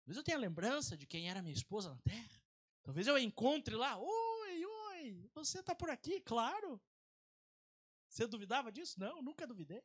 Talvez 0.00 0.16
eu 0.16 0.24
tenha 0.24 0.36
lembrança 0.36 0.96
de 0.96 1.06
quem 1.06 1.30
era 1.30 1.40
minha 1.40 1.54
esposa 1.54 1.90
na 1.90 1.98
terra. 1.98 2.42
Talvez 2.82 3.06
eu 3.06 3.16
encontre 3.16 3.76
lá, 3.76 3.96
oi, 3.96 4.66
oi, 4.66 5.30
você 5.32 5.60
está 5.60 5.72
por 5.72 5.88
aqui, 5.88 6.20
claro. 6.20 6.82
Você 8.10 8.26
duvidava 8.26 8.72
disso? 8.72 8.98
Não, 8.98 9.22
nunca 9.22 9.46
duvidei. 9.46 9.82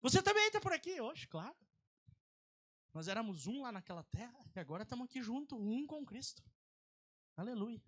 Você 0.00 0.22
também 0.22 0.46
está 0.46 0.60
por 0.60 0.72
aqui 0.72 1.00
hoje, 1.00 1.26
claro. 1.26 1.56
Nós 2.94 3.08
éramos 3.08 3.46
um 3.46 3.62
lá 3.62 3.72
naquela 3.72 4.04
terra 4.04 4.38
e 4.54 4.60
agora 4.60 4.84
estamos 4.84 5.06
aqui 5.06 5.22
junto, 5.22 5.56
um 5.56 5.86
com 5.86 6.06
Cristo. 6.06 6.42
Aleluia. 7.36 7.82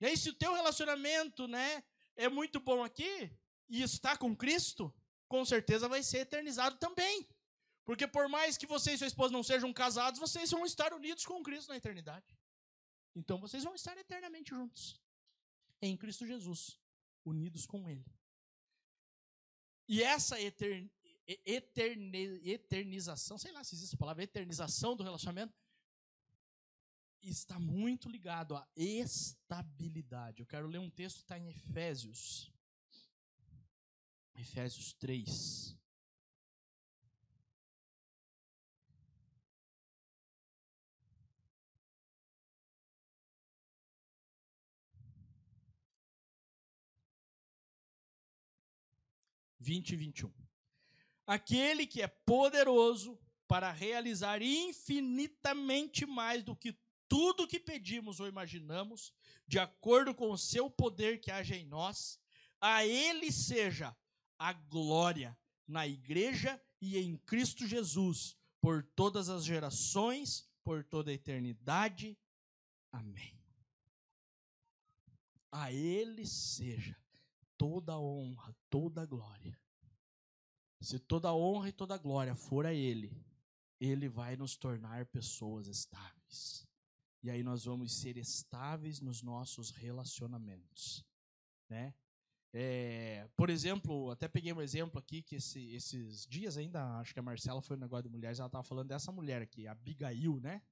E 0.00 0.06
aí, 0.06 0.16
se 0.16 0.30
o 0.30 0.34
teu 0.34 0.54
relacionamento, 0.54 1.46
né, 1.46 1.84
é 2.16 2.28
muito 2.28 2.58
bom 2.58 2.82
aqui 2.82 3.30
e 3.68 3.82
está 3.82 4.16
com 4.16 4.34
Cristo, 4.34 4.94
com 5.28 5.44
certeza 5.44 5.88
vai 5.88 6.02
ser 6.02 6.18
eternizado 6.18 6.78
também. 6.78 7.28
Porque 7.84 8.06
por 8.06 8.28
mais 8.28 8.56
que 8.56 8.66
você 8.66 8.92
e 8.92 8.98
sua 8.98 9.06
esposa 9.06 9.32
não 9.32 9.42
sejam 9.42 9.72
casados, 9.72 10.18
vocês 10.18 10.50
vão 10.50 10.64
estar 10.64 10.92
unidos 10.94 11.24
com 11.26 11.42
Cristo 11.42 11.68
na 11.68 11.76
eternidade. 11.76 12.38
Então 13.14 13.38
vocês 13.38 13.64
vão 13.64 13.74
estar 13.74 13.96
eternamente 13.98 14.50
juntos. 14.50 15.00
Em 15.80 15.96
Cristo 15.96 16.26
Jesus, 16.26 16.78
unidos 17.24 17.66
com 17.66 17.88
Ele. 17.88 18.04
E 19.88 20.02
essa 20.02 20.36
eternização, 22.44 23.38
sei 23.38 23.52
lá 23.52 23.62
se 23.62 23.74
existe 23.74 23.94
a 23.94 23.98
palavra, 23.98 24.24
eternização 24.24 24.96
do 24.96 25.04
relacionamento, 25.04 25.54
está 27.22 27.58
muito 27.58 28.08
ligado 28.08 28.56
à 28.56 28.68
estabilidade. 28.76 30.40
Eu 30.40 30.46
quero 30.46 30.66
ler 30.66 30.78
um 30.78 30.90
texto 30.90 31.16
que 31.16 31.22
está 31.22 31.38
em 31.38 31.48
Efésios. 31.48 32.52
Efésios 34.34 34.92
3. 34.94 35.76
Vinte 49.68 49.90
e 49.90 49.96
vinte 49.96 50.20
e 50.20 50.26
um 50.26 50.32
aquele 51.26 51.86
que 51.86 52.00
é 52.00 52.06
poderoso 52.06 53.18
para 53.48 53.72
realizar 53.72 54.40
infinitamente 54.40 56.06
mais 56.06 56.44
do 56.44 56.54
que 56.54 56.76
tudo 57.08 57.46
que 57.46 57.60
pedimos 57.60 58.20
ou 58.20 58.28
imaginamos, 58.28 59.12
de 59.46 59.58
acordo 59.58 60.14
com 60.14 60.30
o 60.30 60.38
seu 60.38 60.70
poder 60.70 61.20
que 61.20 61.30
age 61.30 61.54
em 61.54 61.64
nós, 61.64 62.20
a 62.60 62.84
ele 62.84 63.30
seja 63.30 63.96
a 64.38 64.52
glória 64.52 65.36
na 65.66 65.86
igreja 65.86 66.60
e 66.80 66.98
em 66.98 67.16
Cristo 67.18 67.66
Jesus, 67.66 68.36
por 68.60 68.82
todas 68.82 69.28
as 69.28 69.44
gerações, 69.44 70.48
por 70.64 70.84
toda 70.84 71.10
a 71.10 71.14
eternidade. 71.14 72.18
Amém. 72.90 73.38
A 75.50 75.72
ele 75.72 76.26
seja 76.26 76.96
toda 77.58 77.92
a 77.92 78.00
honra, 78.00 78.54
toda 78.70 79.02
a 79.02 79.06
glória 79.06 79.58
se 80.80 80.98
toda 80.98 81.34
honra 81.34 81.68
e 81.68 81.72
toda 81.72 81.96
glória 81.98 82.34
for 82.34 82.66
a 82.66 82.72
Ele, 82.72 83.12
Ele 83.80 84.08
vai 84.08 84.36
nos 84.36 84.56
tornar 84.56 85.06
pessoas 85.06 85.66
estáveis. 85.66 86.66
E 87.22 87.30
aí 87.30 87.42
nós 87.42 87.64
vamos 87.64 87.92
ser 87.92 88.16
estáveis 88.16 89.00
nos 89.00 89.22
nossos 89.22 89.70
relacionamentos, 89.70 91.04
né? 91.68 91.94
É, 92.52 93.28
por 93.36 93.50
exemplo, 93.50 94.10
até 94.10 94.28
peguei 94.28 94.52
um 94.52 94.62
exemplo 94.62 94.98
aqui 94.98 95.22
que 95.22 95.36
esse, 95.36 95.74
esses 95.74 96.26
dias 96.26 96.56
ainda, 96.56 96.98
acho 96.98 97.12
que 97.12 97.20
a 97.20 97.22
Marcela 97.22 97.60
foi 97.60 97.76
no 97.76 97.82
negócio 97.82 98.04
de 98.04 98.08
mulheres, 98.08 98.38
ela 98.38 98.46
estava 98.46 98.64
falando 98.64 98.88
dessa 98.88 99.12
mulher 99.12 99.42
aqui, 99.42 99.66
a 99.66 99.72
Abigail, 99.72 100.40
né? 100.40 100.62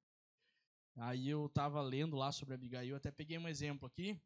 Aí 0.96 1.28
eu 1.28 1.46
estava 1.46 1.82
lendo 1.82 2.16
lá 2.16 2.30
sobre 2.30 2.54
a 2.54 2.56
Abigail, 2.56 2.96
até 2.96 3.10
peguei 3.10 3.36
um 3.36 3.48
exemplo 3.48 3.86
aqui. 3.86 4.18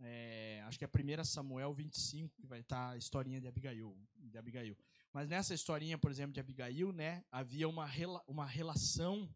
É, 0.00 0.62
acho 0.66 0.78
que 0.78 0.84
é 0.84 0.88
1 0.88 1.24
Samuel 1.24 1.72
25, 1.72 2.34
que 2.36 2.46
vai 2.46 2.60
estar 2.60 2.88
tá 2.88 2.92
a 2.92 2.96
historinha 2.96 3.40
de 3.40 3.48
Abigail, 3.48 3.96
de 4.16 4.36
Abigail. 4.36 4.76
Mas 5.12 5.28
nessa 5.28 5.54
historinha, 5.54 5.96
por 5.96 6.10
exemplo, 6.10 6.32
de 6.32 6.40
Abigail, 6.40 6.92
né, 6.92 7.24
havia 7.30 7.68
uma, 7.68 7.88
uma 8.26 8.44
relação 8.44 9.28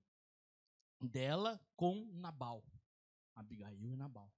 dela 1.00 1.60
com 1.76 2.06
Nabal. 2.12 2.64
Abigail 3.34 3.92
e 3.92 3.96
Nabal. 3.96 4.30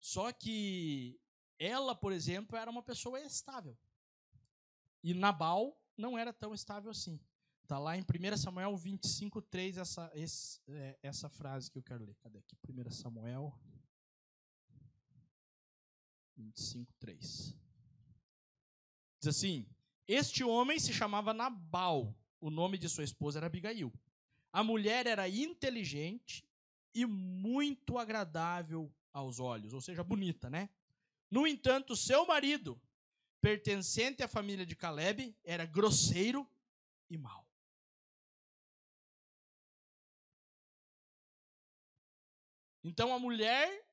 Só 0.00 0.32
que 0.32 1.20
ela, 1.58 1.94
por 1.94 2.12
exemplo, 2.12 2.56
era 2.56 2.70
uma 2.70 2.82
pessoa 2.82 3.20
estável. 3.20 3.78
E 5.02 5.14
Nabal 5.14 5.80
não 5.96 6.18
era 6.18 6.32
tão 6.32 6.52
estável 6.52 6.90
assim. 6.90 7.20
Está 7.62 7.78
lá 7.78 7.96
em 7.96 8.02
1 8.02 8.36
Samuel 8.36 8.76
25, 8.76 9.42
3, 9.42 9.78
essa, 9.78 10.10
esse, 10.14 10.60
é, 10.68 10.98
essa 11.02 11.28
frase 11.28 11.70
que 11.70 11.78
eu 11.78 11.82
quero 11.82 12.04
ler. 12.04 12.14
Cadê 12.16 12.38
aqui? 12.38 12.56
1 12.68 12.90
Samuel 12.90 13.56
25, 16.36 16.92
3. 16.98 17.56
Diz 19.20 19.28
assim: 19.28 19.66
este 20.06 20.44
homem 20.44 20.78
se 20.78 20.92
chamava 20.92 21.34
Nabal. 21.34 22.14
O 22.40 22.50
nome 22.50 22.78
de 22.78 22.88
sua 22.88 23.02
esposa 23.02 23.38
era 23.38 23.46
Abigail. 23.46 23.92
A 24.52 24.62
mulher 24.62 25.06
era 25.06 25.28
inteligente 25.28 26.46
e 26.94 27.04
muito 27.04 27.98
agradável 27.98 28.92
aos 29.12 29.40
olhos, 29.40 29.72
ou 29.72 29.80
seja, 29.80 30.04
bonita, 30.04 30.48
né? 30.48 30.68
No 31.30 31.46
entanto, 31.46 31.96
seu 31.96 32.26
marido, 32.26 32.80
pertencente 33.40 34.22
à 34.22 34.28
família 34.28 34.64
de 34.64 34.76
Caleb, 34.76 35.36
era 35.42 35.66
grosseiro 35.66 36.48
e 37.10 37.18
mau. 37.18 37.44
Então 42.84 43.12
a 43.12 43.18
mulher 43.18 43.84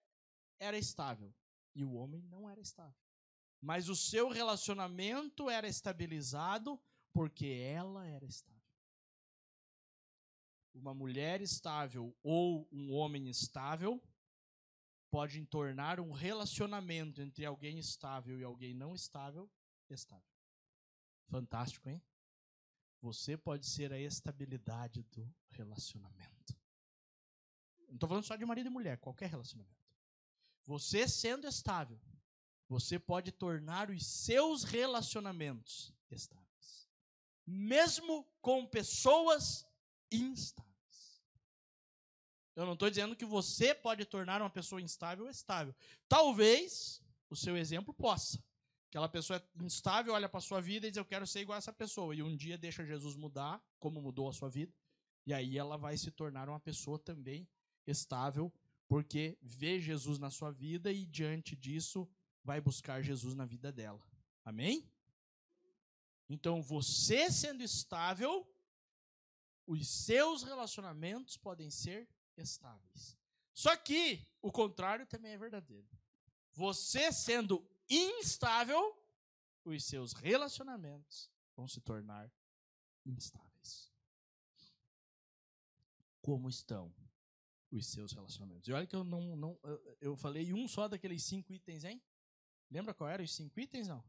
era 0.59 0.77
estável 0.77 1.33
e 1.75 1.83
o 1.83 1.93
homem 1.93 2.21
não 2.23 2.49
era 2.49 2.61
estável 2.61 3.03
mas 3.63 3.87
o 3.87 3.95
seu 3.95 4.27
relacionamento 4.27 5.49
era 5.49 5.65
estabilizado 5.69 6.77
porque 7.13 7.47
ela 7.47 8.05
era 8.05 8.25
estável. 8.25 8.61
Uma 10.73 10.93
mulher 10.93 11.39
estável 11.41 12.13
ou 12.21 12.67
um 12.73 12.91
homem 12.91 13.29
estável 13.29 14.03
pode 15.09 15.45
tornar 15.45 16.01
um 16.01 16.11
relacionamento 16.11 17.21
entre 17.21 17.45
alguém 17.45 17.79
estável 17.79 18.37
e 18.37 18.43
alguém 18.43 18.73
não 18.73 18.93
estável 18.93 19.49
estável. 19.89 20.27
Fantástico, 21.29 21.87
hein? 21.87 22.03
Você 22.99 23.37
pode 23.37 23.65
ser 23.65 23.93
a 23.93 23.99
estabilidade 23.99 25.03
do 25.03 25.33
relacionamento. 25.51 26.53
Não 27.87 27.93
estou 27.93 28.09
falando 28.09 28.25
só 28.25 28.35
de 28.35 28.45
marido 28.45 28.67
e 28.67 28.69
mulher, 28.69 28.97
qualquer 28.97 29.29
relacionamento. 29.29 29.82
Você 30.65 31.07
sendo 31.07 31.47
estável, 31.47 31.99
você 32.67 32.97
pode 32.97 33.31
tornar 33.31 33.89
os 33.89 34.05
seus 34.05 34.63
relacionamentos 34.63 35.93
estáveis, 36.09 36.87
mesmo 37.45 38.25
com 38.41 38.65
pessoas 38.65 39.67
instáveis. 40.11 40.73
Eu 42.55 42.65
não 42.65 42.73
estou 42.73 42.89
dizendo 42.89 43.15
que 43.15 43.25
você 43.25 43.73
pode 43.73 44.05
tornar 44.05 44.41
uma 44.41 44.49
pessoa 44.49 44.81
instável 44.81 45.29
estável. 45.29 45.75
Talvez 46.07 47.01
o 47.29 47.35
seu 47.35 47.57
exemplo 47.57 47.93
possa. 47.93 48.41
Aquela 48.89 49.09
pessoa 49.09 49.37
é 49.37 49.63
instável, 49.63 50.13
olha 50.13 50.29
para 50.29 50.37
a 50.37 50.41
sua 50.41 50.61
vida 50.61 50.85
e 50.87 50.91
diz: 50.91 50.97
Eu 50.97 51.05
quero 51.05 51.25
ser 51.25 51.39
igual 51.41 51.55
a 51.55 51.57
essa 51.57 51.73
pessoa. 51.73 52.13
E 52.15 52.21
um 52.21 52.35
dia 52.35 52.59
deixa 52.59 52.85
Jesus 52.85 53.15
mudar, 53.15 53.59
como 53.79 53.99
mudou 53.99 54.29
a 54.29 54.33
sua 54.33 54.49
vida. 54.49 54.71
E 55.25 55.33
aí 55.33 55.57
ela 55.57 55.77
vai 55.77 55.97
se 55.97 56.11
tornar 56.11 56.47
uma 56.47 56.59
pessoa 56.59 56.99
também 56.99 57.49
estável, 57.87 58.53
porque 58.93 59.35
vê 59.41 59.79
Jesus 59.79 60.19
na 60.19 60.29
sua 60.29 60.51
vida 60.51 60.91
e 60.91 61.07
diante 61.07 61.55
disso 61.55 62.07
vai 62.43 62.61
buscar 62.61 63.01
Jesus 63.01 63.33
na 63.33 63.43
vida 63.43 63.71
dela. 63.71 63.99
Amém? 64.45 64.87
Então, 66.29 66.61
você 66.61 67.31
sendo 67.31 67.63
estável, 67.63 68.47
os 69.65 69.87
seus 69.87 70.43
relacionamentos 70.43 71.35
podem 71.37 71.71
ser 71.71 72.07
estáveis. 72.37 73.17
Só 73.51 73.75
que 73.75 74.27
o 74.39 74.51
contrário 74.51 75.07
também 75.07 75.31
é 75.31 75.37
verdadeiro. 75.39 75.89
Você 76.51 77.11
sendo 77.11 77.67
instável, 77.89 78.95
os 79.65 79.85
seus 79.85 80.13
relacionamentos 80.13 81.31
vão 81.55 81.67
se 81.67 81.81
tornar 81.81 82.31
instáveis. 83.03 83.91
Como 86.21 86.47
estão 86.47 86.93
os 87.77 87.87
seus 87.87 88.11
relacionamentos? 88.11 88.67
E 88.67 88.73
olha 88.73 88.87
que 88.87 88.95
eu 88.95 89.03
não, 89.03 89.35
não 89.35 89.59
eu 89.99 90.15
falei 90.15 90.53
um 90.53 90.67
só 90.67 90.87
daqueles 90.87 91.23
cinco 91.23 91.53
itens, 91.53 91.83
hein? 91.83 92.01
Lembra 92.69 92.93
qual 92.93 93.09
eram 93.09 93.23
os 93.23 93.33
cinco 93.33 93.59
itens, 93.59 93.87
não? 93.87 94.03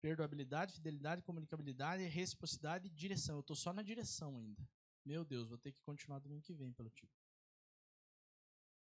Perdoabilidade, 0.00 0.74
fidelidade, 0.74 1.22
comunicabilidade, 1.22 2.04
reciprocidade 2.04 2.86
e 2.86 2.90
direção. 2.90 3.36
Eu 3.36 3.40
estou 3.40 3.56
só 3.56 3.72
na 3.72 3.82
direção 3.82 4.36
ainda. 4.38 4.68
Meu 5.04 5.24
Deus, 5.24 5.48
vou 5.48 5.58
ter 5.58 5.72
que 5.72 5.80
continuar 5.82 6.18
domingo 6.18 6.42
que 6.42 6.54
vem 6.54 6.72
pelo 6.72 6.90
tipo. 6.90 7.12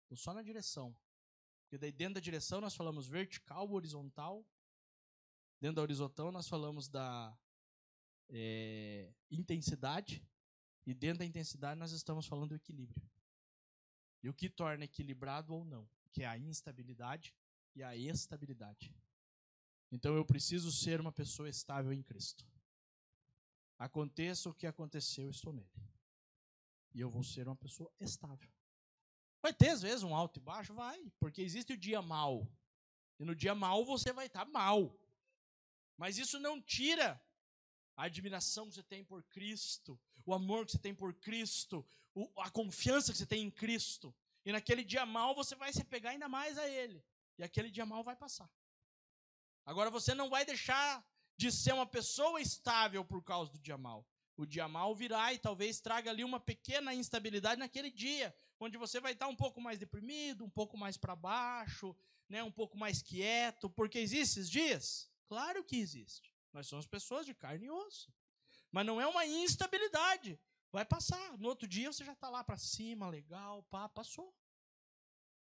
Estou 0.03 0.17
só 0.17 0.35
na 0.35 0.43
direção. 0.43 0.97
Porque 1.63 1.79
daí 1.79 1.93
dentro 1.93 2.15
da 2.15 2.21
direção 2.21 2.61
nós 2.61 2.75
falamos 2.75 3.07
vertical, 3.07 3.71
horizontal. 3.71 4.47
Dentro 5.61 5.77
da 5.77 5.83
horizontal 5.83 6.31
nós 6.31 6.49
falamos 6.49 6.89
da 6.89 7.37
é, 8.29 9.13
intensidade. 9.31 10.23
E 10.87 10.93
dentro 10.93 11.21
da 11.21 11.25
intensidade 11.25 11.81
nós 11.81 11.93
estamos 11.93 12.27
falando 12.27 12.51
do 12.51 12.57
equilíbrio. 12.57 13.03
E 14.25 14.29
o 14.31 14.33
que 14.33 14.49
torna 14.49 14.85
equilibrado 14.87 15.53
ou 15.53 15.67
não, 15.67 15.87
que 16.11 16.23
é 16.23 16.27
a 16.27 16.39
instabilidade 16.39 17.35
e 17.75 17.83
a 17.83 17.95
estabilidade. 17.95 18.91
Então 19.93 20.17
eu 20.17 20.25
preciso 20.25 20.73
ser 20.73 20.99
uma 20.99 21.13
pessoa 21.13 21.47
estável 21.47 21.93
em 21.93 22.03
Cristo. 22.03 22.43
Aconteça 23.79 24.49
o 24.49 24.55
que 24.55 24.67
aconteceu, 24.67 25.25
eu 25.25 25.31
estou 25.31 25.53
nele. 25.53 25.69
E 26.95 27.01
eu 27.03 27.11
vou 27.11 27.23
ser 27.23 27.47
uma 27.47 27.55
pessoa 27.55 27.93
estável. 28.01 28.51
Vai 29.43 29.53
ter, 29.53 29.69
às 29.69 29.83
vezes, 29.83 30.03
um 30.03 30.15
alto 30.15 30.39
e 30.39 30.43
baixo? 30.43 30.73
Vai, 30.73 31.13
porque 31.21 31.43
existe 31.43 31.75
o 31.75 31.77
dia 31.77 32.01
mal. 32.01 32.51
E 33.19 33.27
no 33.27 33.37
dia 33.37 33.55
mal 33.55 33.85
você 33.85 34.11
vai 34.11 34.25
estar 34.25 34.47
mal. 34.47 34.99
Mas 35.99 36.17
isso 36.17 36.39
não 36.39 36.63
tira 36.63 37.23
a 37.95 38.05
admiração 38.05 38.69
que 38.71 38.77
você 38.77 38.83
tem 38.83 39.05
por 39.05 39.23
Cristo, 39.25 40.01
o 40.27 40.35
amor 40.35 40.67
que 40.67 40.73
você 40.73 40.79
tem 40.79 40.95
por 40.95 41.15
Cristo, 41.15 41.87
a 42.37 42.51
confiança 42.51 43.13
que 43.13 43.19
você 43.19 43.27
tem 43.27 43.43
em 43.43 43.51
Cristo. 43.51 44.15
E 44.45 44.53
naquele 44.53 44.85
dia 44.85 45.05
mal 45.07 45.35
você 45.35 45.55
vai 45.55 45.73
se 45.73 45.83
apegar 45.83 46.13
ainda 46.13 46.29
mais 46.29 46.59
a 46.59 46.69
Ele. 46.69 47.03
E 47.39 47.43
aquele 47.43 47.71
dia 47.71 47.85
mal 47.85 48.05
vai 48.05 48.17
passar. 48.17 48.51
Agora 49.65 49.91
você 49.91 50.15
não 50.15 50.29
vai 50.29 50.45
deixar 50.45 51.05
de 51.37 51.51
ser 51.51 51.73
uma 51.73 51.87
pessoa 51.87 52.41
estável 52.41 53.05
por 53.05 53.23
causa 53.23 53.51
do 53.51 53.59
dia 53.59 53.77
mal. 53.77 54.07
O 54.37 54.45
dia 54.45 54.69
mal 54.69 54.95
virá 54.95 55.33
e 55.33 55.39
talvez 55.39 55.81
traga 55.81 56.11
ali 56.11 56.25
uma 56.25 56.41
pequena 56.41 56.93
instabilidade 56.93 57.59
naquele 57.59 57.91
dia, 57.91 58.35
onde 58.59 58.77
você 58.77 59.01
vai 59.01 59.13
estar 59.13 59.29
um 59.29 59.37
pouco 59.37 59.61
mais 59.61 59.79
deprimido, 59.79 60.45
um 60.45 60.51
pouco 60.51 60.77
mais 60.77 60.97
para 60.97 61.15
baixo, 61.15 61.97
né, 62.29 62.43
um 62.43 62.51
pouco 62.51 62.77
mais 62.77 63.01
quieto, 63.01 63.71
porque 63.71 63.99
existem 63.99 64.43
esses 64.43 64.51
dias? 64.51 65.09
Claro 65.29 65.63
que 65.65 65.77
existe. 65.77 66.33
Nós 66.53 66.67
somos 66.67 66.87
pessoas 66.87 67.27
de 67.27 67.35
carne 67.35 67.67
e 67.67 67.71
osso. 67.71 68.13
Mas 68.75 68.85
não 68.85 69.01
é 69.01 69.07
uma 69.07 69.25
instabilidade. 69.25 70.37
Vai 70.73 70.85
passar. 70.85 71.39
No 71.39 71.49
outro 71.49 71.65
dia 71.69 71.93
você 71.93 72.05
já 72.05 72.13
está 72.13 72.29
lá 72.29 72.43
para 72.43 72.57
cima, 72.57 73.09
legal, 73.09 73.63
pá, 73.71 73.89
passou. 73.89 74.35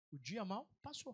O 0.09 0.17
dia 0.17 0.45
mal 0.45 0.65
passou. 0.81 1.13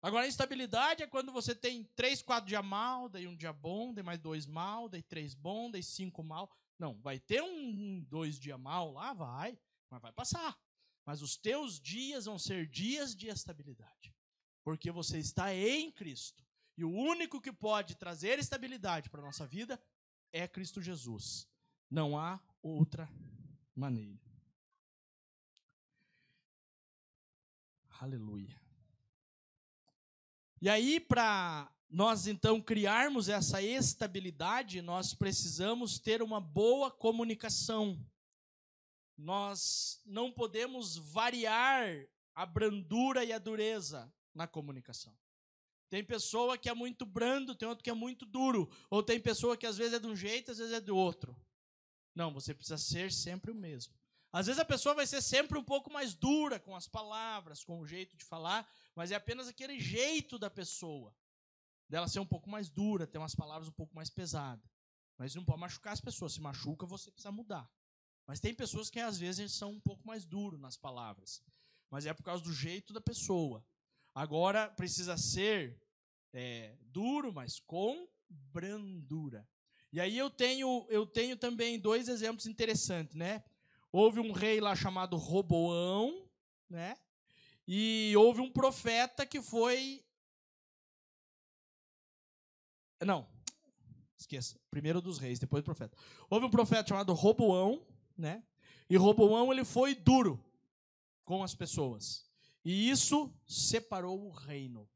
Agora, 0.00 0.24
a 0.24 0.28
instabilidade 0.28 1.02
é 1.02 1.06
quando 1.06 1.30
você 1.32 1.54
tem 1.54 1.84
três, 1.94 2.22
quatro 2.22 2.48
dias 2.48 2.64
mal, 2.64 3.10
daí 3.10 3.26
um 3.26 3.36
dia 3.36 3.52
bom, 3.52 3.92
daí 3.92 4.02
mais 4.02 4.18
dois 4.18 4.46
mal, 4.46 4.88
daí 4.88 5.02
três 5.02 5.34
bom, 5.34 5.70
daí 5.70 5.82
cinco 5.82 6.22
mal. 6.22 6.50
Não, 6.78 6.98
vai 7.02 7.20
ter 7.20 7.42
um, 7.42 8.02
dois 8.08 8.40
dias 8.40 8.58
mal 8.58 8.90
lá, 8.90 9.12
vai, 9.12 9.58
mas 9.90 10.00
vai 10.00 10.12
passar. 10.12 10.58
Mas 11.04 11.20
os 11.20 11.36
teus 11.36 11.78
dias 11.78 12.24
vão 12.24 12.38
ser 12.38 12.66
dias 12.66 13.14
de 13.14 13.28
estabilidade, 13.28 14.16
porque 14.64 14.90
você 14.90 15.18
está 15.18 15.54
em 15.54 15.92
Cristo. 15.92 16.42
E 16.76 16.84
o 16.84 16.90
único 16.90 17.40
que 17.40 17.52
pode 17.52 17.94
trazer 17.96 18.38
estabilidade 18.38 19.08
para 19.08 19.20
a 19.20 19.24
nossa 19.24 19.46
vida 19.46 19.80
é 20.32 20.48
Cristo 20.48 20.82
Jesus. 20.82 21.48
Não 21.90 22.18
há 22.18 22.40
outra 22.60 23.08
maneira. 23.74 24.20
Aleluia. 28.00 28.60
E 30.60 30.68
aí, 30.68 30.98
para 30.98 31.70
nós 31.88 32.26
então 32.26 32.60
criarmos 32.60 33.28
essa 33.28 33.62
estabilidade, 33.62 34.82
nós 34.82 35.14
precisamos 35.14 35.98
ter 35.98 36.22
uma 36.22 36.40
boa 36.40 36.90
comunicação. 36.90 38.04
Nós 39.16 40.02
não 40.04 40.32
podemos 40.32 40.96
variar 40.96 42.04
a 42.34 42.44
brandura 42.44 43.24
e 43.24 43.32
a 43.32 43.38
dureza 43.38 44.12
na 44.34 44.48
comunicação. 44.48 45.16
Tem 45.88 46.02
pessoa 46.02 46.58
que 46.58 46.68
é 46.68 46.74
muito 46.74 47.04
brando, 47.06 47.54
tem 47.54 47.68
outro 47.68 47.84
que 47.84 47.90
é 47.90 47.94
muito 47.94 48.26
duro, 48.26 48.70
ou 48.90 49.02
tem 49.02 49.20
pessoa 49.20 49.56
que 49.56 49.66
às 49.66 49.76
vezes 49.76 49.94
é 49.94 49.98
de 49.98 50.06
um 50.06 50.16
jeito, 50.16 50.50
às 50.50 50.58
vezes 50.58 50.72
é 50.72 50.80
do 50.80 50.96
outro. 50.96 51.36
Não, 52.14 52.32
você 52.32 52.54
precisa 52.54 52.78
ser 52.78 53.12
sempre 53.12 53.50
o 53.50 53.54
mesmo. 53.54 53.94
Às 54.32 54.46
vezes 54.46 54.58
a 54.58 54.64
pessoa 54.64 54.94
vai 54.94 55.06
ser 55.06 55.22
sempre 55.22 55.56
um 55.56 55.62
pouco 55.62 55.92
mais 55.92 56.14
dura 56.14 56.58
com 56.58 56.74
as 56.74 56.88
palavras, 56.88 57.62
com 57.62 57.78
o 57.78 57.86
jeito 57.86 58.16
de 58.16 58.24
falar, 58.24 58.68
mas 58.94 59.12
é 59.12 59.14
apenas 59.14 59.46
aquele 59.46 59.78
jeito 59.78 60.38
da 60.38 60.50
pessoa 60.50 61.14
dela 61.88 62.08
ser 62.08 62.18
um 62.18 62.26
pouco 62.26 62.50
mais 62.50 62.68
dura, 62.68 63.06
ter 63.06 63.18
umas 63.18 63.34
palavras 63.34 63.68
um 63.68 63.72
pouco 63.72 63.94
mais 63.94 64.10
pesadas. 64.10 64.68
Mas 65.16 65.34
não 65.34 65.44
pode 65.44 65.60
machucar 65.60 65.92
as 65.92 66.00
pessoas. 66.00 66.32
Se 66.32 66.40
machuca, 66.40 66.86
você 66.86 67.10
precisa 67.10 67.30
mudar. 67.30 67.70
Mas 68.26 68.40
tem 68.40 68.54
pessoas 68.54 68.90
que 68.90 68.98
às 68.98 69.18
vezes 69.18 69.52
são 69.52 69.72
um 69.72 69.80
pouco 69.80 70.04
mais 70.06 70.24
duros 70.24 70.58
nas 70.58 70.76
palavras. 70.76 71.42
Mas 71.90 72.06
é 72.06 72.12
por 72.12 72.24
causa 72.24 72.42
do 72.42 72.52
jeito 72.52 72.92
da 72.92 73.00
pessoa. 73.00 73.64
Agora 74.14 74.68
precisa 74.68 75.16
ser 75.16 75.80
é, 76.32 76.76
duro, 76.92 77.32
mas 77.32 77.58
com 77.60 78.08
brandura. 78.28 79.46
E 79.92 80.00
aí 80.00 80.16
eu 80.16 80.30
tenho, 80.30 80.86
eu 80.88 81.06
tenho 81.06 81.36
também 81.36 81.78
dois 81.78 82.08
exemplos 82.08 82.46
interessantes, 82.46 83.14
né? 83.14 83.42
Houve 83.90 84.20
um 84.20 84.32
rei 84.32 84.60
lá 84.60 84.74
chamado 84.74 85.16
Roboão, 85.16 86.28
né? 86.68 86.96
E 87.66 88.12
houve 88.16 88.40
um 88.40 88.50
profeta 88.50 89.24
que 89.24 89.40
foi 89.40 90.04
não, 93.04 93.28
esqueça. 94.18 94.58
Primeiro 94.70 95.00
dos 95.00 95.18
reis, 95.18 95.38
depois 95.38 95.62
do 95.62 95.66
profeta. 95.66 95.96
Houve 96.28 96.46
um 96.46 96.50
profeta 96.50 96.88
chamado 96.88 97.12
Roboão, 97.12 97.86
né? 98.16 98.42
E 98.88 98.96
Roboão 98.96 99.52
ele 99.52 99.64
foi 99.64 99.94
duro 99.94 100.42
com 101.24 101.42
as 101.42 101.54
pessoas. 101.54 102.28
E 102.64 102.88
isso 102.88 103.30
separou 103.46 104.26
o 104.26 104.30
reino. 104.30 104.88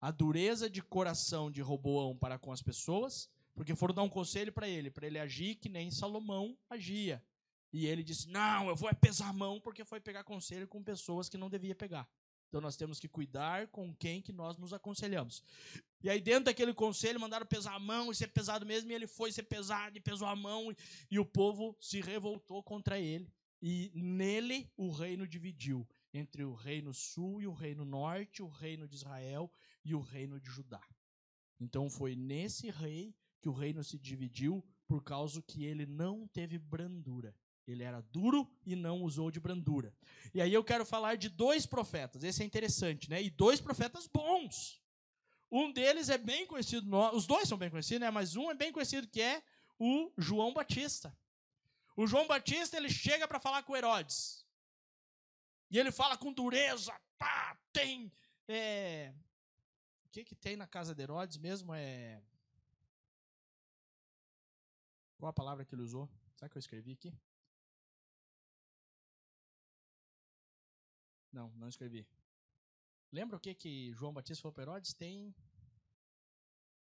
A 0.00 0.10
dureza 0.10 0.70
de 0.70 0.82
coração 0.82 1.50
de 1.50 1.60
Roboão 1.60 2.16
para 2.16 2.38
com 2.38 2.50
as 2.50 2.62
pessoas, 2.62 3.28
porque 3.54 3.74
foram 3.74 3.94
dar 3.94 4.02
um 4.02 4.08
conselho 4.08 4.52
para 4.52 4.68
ele, 4.68 4.90
para 4.90 5.06
ele 5.06 5.18
agir 5.18 5.56
que 5.56 5.68
nem 5.68 5.90
Salomão 5.90 6.56
agia. 6.68 7.22
E 7.72 7.86
ele 7.86 8.02
disse: 8.02 8.28
Não, 8.28 8.68
eu 8.68 8.76
vou 8.76 8.88
é 8.88 8.94
pesar 8.94 9.28
a 9.28 9.32
mão, 9.32 9.60
porque 9.60 9.84
foi 9.84 10.00
pegar 10.00 10.24
conselho 10.24 10.66
com 10.66 10.82
pessoas 10.82 11.28
que 11.28 11.36
não 11.36 11.50
devia 11.50 11.74
pegar. 11.74 12.08
Então 12.48 12.60
nós 12.60 12.76
temos 12.76 13.00
que 13.00 13.08
cuidar 13.08 13.66
com 13.68 13.94
quem 13.94 14.22
que 14.22 14.32
nós 14.32 14.56
nos 14.56 14.72
aconselhamos. 14.72 15.42
E 16.02 16.08
aí 16.08 16.20
dentro 16.20 16.44
daquele 16.44 16.72
conselho 16.72 17.18
mandaram 17.18 17.44
pesar 17.44 17.74
a 17.74 17.80
mão 17.80 18.12
e 18.12 18.14
ser 18.14 18.28
pesado 18.28 18.64
mesmo, 18.64 18.90
e 18.90 18.94
ele 18.94 19.06
foi 19.06 19.32
ser 19.32 19.42
pesado 19.42 19.98
e 19.98 20.00
pesou 20.00 20.28
a 20.28 20.36
mão, 20.36 20.70
e, 20.70 20.76
e 21.10 21.18
o 21.18 21.24
povo 21.24 21.76
se 21.80 22.00
revoltou 22.00 22.62
contra 22.62 22.98
ele. 22.98 23.30
e 23.60 23.90
nele 23.94 24.70
o 24.76 24.90
reino 24.90 25.26
dividiu 25.26 25.86
entre 26.14 26.44
o 26.44 26.54
reino 26.54 26.94
sul 26.94 27.42
e 27.42 27.46
o 27.46 27.52
reino 27.52 27.84
norte, 27.84 28.42
o 28.42 28.48
reino 28.48 28.86
de 28.86 28.94
Israel 28.94 29.52
e 29.84 29.94
o 29.94 30.00
reino 30.00 30.40
de 30.40 30.48
Judá. 30.48 30.80
Então 31.60 31.90
foi 31.90 32.14
nesse 32.14 32.70
rei 32.70 33.14
que 33.42 33.48
o 33.48 33.52
reino 33.52 33.82
se 33.82 33.98
dividiu 33.98 34.64
por 34.86 35.02
causa 35.02 35.42
que 35.42 35.64
ele 35.64 35.84
não 35.84 36.28
teve 36.28 36.56
brandura. 36.56 37.36
Ele 37.66 37.82
era 37.82 38.00
duro 38.00 38.48
e 38.64 38.76
não 38.76 39.02
usou 39.02 39.30
de 39.30 39.40
brandura. 39.40 39.94
E 40.32 40.40
aí 40.40 40.52
eu 40.52 40.62
quero 40.62 40.84
falar 40.84 41.16
de 41.16 41.28
dois 41.28 41.66
profetas. 41.66 42.22
Esse 42.22 42.42
é 42.42 42.46
interessante, 42.46 43.10
né? 43.10 43.22
E 43.22 43.30
dois 43.30 43.60
profetas 43.60 44.06
bons. 44.06 44.80
Um 45.50 45.72
deles 45.72 46.08
é 46.08 46.18
bem 46.18 46.46
conhecido, 46.46 46.88
os 47.14 47.26
dois 47.26 47.48
são 47.48 47.56
bem 47.56 47.70
conhecidos, 47.70 48.00
né? 48.00 48.10
Mas 48.10 48.36
um 48.36 48.50
é 48.50 48.54
bem 48.54 48.70
conhecido 48.70 49.08
que 49.08 49.20
é 49.20 49.42
o 49.78 50.12
João 50.18 50.52
Batista. 50.52 51.16
O 51.96 52.06
João 52.06 52.26
Batista 52.26 52.76
ele 52.76 52.90
chega 52.90 53.26
para 53.26 53.40
falar 53.40 53.62
com 53.62 53.76
Herodes. 53.76 54.43
E 55.74 55.78
ele 55.80 55.90
fala 55.90 56.16
com 56.16 56.32
dureza, 56.32 56.96
pá, 57.18 57.58
tem. 57.72 58.12
É... 58.46 59.12
O 60.04 60.08
que, 60.08 60.22
que 60.22 60.36
tem 60.36 60.54
na 60.54 60.68
casa 60.68 60.94
de 60.94 61.02
Herodes 61.02 61.36
mesmo? 61.36 61.74
É. 61.74 62.22
Qual 65.18 65.28
a 65.28 65.32
palavra 65.32 65.64
que 65.64 65.74
ele 65.74 65.82
usou? 65.82 66.08
Será 66.36 66.48
que 66.48 66.56
eu 66.56 66.60
escrevi 66.60 66.92
aqui? 66.92 67.12
Não, 71.32 71.50
não 71.56 71.68
escrevi. 71.68 72.06
Lembra 73.10 73.36
o 73.36 73.40
que, 73.40 73.52
que 73.52 73.92
João 73.94 74.12
Batista 74.12 74.42
falou 74.42 74.52
para 74.52 74.62
Herodes? 74.62 74.94
Tem. 74.94 75.34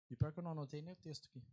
E 0.09 0.15
pior 0.15 0.31
que 0.31 0.39
eu 0.39 0.43
não 0.43 0.51
anotei 0.51 0.81
nem 0.81 0.93
o 0.93 0.95
texto 0.95 1.25
aqui. 1.25 1.43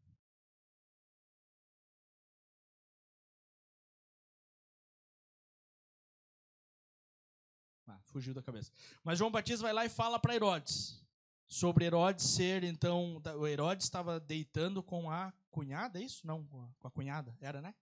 Fugiu 8.16 8.32
da 8.32 8.42
cabeça. 8.42 8.72
Mas 9.04 9.18
João 9.18 9.30
Batista 9.30 9.62
vai 9.62 9.74
lá 9.74 9.84
e 9.84 9.90
fala 9.90 10.18
para 10.18 10.34
Herodes. 10.34 11.04
Sobre 11.46 11.84
Herodes 11.84 12.24
ser, 12.24 12.64
então. 12.64 13.22
O 13.38 13.46
Herodes 13.46 13.84
estava 13.84 14.18
deitando 14.18 14.82
com 14.82 15.10
a 15.10 15.32
cunhada, 15.50 16.00
é 16.00 16.02
isso? 16.02 16.26
Não, 16.26 16.44
com 16.78 16.88
a 16.88 16.90
cunhada. 16.90 17.36
Era, 17.40 17.60
né? 17.60 17.74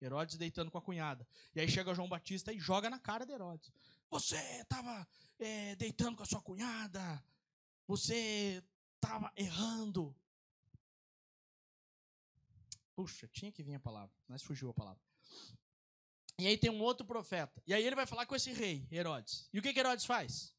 Herodes 0.00 0.36
deitando 0.36 0.70
com 0.70 0.78
a 0.78 0.82
cunhada. 0.82 1.26
E 1.54 1.60
aí 1.60 1.68
chega 1.68 1.94
João 1.94 2.08
Batista 2.08 2.52
e 2.52 2.60
joga 2.60 2.88
na 2.88 2.98
cara 2.98 3.26
de 3.26 3.32
Herodes. 3.32 3.72
Você 4.08 4.36
estava 4.36 5.06
é, 5.38 5.74
deitando 5.74 6.16
com 6.16 6.22
a 6.22 6.26
sua 6.26 6.40
cunhada. 6.40 7.24
Você 7.88 8.62
estava 8.94 9.32
errando. 9.36 10.14
Puxa, 12.94 13.26
tinha 13.26 13.50
que 13.50 13.64
vir 13.64 13.74
a 13.74 13.80
palavra, 13.80 14.14
mas 14.28 14.42
fugiu 14.42 14.70
a 14.70 14.74
palavra. 14.74 15.02
E 16.42 16.46
aí 16.48 16.58
tem 16.58 16.70
um 16.70 16.82
outro 16.82 17.06
profeta. 17.06 17.62
E 17.64 17.72
aí 17.72 17.86
ele 17.86 17.94
vai 17.94 18.04
falar 18.04 18.26
com 18.26 18.34
esse 18.34 18.52
rei, 18.52 18.84
Herodes. 18.90 19.48
E 19.52 19.60
o 19.60 19.62
que, 19.62 19.72
que 19.72 19.78
Herodes 19.78 20.04
faz? 20.04 20.52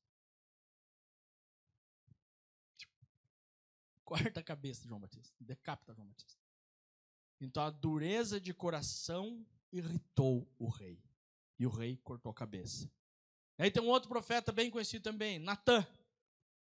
Corta 4.06 4.40
a 4.40 4.44
cabeça 4.44 4.84
de 4.84 4.88
João 4.88 5.02
Batista. 5.02 5.36
Decapita 5.42 5.94
João 5.94 6.08
Batista. 6.08 6.42
Então 7.42 7.66
a 7.66 7.70
dureza 7.70 8.40
de 8.40 8.54
coração 8.54 9.46
irritou 9.74 10.50
o 10.58 10.70
rei. 10.70 11.04
E 11.60 11.68
o 11.68 11.70
rei 11.70 11.98
cortou 11.98 12.32
a 12.32 12.36
cabeça. 12.36 12.90
Aí 13.58 13.70
tem 13.70 13.84
um 13.84 13.90
outro 13.90 14.08
profeta 14.08 14.54
bem 14.54 14.72
conhecido 14.72 15.04
também, 15.04 15.38
Natã. 15.38 15.86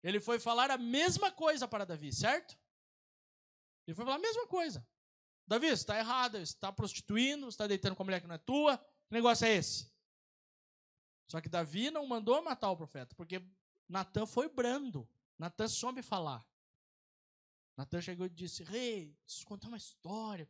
Ele 0.03 0.19
foi 0.19 0.37
falar 0.37 0.69
a 0.69 0.77
mesma 0.77 1.31
coisa 1.31 1.65
para 1.65 1.85
Davi, 1.85 2.11
certo? 2.11 2.57
Ele 3.87 3.95
foi 3.95 4.03
falar 4.03 4.17
a 4.17 4.19
mesma 4.21 4.45
coisa. 4.47 4.85
Davi, 5.47 5.67
você 5.67 5.75
está 5.75 5.97
errado, 5.97 6.33
você 6.33 6.43
está 6.43 6.73
prostituindo, 6.73 7.45
você 7.45 7.55
está 7.55 7.67
deitando 7.67 7.95
com 7.95 8.03
a 8.03 8.05
mulher 8.05 8.19
que 8.19 8.27
não 8.27 8.35
é 8.35 8.37
tua. 8.37 8.85
Que 9.07 9.13
negócio 9.13 9.45
é 9.45 9.55
esse? 9.55 9.89
Só 11.27 11.41
que 11.41 11.49
Davi 11.49 11.91
não 11.91 12.05
mandou 12.05 12.41
matar 12.41 12.71
o 12.71 12.77
profeta, 12.77 13.15
porque 13.15 13.41
Natã 13.87 14.25
foi 14.25 14.49
brando. 14.49 15.07
Natã 15.37 15.67
soube 15.67 16.01
falar. 16.01 16.45
Natã 17.75 18.01
chegou 18.01 18.25
e 18.25 18.29
disse: 18.29 18.63
Rei, 18.63 19.15
preciso 19.23 19.45
contar 19.45 19.67
uma 19.67 19.77
história. 19.77 20.49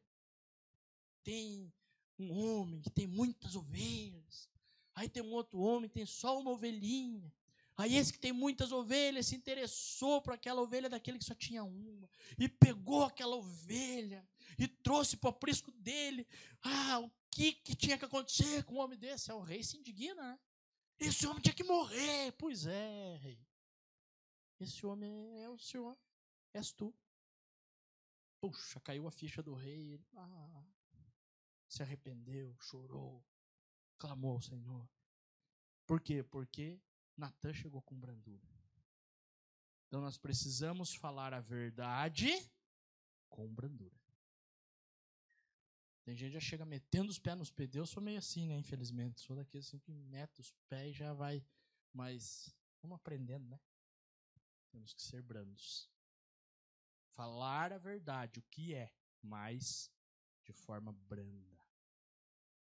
Tem 1.24 1.72
um 2.18 2.32
homem 2.32 2.82
que 2.82 2.89
tem 2.89 3.05
muitas 3.05 3.55
ovelhas. 3.55 4.49
Aí 4.95 5.08
tem 5.08 5.22
um 5.22 5.32
outro 5.32 5.60
homem 5.60 5.89
que 5.89 5.95
tem 5.95 6.05
só 6.05 6.39
uma 6.39 6.51
ovelhinha. 6.51 7.32
Aí 7.76 7.95
esse 7.95 8.12
que 8.12 8.18
tem 8.18 8.32
muitas 8.32 8.72
ovelhas 8.72 9.28
se 9.28 9.36
interessou 9.36 10.20
por 10.20 10.34
aquela 10.34 10.62
ovelha 10.62 10.89
daquele 10.89 11.20
que 11.20 11.26
só 11.26 11.36
tinha 11.36 11.64
uma. 11.64 12.10
E 12.39 12.49
pegou 12.49 13.03
aquela 13.03 13.36
ovelha 13.36 14.28
e 14.58 14.68
trouxe 14.68 15.16
para 15.16 15.28
o 15.28 15.30
aprisco 15.30 15.72
dele. 15.72 16.28
Ah, 16.64 16.99
o 16.99 17.12
que, 17.38 17.53
que 17.53 17.75
tinha 17.75 17.99
que 17.99 18.05
acontecer 18.05 18.63
com 18.63 18.73
um 18.73 18.79
homem 18.79 18.97
desse? 18.97 19.29
É, 19.29 19.33
o 19.35 19.41
rei 19.41 19.63
se 19.63 19.77
indigna, 19.77 20.15
né? 20.15 20.39
Esse 20.99 21.27
homem 21.27 21.39
tinha 21.39 21.53
que 21.53 21.63
morrer. 21.63 22.31
Pois 22.31 22.65
é, 22.65 23.17
rei. 23.17 23.39
Esse 24.59 24.83
homem 24.88 25.39
é 25.43 25.47
o 25.47 25.59
senhor. 25.59 25.95
És 26.51 26.73
tu. 26.73 26.91
Puxa, 28.41 28.79
caiu 28.79 29.07
a 29.07 29.11
ficha 29.11 29.43
do 29.43 29.53
rei. 29.53 29.93
Ele, 29.93 30.07
ah, 30.15 30.65
se 31.67 31.83
arrependeu, 31.83 32.57
chorou, 32.59 33.23
clamou 33.99 34.31
ao 34.31 34.41
Senhor. 34.41 34.89
Por 35.85 36.01
quê? 36.01 36.23
Porque 36.23 36.81
Natan 37.15 37.53
chegou 37.53 37.83
com 37.83 37.99
brandura. 37.99 38.47
Então 39.85 40.01
nós 40.01 40.17
precisamos 40.17 40.95
falar 40.95 41.35
a 41.35 41.39
verdade 41.39 42.31
com 43.29 43.47
brandura. 43.53 44.07
Tem 46.08 46.16
gente 46.16 46.30
que 46.30 46.34
já 46.36 46.39
chega 46.39 46.64
metendo 46.64 47.12
os 47.12 47.20
pés 47.20 47.38
nos 47.38 47.51
pés. 47.51 47.76
Eu 47.76 47.86
sou 47.86 48.01
meio 48.01 48.18
assim, 48.18 48.47
né? 48.47 48.58
Infelizmente. 48.58 49.20
Sou 49.20 49.36
daquele 49.36 49.62
assim 49.62 49.78
que 49.78 49.91
mete 49.91 50.39
os 50.39 50.53
pés 50.70 50.95
e 50.95 50.97
já 50.97 51.14
vai. 51.14 51.45
Mas 51.91 52.55
vamos 52.82 52.95
aprendendo, 52.95 53.45
né? 53.49 53.60
Temos 54.72 54.93
que 54.93 55.01
ser 55.01 55.22
brandos. 55.22 55.91
Falar 57.10 57.74
a 57.74 57.78
verdade, 57.78 58.39
o 58.39 58.43
que 58.43 58.74
é, 58.74 58.89
mas 59.22 59.91
de 60.45 60.53
forma 60.53 60.93
branda, 60.93 61.60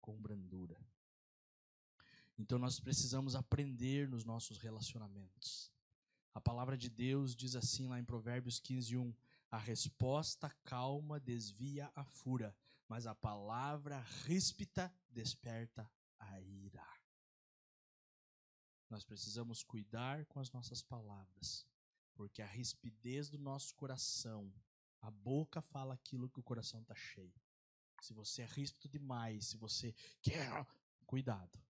com 0.01 0.19
brandura. 0.19 0.81
Então 2.39 2.59
nós 2.59 2.81
precisamos 2.81 3.35
aprender 3.35 4.09
nos 4.09 4.25
nossos 4.25 4.57
relacionamentos. 4.57 5.71
A 6.33 6.41
palavra 6.41 6.79
de 6.79 6.89
Deus 6.89 7.37
diz 7.37 7.55
assim 7.55 7.89
lá 7.89 8.01
em 8.01 8.05
Provérbios 8.07 8.59
15, 8.59 8.97
1: 8.97 9.15
A 9.51 9.59
resposta 9.59 10.49
calma 10.65 11.21
desvia 11.21 11.93
a 11.95 12.05
fúria, 12.05 12.57
mas 12.95 13.09
a 13.09 13.15
palavra 13.17 13.99
ríspida 14.25 14.89
desperta 15.11 15.91
a 16.17 16.41
ira. 16.41 16.87
Nós 18.89 19.03
precisamos 19.03 19.65
cuidar 19.65 20.25
com 20.27 20.39
as 20.39 20.53
nossas 20.53 20.81
palavras, 20.81 21.67
porque 22.15 22.41
a 22.41 22.47
rispidez 22.47 23.29
do 23.29 23.37
nosso 23.37 23.75
coração, 23.75 24.55
a 25.01 25.11
boca 25.11 25.61
fala 25.61 25.95
aquilo 25.95 26.31
que 26.31 26.39
o 26.39 26.43
coração 26.45 26.83
está 26.83 26.95
cheio. 26.95 27.35
Se 28.01 28.13
você 28.13 28.43
é 28.43 28.47
ríspido 28.47 28.89
demais, 28.89 29.47
se 29.47 29.57
você 29.57 29.93
quer, 30.23 30.65
cuidado 31.05 31.61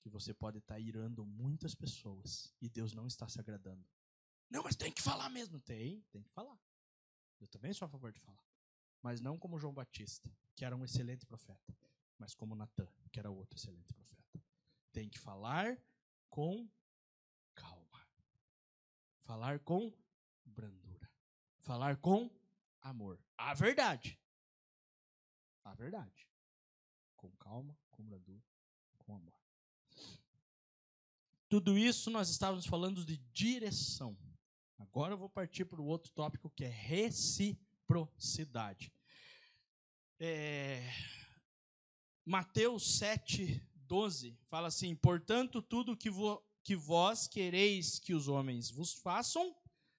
que 0.00 0.08
você 0.08 0.34
pode 0.34 0.58
estar 0.58 0.74
tá 0.74 0.80
irando 0.80 1.24
muitas 1.24 1.76
pessoas 1.76 2.52
e 2.60 2.68
Deus 2.68 2.92
não 2.92 3.06
está 3.06 3.28
se 3.28 3.38
agradando. 3.38 3.86
Não, 4.50 4.64
mas 4.64 4.74
tem 4.74 4.90
que 4.90 5.00
falar 5.00 5.30
mesmo. 5.30 5.60
Tem, 5.60 6.00
tem 6.10 6.24
que 6.24 6.30
falar. 6.30 6.58
Eu 7.40 7.46
também 7.46 7.72
sou 7.72 7.86
a 7.86 7.88
favor 7.88 8.10
de 8.10 8.18
falar. 8.18 8.47
Mas 9.02 9.20
não 9.20 9.38
como 9.38 9.58
João 9.58 9.72
Batista, 9.72 10.30
que 10.54 10.64
era 10.64 10.76
um 10.76 10.84
excelente 10.84 11.24
profeta, 11.24 11.76
mas 12.18 12.34
como 12.34 12.54
Natan, 12.54 12.88
que 13.12 13.18
era 13.18 13.30
outro 13.30 13.56
excelente 13.56 13.92
profeta. 13.94 14.42
Tem 14.92 15.08
que 15.08 15.18
falar 15.18 15.78
com 16.28 16.68
calma. 17.54 18.06
Falar 19.22 19.60
com 19.60 19.92
brandura. 20.44 21.10
Falar 21.60 21.96
com 21.98 22.30
amor. 22.80 23.20
A 23.36 23.54
verdade. 23.54 24.18
A 25.64 25.74
verdade. 25.74 26.28
Com 27.16 27.30
calma, 27.36 27.76
com 27.90 28.04
brandura, 28.04 28.42
com 28.96 29.14
amor. 29.14 29.38
Tudo 31.48 31.78
isso 31.78 32.10
nós 32.10 32.28
estávamos 32.28 32.66
falando 32.66 33.04
de 33.04 33.16
direção. 33.32 34.16
Agora 34.78 35.14
eu 35.14 35.18
vou 35.18 35.30
partir 35.30 35.64
para 35.64 35.80
o 35.80 35.86
outro 35.86 36.12
tópico 36.12 36.50
que 36.50 36.64
é 36.64 36.68
reciprocidade. 36.68 37.67
É... 40.20 40.82
Mateus 42.24 42.98
7, 42.98 43.66
12 43.86 44.38
fala 44.48 44.68
assim: 44.68 44.94
Portanto, 44.94 45.62
tudo 45.62 45.96
que, 45.96 46.10
vo... 46.10 46.42
que 46.62 46.76
vós 46.76 47.26
quereis 47.26 47.98
que 47.98 48.12
os 48.12 48.28
homens 48.28 48.70
vos 48.70 48.92
façam, 48.92 49.56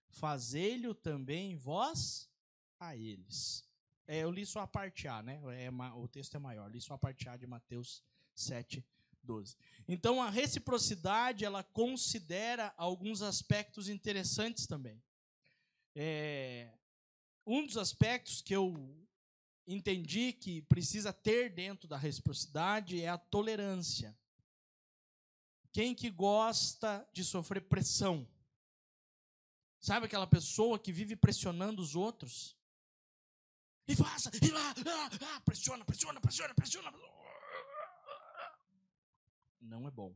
fazei-lhe 0.09 0.93
também 0.93 1.55
vós 1.55 2.29
a 2.79 2.95
eles. 2.95 3.67
É, 4.07 4.19
eu 4.19 4.31
li 4.31 4.45
só 4.45 4.61
a 4.61 4.67
parte 4.67 5.07
A, 5.07 5.21
né? 5.21 5.39
É, 5.63 5.69
o 5.93 6.07
texto 6.07 6.35
é 6.35 6.39
maior, 6.39 6.69
li 6.71 6.81
só 6.81 6.93
a 6.93 6.97
parte 6.97 7.27
A 7.29 7.37
de 7.37 7.45
Mateus 7.45 8.03
7, 8.35 8.85
12. 9.23 9.55
Então 9.87 10.21
a 10.21 10.29
reciprocidade 10.29 11.45
ela 11.45 11.63
considera 11.63 12.73
alguns 12.77 13.21
aspectos 13.21 13.89
interessantes 13.89 14.65
também. 14.65 15.01
É, 15.95 16.78
um 17.49 17.65
dos 17.65 17.77
aspectos 17.77 18.43
que 18.43 18.55
eu 18.55 18.75
entendi 19.65 20.31
que 20.31 20.61
precisa 20.63 21.11
ter 21.11 21.49
dentro 21.49 21.87
da 21.87 21.97
reciprocidade 21.97 23.01
é 23.01 23.09
a 23.09 23.17
tolerância. 23.17 24.15
Quem 25.71 25.95
que 25.95 26.11
gosta 26.11 27.07
de 27.11 27.23
sofrer 27.23 27.61
pressão? 27.61 28.27
Sabe 29.79 30.05
aquela 30.05 30.27
pessoa 30.27 30.77
que 30.77 30.91
vive 30.91 31.15
pressionando 31.15 31.81
os 31.81 31.95
outros? 31.95 32.55
E 33.87 33.95
faça, 33.95 34.29
e 34.39 34.51
lá, 34.51 34.75
ah, 34.85 35.09
ah, 35.35 35.41
pressiona, 35.41 35.83
pressiona, 35.83 36.21
pressiona, 36.21 36.53
pressiona. 36.53 36.93
Não 39.59 39.87
é 39.87 39.91
bom. 39.91 40.15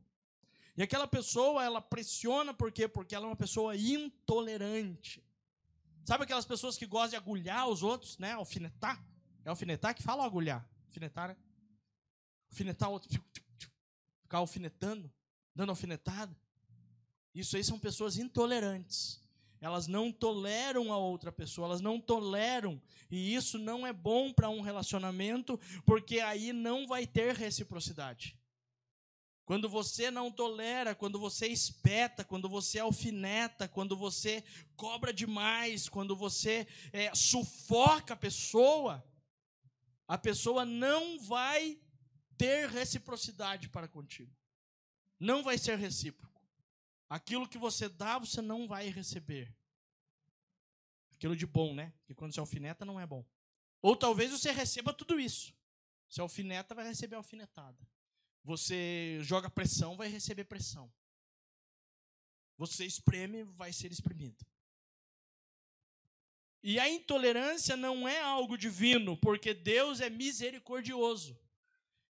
E 0.76 0.82
aquela 0.84 1.08
pessoa, 1.08 1.64
ela 1.64 1.80
pressiona 1.80 2.54
por 2.54 2.70
quê? 2.70 2.86
Porque 2.86 3.14
ela 3.14 3.26
é 3.26 3.28
uma 3.28 3.36
pessoa 3.36 3.76
intolerante. 3.76 5.24
Sabe 6.04 6.24
aquelas 6.24 6.44
pessoas 6.44 6.76
que 6.76 6.86
gostam 6.86 7.10
de 7.10 7.16
agulhar 7.16 7.66
os 7.68 7.82
outros, 7.82 8.18
né? 8.18 8.32
Alfinetar? 8.32 9.02
É 9.44 9.48
alfinetar 9.48 9.94
que 9.94 10.02
fala 10.02 10.24
agulhar? 10.24 10.68
Alfinetar, 10.86 11.28
né? 11.28 11.36
Alfinetar 12.50 12.90
o 12.90 12.92
outro. 12.92 13.24
Ficar 14.22 14.38
alfinetando, 14.38 15.10
dando 15.54 15.70
alfinetada. 15.70 16.36
Isso 17.34 17.56
aí 17.56 17.64
são 17.64 17.78
pessoas 17.78 18.18
intolerantes. 18.18 19.20
Elas 19.60 19.86
não 19.86 20.12
toleram 20.12 20.92
a 20.92 20.98
outra 20.98 21.32
pessoa, 21.32 21.66
elas 21.66 21.80
não 21.80 21.98
toleram. 21.98 22.80
E 23.10 23.34
isso 23.34 23.58
não 23.58 23.86
é 23.86 23.94
bom 23.94 24.30
para 24.30 24.50
um 24.50 24.60
relacionamento, 24.60 25.58
porque 25.86 26.20
aí 26.20 26.52
não 26.52 26.86
vai 26.86 27.06
ter 27.06 27.34
reciprocidade. 27.34 28.38
Quando 29.44 29.68
você 29.68 30.10
não 30.10 30.30
tolera, 30.30 30.94
quando 30.94 31.18
você 31.18 31.46
espeta, 31.46 32.24
quando 32.24 32.48
você 32.48 32.78
alfineta, 32.78 33.68
quando 33.68 33.96
você 33.96 34.42
cobra 34.74 35.12
demais, 35.12 35.88
quando 35.88 36.16
você 36.16 36.66
é, 36.92 37.14
sufoca 37.14 38.14
a 38.14 38.16
pessoa, 38.16 39.04
a 40.08 40.16
pessoa 40.16 40.64
não 40.64 41.18
vai 41.20 41.78
ter 42.38 42.70
reciprocidade 42.70 43.68
para 43.68 43.86
contigo. 43.86 44.34
Não 45.20 45.42
vai 45.42 45.58
ser 45.58 45.78
recíproco. 45.78 46.42
Aquilo 47.08 47.48
que 47.48 47.58
você 47.58 47.88
dá, 47.88 48.18
você 48.18 48.40
não 48.40 48.66
vai 48.66 48.88
receber. 48.88 49.54
Aquilo 51.12 51.36
de 51.36 51.46
bom, 51.46 51.74
né? 51.74 51.92
Que 52.06 52.14
quando 52.14 52.34
você 52.34 52.40
alfineta, 52.40 52.84
não 52.84 52.98
é 52.98 53.06
bom. 53.06 53.24
Ou 53.82 53.94
talvez 53.94 54.30
você 54.30 54.50
receba 54.50 54.92
tudo 54.92 55.20
isso. 55.20 55.54
Se 56.08 56.20
alfineta, 56.20 56.74
vai 56.74 56.86
receber 56.86 57.16
alfinetada. 57.16 57.86
Você 58.44 59.18
joga 59.22 59.48
pressão, 59.48 59.96
vai 59.96 60.08
receber 60.08 60.44
pressão. 60.44 60.92
Você 62.58 62.84
espreme, 62.84 63.42
vai 63.42 63.72
ser 63.72 63.90
espremido. 63.90 64.44
E 66.62 66.78
a 66.78 66.88
intolerância 66.88 67.76
não 67.76 68.06
é 68.06 68.20
algo 68.20 68.56
divino, 68.56 69.16
porque 69.16 69.52
Deus 69.52 70.00
é 70.00 70.08
misericordioso. 70.08 71.38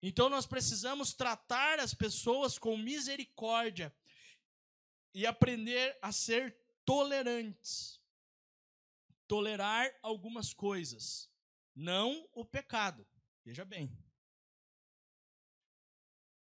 Então 0.03 0.29
nós 0.29 0.47
precisamos 0.47 1.15
tratar 1.15 1.79
as 1.79 1.95
pessoas 1.95 2.59
com 2.59 2.77
misericórdia 2.77 3.95
e 5.15 5.27
aprender 5.27 5.97
a 6.03 6.11
ser 6.11 6.57
tolerantes. 6.85 8.01
Tolerar 9.29 9.91
algumas 10.03 10.53
coisas, 10.53 11.31
não 11.75 12.29
o 12.35 12.45
pecado. 12.45 13.07
Veja 13.45 13.65
bem. 13.65 13.91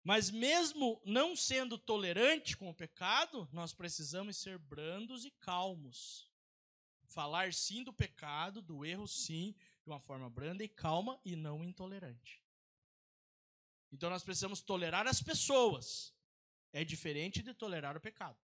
Mas 0.03 0.29
mesmo 0.29 1.01
não 1.05 1.35
sendo 1.35 1.77
tolerante 1.77 2.57
com 2.57 2.69
o 2.69 2.73
pecado, 2.73 3.47
nós 3.53 3.73
precisamos 3.73 4.35
ser 4.37 4.57
brandos 4.57 5.23
e 5.23 5.31
calmos. 5.31 6.29
Falar 7.05 7.53
sim 7.53 7.83
do 7.83 7.93
pecado, 7.93 8.61
do 8.61 8.83
erro 8.83 9.07
sim, 9.07 9.55
de 9.83 9.89
uma 9.89 9.99
forma 9.99 10.29
branda 10.29 10.63
e 10.63 10.67
calma 10.67 11.19
e 11.23 11.35
não 11.35 11.63
intolerante. 11.63 12.43
Então 13.93 14.09
nós 14.09 14.23
precisamos 14.23 14.61
tolerar 14.61 15.07
as 15.07 15.21
pessoas. 15.21 16.13
É 16.73 16.83
diferente 16.83 17.41
de 17.41 17.53
tolerar 17.53 17.95
o 17.95 18.01
pecado. 18.01 18.37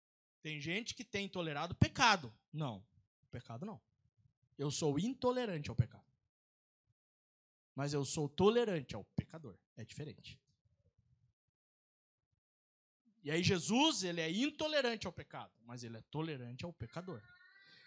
Tem 0.42 0.60
gente 0.60 0.94
que 0.94 1.02
tem 1.02 1.28
tolerado 1.28 1.72
o 1.72 1.76
pecado. 1.76 2.32
Não, 2.52 2.86
o 3.22 3.26
pecado 3.26 3.66
não. 3.66 3.80
Eu 4.56 4.70
sou 4.70 4.98
intolerante 4.98 5.70
ao 5.70 5.76
pecado. 5.76 6.04
Mas 7.74 7.92
eu 7.92 8.04
sou 8.04 8.28
tolerante 8.28 8.94
ao 8.94 9.04
pecador. 9.16 9.56
É 9.76 9.84
diferente. 9.84 10.38
E 13.28 13.30
aí 13.30 13.42
Jesus, 13.42 14.04
ele 14.04 14.22
é 14.22 14.30
intolerante 14.30 15.06
ao 15.06 15.12
pecado, 15.12 15.52
mas 15.66 15.84
ele 15.84 15.98
é 15.98 16.02
tolerante 16.10 16.64
ao 16.64 16.72
pecador. 16.72 17.20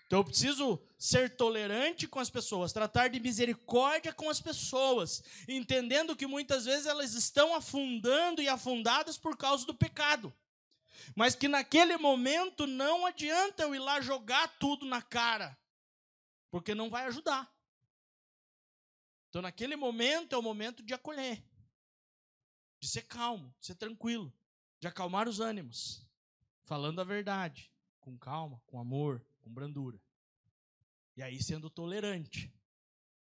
Então 0.06 0.20
eu 0.20 0.24
preciso 0.24 0.80
ser 1.00 1.36
tolerante 1.36 2.08
com 2.08 2.20
as 2.20 2.30
pessoas, 2.30 2.72
tratar 2.72 3.08
de 3.08 3.20
misericórdia 3.20 4.14
com 4.14 4.30
as 4.30 4.40
pessoas, 4.40 5.24
entendendo 5.48 6.16
que 6.16 6.28
muitas 6.28 6.66
vezes 6.66 6.86
elas 6.86 7.16
estão 7.16 7.56
afundando 7.56 8.40
e 8.40 8.48
afundadas 8.48 9.18
por 9.18 9.36
causa 9.36 9.66
do 9.66 9.74
pecado. 9.74 10.32
Mas 11.16 11.34
que 11.34 11.48
naquele 11.48 11.98
momento 11.98 12.68
não 12.68 13.08
adianta 13.08 13.64
eu 13.64 13.74
ir 13.74 13.80
lá 13.80 14.00
jogar 14.00 14.48
tudo 14.60 14.86
na 14.86 15.02
cara, 15.02 15.58
porque 16.52 16.76
não 16.76 16.88
vai 16.88 17.06
ajudar. 17.06 17.52
Então 19.30 19.42
naquele 19.42 19.76
momento 19.76 20.36
é 20.36 20.38
o 20.38 20.44
momento 20.44 20.84
de 20.84 20.94
acolher, 20.94 21.44
de 22.80 22.88
ser 22.88 23.08
calmo, 23.08 23.52
de 23.60 23.66
ser 23.66 23.74
tranquilo 23.74 24.32
de 24.82 24.88
acalmar 24.88 25.30
os 25.30 25.40
ânimos, 25.40 26.04
falando 26.64 27.00
a 27.00 27.04
verdade, 27.04 27.72
com 28.00 28.18
calma, 28.18 28.60
com 28.66 28.80
amor, 28.80 29.24
com 29.40 29.54
brandura. 29.54 30.02
E 31.16 31.22
aí 31.22 31.42
sendo 31.42 31.70
tolerante. 31.70 32.52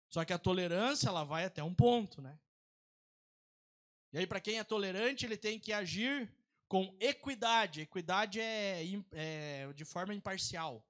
Só 0.10 0.24
que 0.24 0.32
a 0.32 0.39
tolerância 0.39 1.10
ela 1.10 1.26
vai 1.26 1.43
até 1.43 1.62
um 1.62 1.76
ponto, 1.76 2.22
né? 2.22 2.39
E 4.14 4.18
aí 4.18 4.26
para 4.26 4.39
quem 4.39 4.57
é 4.57 4.64
tolerante, 4.64 5.26
ele 5.26 5.36
tem 5.36 5.60
que 5.60 5.74
agir 5.74 6.34
com 6.66 6.95
equidade. 6.97 7.82
Equidade 7.82 8.39
é, 8.39 8.82
é 9.12 9.74
de 9.74 9.84
forma 9.84 10.14
imparcial. 10.14 10.82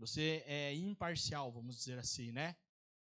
Você 0.00 0.42
é 0.46 0.74
imparcial, 0.74 1.52
vamos 1.52 1.76
dizer 1.76 1.98
assim, 1.98 2.32
né? 2.32 2.56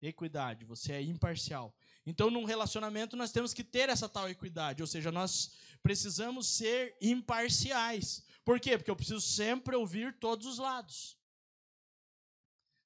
Equidade, 0.02 0.64
você 0.64 0.94
é 0.94 1.02
imparcial. 1.02 1.76
Então, 2.06 2.30
num 2.30 2.44
relacionamento, 2.44 3.16
nós 3.16 3.32
temos 3.32 3.54
que 3.54 3.64
ter 3.64 3.90
essa 3.90 4.08
tal 4.08 4.30
equidade, 4.30 4.84
ou 4.84 4.88
seja, 4.88 5.12
nós 5.12 5.52
precisamos 5.82 6.48
ser 6.48 6.96
imparciais. 7.02 8.24
Por 8.44 8.60
quê? 8.60 8.78
Porque 8.78 8.92
eu 8.92 8.96
preciso 8.96 9.22
sempre 9.22 9.76
ouvir 9.76 10.14
todos 10.20 10.46
os 10.46 10.60
lados. 10.60 11.18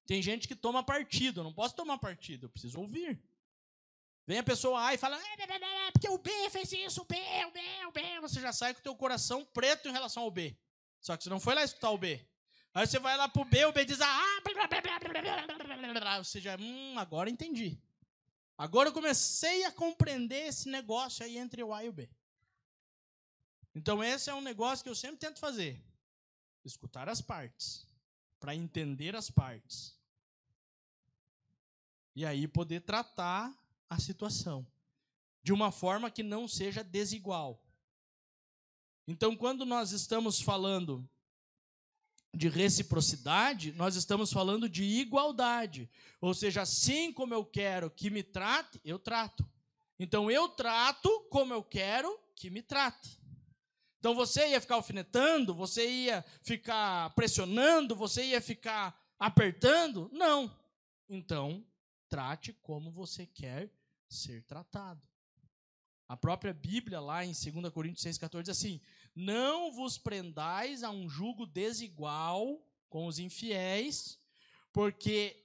Tem 0.06 0.22
gente 0.22 0.48
que 0.48 0.56
toma 0.56 0.82
partido, 0.82 1.40
eu 1.40 1.44
não 1.44 1.52
posso 1.52 1.74
tomar 1.74 1.98
partido, 1.98 2.46
eu 2.46 2.50
preciso 2.50 2.80
ouvir. 2.80 3.22
Vem 4.26 4.38
a 4.38 4.42
pessoa 4.42 4.86
A 4.86 4.94
e 4.94 4.98
fala, 4.98 5.16
é, 5.16 5.90
porque 5.92 6.08
o 6.08 6.18
B 6.18 6.30
fez 6.50 6.72
isso, 6.72 7.02
o 7.02 7.04
B, 7.04 7.16
o 7.46 7.50
B, 7.50 7.60
o 7.88 7.92
B. 7.92 8.20
Você 8.20 8.40
já 8.40 8.52
sai 8.52 8.72
com 8.72 8.80
o 8.80 8.82
teu 8.82 8.96
coração 8.96 9.44
preto 9.44 9.88
em 9.88 9.92
relação 9.92 10.22
ao 10.22 10.30
B. 10.30 10.56
Só 11.00 11.16
que 11.16 11.24
você 11.24 11.30
não 11.30 11.40
foi 11.40 11.54
lá 11.54 11.62
escutar 11.62 11.90
o 11.90 11.98
B. 11.98 12.24
Aí 12.72 12.86
você 12.86 12.98
vai 12.98 13.16
lá 13.16 13.28
pro 13.28 13.44
B, 13.44 13.64
o 13.64 13.72
B 13.72 13.84
diz, 13.84 14.00
ah, 14.00 14.40
blá, 14.44 14.66
blá, 14.68 16.00
blá, 16.00 16.18
ou 16.18 16.24
seja, 16.24 16.56
hum, 16.60 16.98
agora 16.98 17.28
entendi. 17.28 17.78
Agora 18.60 18.90
eu 18.90 18.92
comecei 18.92 19.64
a 19.64 19.72
compreender 19.72 20.48
esse 20.48 20.68
negócio 20.68 21.24
aí 21.24 21.38
entre 21.38 21.64
o 21.64 21.72
A 21.72 21.82
e 21.82 21.88
o 21.88 21.92
B. 21.94 22.10
Então, 23.74 24.04
esse 24.04 24.28
é 24.28 24.34
um 24.34 24.42
negócio 24.42 24.82
que 24.82 24.90
eu 24.90 24.94
sempre 24.94 25.16
tento 25.16 25.38
fazer: 25.38 25.82
escutar 26.62 27.08
as 27.08 27.22
partes, 27.22 27.86
para 28.38 28.54
entender 28.54 29.16
as 29.16 29.30
partes. 29.30 29.98
E 32.14 32.26
aí 32.26 32.46
poder 32.46 32.82
tratar 32.82 33.50
a 33.88 33.98
situação 33.98 34.66
de 35.42 35.54
uma 35.54 35.72
forma 35.72 36.10
que 36.10 36.22
não 36.22 36.46
seja 36.46 36.84
desigual. 36.84 37.64
Então, 39.06 39.34
quando 39.34 39.64
nós 39.64 39.92
estamos 39.92 40.38
falando 40.38 41.08
de 42.34 42.48
reciprocidade, 42.48 43.72
nós 43.72 43.96
estamos 43.96 44.32
falando 44.32 44.68
de 44.68 44.84
igualdade. 44.84 45.90
Ou 46.20 46.32
seja, 46.32 46.62
assim 46.62 47.12
como 47.12 47.34
eu 47.34 47.44
quero 47.44 47.90
que 47.90 48.10
me 48.10 48.22
trate, 48.22 48.80
eu 48.84 48.98
trato. 48.98 49.44
Então 49.98 50.30
eu 50.30 50.48
trato 50.48 51.08
como 51.30 51.52
eu 51.52 51.62
quero 51.62 52.18
que 52.36 52.48
me 52.48 52.62
trate. 52.62 53.20
Então 53.98 54.14
você 54.14 54.48
ia 54.48 54.60
ficar 54.60 54.76
alfinetando, 54.76 55.54
você 55.54 55.86
ia 55.86 56.24
ficar 56.42 57.10
pressionando, 57.10 57.94
você 57.94 58.24
ia 58.24 58.40
ficar 58.40 58.98
apertando? 59.18 60.08
Não. 60.12 60.50
Então, 61.08 61.62
trate 62.08 62.54
como 62.62 62.90
você 62.90 63.26
quer 63.26 63.70
ser 64.08 64.42
tratado. 64.44 65.06
A 66.08 66.16
própria 66.16 66.54
Bíblia, 66.54 66.98
lá 66.98 67.24
em 67.24 67.32
2 67.32 67.72
Coríntios 67.72 68.04
6,14, 68.04 68.42
diz 68.42 68.48
assim: 68.48 68.80
não 69.14 69.72
vos 69.72 69.98
prendais 69.98 70.82
a 70.82 70.90
um 70.90 71.08
jugo 71.08 71.46
desigual 71.46 72.64
com 72.88 73.06
os 73.06 73.18
infiéis, 73.18 74.18
porque 74.72 75.44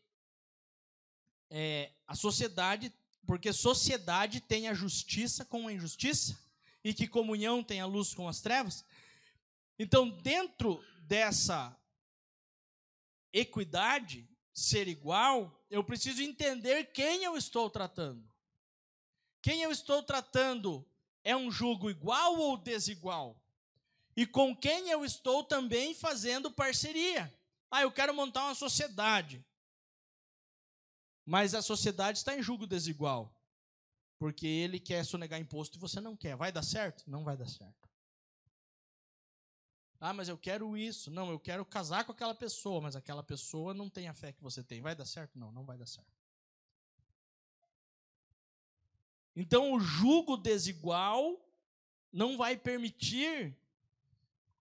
é, 1.49 1.91
a 2.07 2.15
sociedade, 2.15 2.93
porque 3.25 3.51
sociedade 3.53 4.41
tem 4.41 4.67
a 4.67 4.73
justiça 4.73 5.45
com 5.45 5.67
a 5.67 5.73
injustiça 5.73 6.37
e 6.83 6.93
que 6.93 7.07
comunhão 7.07 7.63
tem 7.63 7.81
a 7.81 7.85
luz 7.85 8.13
com 8.13 8.27
as 8.27 8.41
trevas. 8.41 8.85
Então, 9.77 10.09
dentro 10.09 10.83
dessa 11.01 11.77
equidade, 13.33 14.27
ser 14.53 14.87
igual, 14.87 15.65
eu 15.69 15.83
preciso 15.83 16.21
entender 16.21 16.91
quem 16.93 17.23
eu 17.23 17.35
estou 17.35 17.69
tratando. 17.69 18.25
Quem 19.41 19.61
eu 19.61 19.71
estou 19.71 20.01
tratando 20.01 20.87
é 21.23 21.35
um 21.35 21.51
jugo 21.51 21.89
igual 21.89 22.37
ou 22.37 22.57
desigual? 22.57 23.39
E 24.15 24.25
com 24.25 24.55
quem 24.55 24.89
eu 24.89 25.03
estou 25.03 25.43
também 25.43 25.93
fazendo 25.93 26.49
parceria? 26.49 27.33
Ah, 27.69 27.81
eu 27.81 27.91
quero 27.91 28.13
montar 28.13 28.45
uma 28.45 28.55
sociedade. 28.55 29.45
Mas 31.25 31.53
a 31.53 31.61
sociedade 31.61 32.19
está 32.19 32.37
em 32.37 32.41
julgo 32.41 32.65
desigual. 32.65 33.35
Porque 34.17 34.47
ele 34.47 34.79
quer 34.79 35.03
sonegar 35.03 35.39
imposto 35.39 35.77
e 35.77 35.81
você 35.81 35.99
não 35.99 36.15
quer. 36.15 36.37
Vai 36.37 36.51
dar 36.51 36.63
certo? 36.63 37.03
Não 37.07 37.23
vai 37.23 37.35
dar 37.35 37.47
certo. 37.47 37.89
Ah, 39.99 40.13
mas 40.13 40.29
eu 40.29 40.37
quero 40.37 40.77
isso. 40.77 41.11
Não, 41.11 41.29
eu 41.29 41.39
quero 41.39 41.65
casar 41.65 42.05
com 42.05 42.11
aquela 42.11 42.35
pessoa, 42.35 42.79
mas 42.79 42.95
aquela 42.95 43.23
pessoa 43.23 43.73
não 43.73 43.89
tem 43.89 44.07
a 44.07 44.13
fé 44.13 44.31
que 44.31 44.41
você 44.41 44.63
tem. 44.63 44.79
Vai 44.79 44.95
dar 44.95 45.05
certo? 45.05 45.37
Não, 45.37 45.51
não 45.51 45.65
vai 45.65 45.77
dar 45.77 45.87
certo. 45.87 46.15
Então, 49.35 49.73
o 49.73 49.79
jugo 49.79 50.37
desigual 50.37 51.45
não 52.11 52.37
vai 52.37 52.55
permitir 52.55 53.57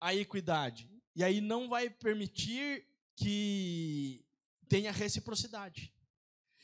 a 0.07 0.14
equidade. 0.14 0.88
E 1.16 1.24
aí 1.24 1.40
não 1.40 1.68
vai 1.68 1.90
permitir 1.90 2.86
que 3.16 4.24
tenha 4.68 4.92
reciprocidade. 4.92 5.92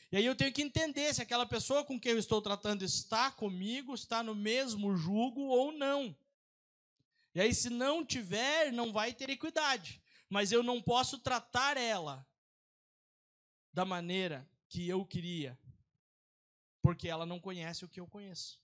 E 0.09 0.15
aí 0.15 0.25
eu 0.25 0.35
tenho 0.35 0.53
que 0.53 0.61
entender 0.61 1.13
se 1.13 1.21
aquela 1.21 1.45
pessoa 1.45 1.83
com 1.83 1.99
quem 1.99 2.13
eu 2.13 2.19
estou 2.19 2.41
tratando 2.41 2.83
está 2.85 3.29
comigo, 3.31 3.93
está 3.93 4.23
no 4.23 4.33
mesmo 4.33 4.95
jugo 4.95 5.41
ou 5.41 5.73
não. 5.73 6.15
E 7.35 7.41
aí, 7.41 7.53
se 7.53 7.69
não 7.69 8.05
tiver, 8.05 8.71
não 8.71 8.93
vai 8.93 9.11
ter 9.11 9.29
equidade. 9.29 10.01
Mas 10.29 10.51
eu 10.53 10.63
não 10.63 10.81
posso 10.81 11.19
tratar 11.19 11.75
ela 11.75 12.25
da 13.73 13.83
maneira 13.83 14.47
que 14.69 14.87
eu 14.87 15.03
queria, 15.05 15.59
porque 16.81 17.09
ela 17.09 17.25
não 17.25 17.39
conhece 17.41 17.83
o 17.83 17.89
que 17.89 17.99
eu 17.99 18.07
conheço. 18.07 18.61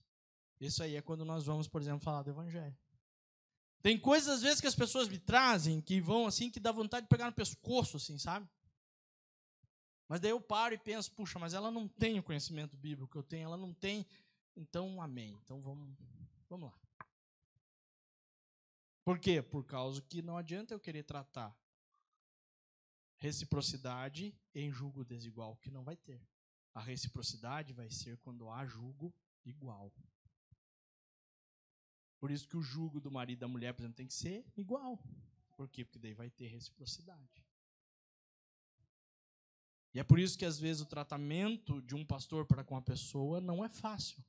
Isso 0.58 0.82
aí 0.82 0.96
é 0.96 1.02
quando 1.02 1.24
nós 1.24 1.44
vamos, 1.44 1.68
por 1.68 1.82
exemplo, 1.82 2.00
falar 2.00 2.22
do 2.22 2.30
Evangelho. 2.30 2.76
Tem 3.82 3.98
coisas, 3.98 4.28
às 4.28 4.42
vezes, 4.42 4.60
que 4.60 4.66
as 4.66 4.74
pessoas 4.74 5.08
me 5.08 5.18
trazem 5.18 5.80
que 5.80 6.00
vão 6.00 6.26
assim, 6.26 6.50
que 6.50 6.60
dá 6.60 6.70
vontade 6.70 7.06
de 7.06 7.08
pegar 7.08 7.26
no 7.26 7.32
pescoço, 7.32 7.96
assim, 7.96 8.18
sabe? 8.18 8.48
Mas 10.06 10.20
daí 10.20 10.32
eu 10.32 10.40
paro 10.40 10.74
e 10.74 10.78
penso, 10.78 11.10
puxa, 11.12 11.38
mas 11.38 11.54
ela 11.54 11.70
não 11.70 11.86
tem 11.86 12.18
o 12.18 12.22
conhecimento 12.22 12.76
bíblico 12.76 13.10
que 13.10 13.16
eu 13.16 13.22
tenho, 13.22 13.44
ela 13.44 13.56
não 13.56 13.72
tem. 13.72 14.06
Então, 14.56 15.00
amém. 15.00 15.38
Então 15.44 15.62
vamos, 15.62 15.96
vamos 16.48 16.70
lá. 16.70 16.78
Por 19.04 19.18
quê? 19.18 19.40
Por 19.40 19.64
causa 19.64 20.02
que 20.02 20.20
não 20.20 20.36
adianta 20.36 20.74
eu 20.74 20.80
querer 20.80 21.04
tratar 21.04 21.56
reciprocidade 23.16 24.34
em 24.54 24.70
julgo 24.70 25.04
desigual, 25.04 25.56
que 25.56 25.70
não 25.70 25.84
vai 25.84 25.96
ter. 25.96 26.20
A 26.74 26.80
reciprocidade 26.80 27.72
vai 27.72 27.90
ser 27.90 28.18
quando 28.18 28.50
há 28.50 28.66
julgo 28.66 29.14
igual. 29.44 29.92
Por 32.20 32.30
isso 32.30 32.46
que 32.46 32.56
o 32.56 32.62
jugo 32.62 33.00
do 33.00 33.10
marido 33.10 33.38
e 33.38 33.40
da 33.40 33.48
mulher, 33.48 33.72
por 33.72 33.82
exemplo, 33.82 33.96
tem 33.96 34.06
que 34.06 34.14
ser 34.14 34.44
igual. 34.54 35.02
Por 35.56 35.68
quê? 35.68 35.84
Porque 35.84 35.98
daí 35.98 36.12
vai 36.12 36.28
ter 36.30 36.46
reciprocidade. 36.48 37.42
E 39.92 39.98
é 39.98 40.04
por 40.04 40.18
isso 40.18 40.38
que 40.38 40.44
às 40.44 40.58
vezes 40.58 40.82
o 40.82 40.86
tratamento 40.86 41.80
de 41.82 41.94
um 41.94 42.04
pastor 42.04 42.46
para 42.46 42.62
com 42.62 42.76
a 42.76 42.82
pessoa 42.82 43.40
não 43.40 43.64
é 43.64 43.68
fácil. 43.68 44.22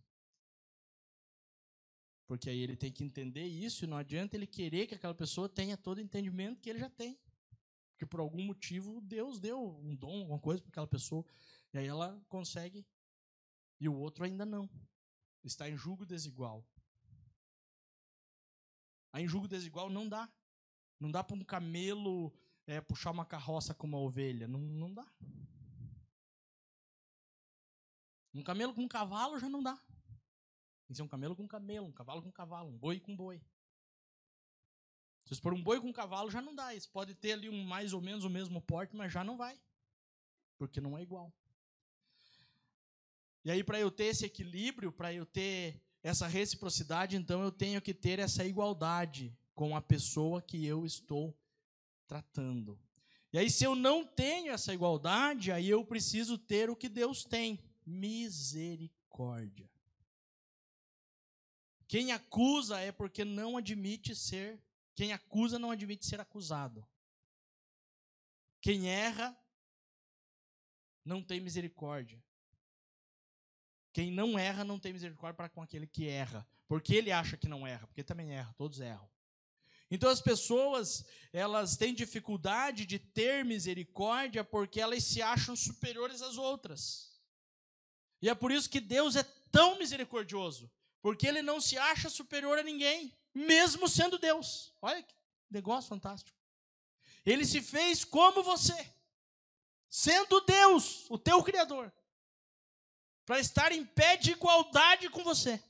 Porque 2.25 2.49
aí 2.49 2.61
ele 2.61 2.77
tem 2.77 2.91
que 2.91 3.03
entender 3.03 3.45
isso 3.45 3.83
e 3.83 3.87
não 3.87 3.97
adianta 3.97 4.37
ele 4.37 4.47
querer 4.47 4.87
que 4.87 4.95
aquela 4.95 5.13
pessoa 5.13 5.49
tenha 5.49 5.75
todo 5.75 5.97
o 5.97 6.01
entendimento 6.01 6.61
que 6.61 6.69
ele 6.69 6.79
já 6.79 6.89
tem. 6.89 7.19
Porque 7.91 8.05
por 8.05 8.21
algum 8.21 8.41
motivo 8.41 9.01
Deus 9.01 9.39
deu 9.39 9.77
um 9.83 9.93
dom, 9.93 10.21
alguma 10.21 10.39
coisa 10.39 10.61
para 10.61 10.69
aquela 10.69 10.87
pessoa. 10.87 11.25
E 11.73 11.77
aí 11.77 11.87
ela 11.87 12.19
consegue 12.29 12.85
e 13.79 13.89
o 13.89 13.95
outro 13.95 14.23
ainda 14.23 14.45
não. 14.45 14.69
Está 15.43 15.69
em 15.69 15.75
julgo 15.75 16.05
desigual. 16.05 16.65
Aí 19.11 19.23
em 19.23 19.27
julgo 19.27 19.47
desigual 19.47 19.89
não 19.89 20.07
dá. 20.07 20.31
Não 20.99 21.11
dá 21.11 21.23
para 21.23 21.35
um 21.35 21.43
camelo 21.43 22.33
é, 22.67 22.79
puxar 22.79 23.11
uma 23.11 23.25
carroça 23.25 23.73
com 23.73 23.87
uma 23.87 23.97
ovelha. 23.97 24.47
Não, 24.47 24.59
não 24.59 24.93
dá. 24.93 25.05
Um 28.33 28.43
camelo 28.43 28.73
com 28.73 28.81
um 28.81 28.87
cavalo 28.87 29.39
já 29.39 29.49
não 29.49 29.61
dá. 29.61 29.75
Tem 29.75 30.89
que 30.89 30.95
ser 30.95 31.03
um 31.03 31.07
camelo 31.07 31.35
com 31.35 31.43
um 31.43 31.47
camelo, 31.47 31.87
um 31.87 31.91
cavalo 31.91 32.21
com 32.21 32.29
um 32.29 32.33
cavalo, 32.33 32.69
um 32.69 32.77
boi 32.77 32.99
com 32.99 33.11
um 33.11 33.15
boi. 33.15 33.41
Se 35.25 35.39
for 35.39 35.53
um 35.53 35.63
boi 35.63 35.79
com 35.79 35.87
um 35.87 35.93
cavalo, 35.93 36.29
já 36.29 36.41
não 36.41 36.53
dá. 36.53 36.73
Isso 36.75 36.89
pode 36.89 37.15
ter 37.15 37.33
ali 37.33 37.49
um 37.49 37.63
mais 37.63 37.93
ou 37.93 38.01
menos 38.01 38.25
o 38.25 38.29
mesmo 38.29 38.61
porte, 38.61 38.95
mas 38.95 39.13
já 39.13 39.23
não 39.23 39.37
vai. 39.37 39.59
Porque 40.57 40.81
não 40.81 40.97
é 40.97 41.01
igual. 41.01 41.33
E 43.43 43.49
aí, 43.49 43.63
para 43.63 43.79
eu 43.79 43.89
ter 43.89 44.05
esse 44.05 44.25
equilíbrio, 44.25 44.91
para 44.91 45.13
eu 45.13 45.25
ter 45.25 45.81
essa 46.03 46.27
reciprocidade, 46.27 47.15
então 47.15 47.43
eu 47.43 47.51
tenho 47.51 47.81
que 47.81 47.93
ter 47.93 48.19
essa 48.19 48.43
igualdade 48.45 49.35
com 49.53 49.75
a 49.75 49.81
pessoa 49.81 50.41
que 50.41 50.65
eu 50.65 50.85
estou 50.85 51.37
tratando. 52.07 52.79
E 53.31 53.37
aí, 53.37 53.49
se 53.49 53.63
eu 53.63 53.75
não 53.75 54.05
tenho 54.05 54.51
essa 54.51 54.73
igualdade, 54.73 55.51
aí 55.51 55.69
eu 55.69 55.85
preciso 55.85 56.37
ter 56.37 56.69
o 56.69 56.75
que 56.75 56.89
Deus 56.89 57.23
tem: 57.23 57.63
misericórdia. 57.85 59.69
Quem 61.87 62.11
acusa 62.11 62.79
é 62.79 62.91
porque 62.91 63.23
não 63.23 63.57
admite 63.57 64.15
ser, 64.15 64.61
quem 64.95 65.13
acusa 65.13 65.59
não 65.59 65.71
admite 65.71 66.05
ser 66.05 66.19
acusado. 66.19 66.87
Quem 68.61 68.89
erra 68.89 69.37
não 71.03 71.21
tem 71.23 71.41
misericórdia. 71.41 72.23
Quem 73.93 74.11
não 74.11 74.39
erra 74.39 74.63
não 74.63 74.79
tem 74.79 74.93
misericórdia 74.93 75.35
para 75.35 75.49
com 75.49 75.61
aquele 75.61 75.85
que 75.85 76.07
erra, 76.07 76.47
porque 76.67 76.95
ele 76.95 77.11
acha 77.11 77.35
que 77.35 77.47
não 77.47 77.67
erra, 77.67 77.87
porque 77.87 78.03
também 78.03 78.31
erra, 78.31 78.53
todos 78.57 78.79
erram. 78.79 79.09
Então 79.89 80.09
as 80.09 80.21
pessoas, 80.21 81.03
elas 81.33 81.75
têm 81.75 81.93
dificuldade 81.93 82.85
de 82.85 82.97
ter 82.97 83.43
misericórdia 83.43 84.41
porque 84.41 84.79
elas 84.79 85.03
se 85.03 85.21
acham 85.21 85.53
superiores 85.53 86.21
às 86.21 86.37
outras. 86.37 87.19
E 88.21 88.29
é 88.29 88.35
por 88.35 88.51
isso 88.53 88.69
que 88.69 88.79
Deus 88.79 89.17
é 89.17 89.23
tão 89.51 89.77
misericordioso, 89.77 90.71
porque 91.01 91.27
ele 91.27 91.41
não 91.41 91.59
se 91.59 91.77
acha 91.77 92.09
superior 92.09 92.57
a 92.57 92.63
ninguém, 92.63 93.13
mesmo 93.33 93.89
sendo 93.89 94.17
Deus. 94.17 94.73
Olha 94.81 95.03
que 95.03 95.13
negócio 95.49 95.89
fantástico. 95.89 96.37
Ele 97.25 97.45
se 97.45 97.61
fez 97.61 98.05
como 98.05 98.41
você, 98.41 98.93
sendo 99.89 100.39
Deus, 100.39 101.05
o 101.09 101.17
teu 101.17 101.43
criador 101.43 101.91
para 103.31 103.39
estar 103.39 103.71
em 103.71 103.85
pé 103.85 104.17
de 104.17 104.31
igualdade 104.31 105.09
com 105.09 105.23
você. 105.23 105.63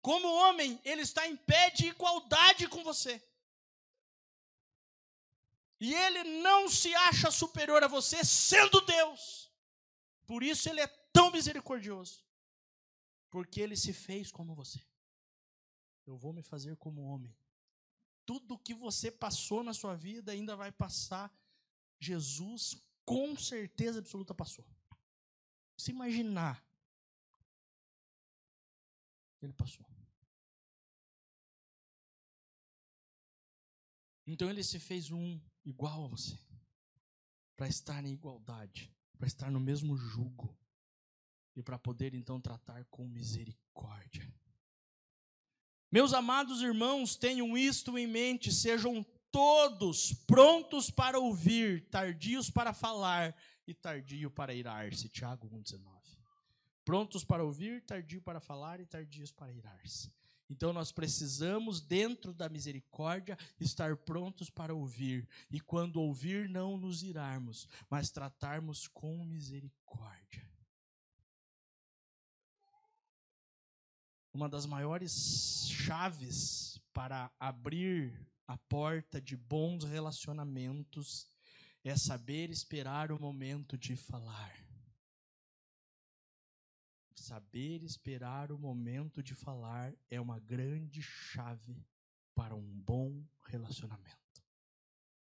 Como 0.00 0.28
homem, 0.28 0.80
ele 0.84 1.02
está 1.02 1.26
em 1.26 1.36
pé 1.36 1.68
de 1.70 1.88
igualdade 1.88 2.68
com 2.68 2.84
você. 2.84 3.20
E 5.80 5.92
ele 5.92 6.22
não 6.40 6.68
se 6.68 6.94
acha 6.94 7.28
superior 7.28 7.82
a 7.82 7.88
você, 7.88 8.24
sendo 8.24 8.80
Deus. 8.82 9.52
Por 10.28 10.44
isso 10.44 10.68
ele 10.68 10.80
é 10.80 10.86
tão 11.12 11.32
misericordioso. 11.32 12.24
Porque 13.32 13.60
ele 13.60 13.76
se 13.76 13.92
fez 13.92 14.30
como 14.30 14.54
você. 14.54 14.80
Eu 16.06 16.16
vou 16.16 16.32
me 16.32 16.44
fazer 16.44 16.76
como 16.76 17.02
homem. 17.02 17.36
Tudo 18.24 18.60
que 18.60 18.74
você 18.74 19.10
passou 19.10 19.64
na 19.64 19.74
sua 19.74 19.96
vida 19.96 20.30
ainda 20.30 20.54
vai 20.54 20.70
passar. 20.70 21.36
Jesus, 21.98 22.80
com 23.04 23.36
certeza 23.36 23.98
absoluta, 23.98 24.32
passou 24.32 24.64
se 25.80 25.90
imaginar. 25.90 26.64
Ele 29.42 29.52
passou. 29.52 29.86
Então 34.26 34.48
ele 34.48 34.62
se 34.62 34.78
fez 34.78 35.10
um 35.10 35.40
igual 35.64 36.04
a 36.04 36.08
você, 36.08 36.38
para 37.56 37.66
estar 37.66 38.04
em 38.04 38.12
igualdade, 38.12 38.94
para 39.18 39.26
estar 39.26 39.50
no 39.50 39.58
mesmo 39.58 39.96
jugo 39.96 40.56
e 41.56 41.62
para 41.62 41.78
poder 41.78 42.14
então 42.14 42.40
tratar 42.40 42.84
com 42.86 43.08
misericórdia. 43.08 44.32
Meus 45.90 46.14
amados 46.14 46.62
irmãos, 46.62 47.16
tenham 47.16 47.58
isto 47.58 47.98
em 47.98 48.06
mente, 48.06 48.52
sejam 48.52 49.04
todos 49.32 50.12
prontos 50.26 50.90
para 50.90 51.18
ouvir, 51.18 51.88
tardios 51.88 52.48
para 52.48 52.72
falar 52.72 53.36
e 53.70 53.74
tardio 53.74 54.30
para 54.30 54.52
irar-se. 54.52 55.08
Tiago 55.08 55.48
1,19. 55.48 55.80
Prontos 56.84 57.24
para 57.24 57.44
ouvir, 57.44 57.82
tardio 57.82 58.20
para 58.20 58.40
falar 58.40 58.80
e 58.80 58.86
tardios 58.86 59.30
para 59.30 59.52
irar-se. 59.52 60.12
Então 60.48 60.72
nós 60.72 60.90
precisamos, 60.90 61.80
dentro 61.80 62.34
da 62.34 62.48
misericórdia, 62.48 63.38
estar 63.60 63.96
prontos 63.96 64.50
para 64.50 64.74
ouvir. 64.74 65.28
E 65.48 65.60
quando 65.60 66.00
ouvir, 66.00 66.48
não 66.48 66.76
nos 66.76 67.04
irarmos, 67.04 67.68
mas 67.88 68.10
tratarmos 68.10 68.88
com 68.88 69.24
misericórdia. 69.24 70.50
Uma 74.32 74.48
das 74.48 74.66
maiores 74.66 75.68
chaves 75.68 76.80
para 76.92 77.30
abrir 77.38 78.26
a 78.48 78.56
porta 78.56 79.20
de 79.20 79.36
bons 79.36 79.84
relacionamentos 79.84 81.28
é 81.82 81.96
saber 81.96 82.50
esperar 82.50 83.10
o 83.10 83.20
momento 83.20 83.76
de 83.76 83.96
falar. 83.96 84.54
Saber 87.14 87.82
esperar 87.82 88.50
o 88.50 88.58
momento 88.58 89.22
de 89.22 89.34
falar 89.34 89.94
é 90.10 90.20
uma 90.20 90.38
grande 90.38 91.02
chave 91.02 91.84
para 92.34 92.54
um 92.54 92.80
bom 92.80 93.24
relacionamento. 93.44 94.18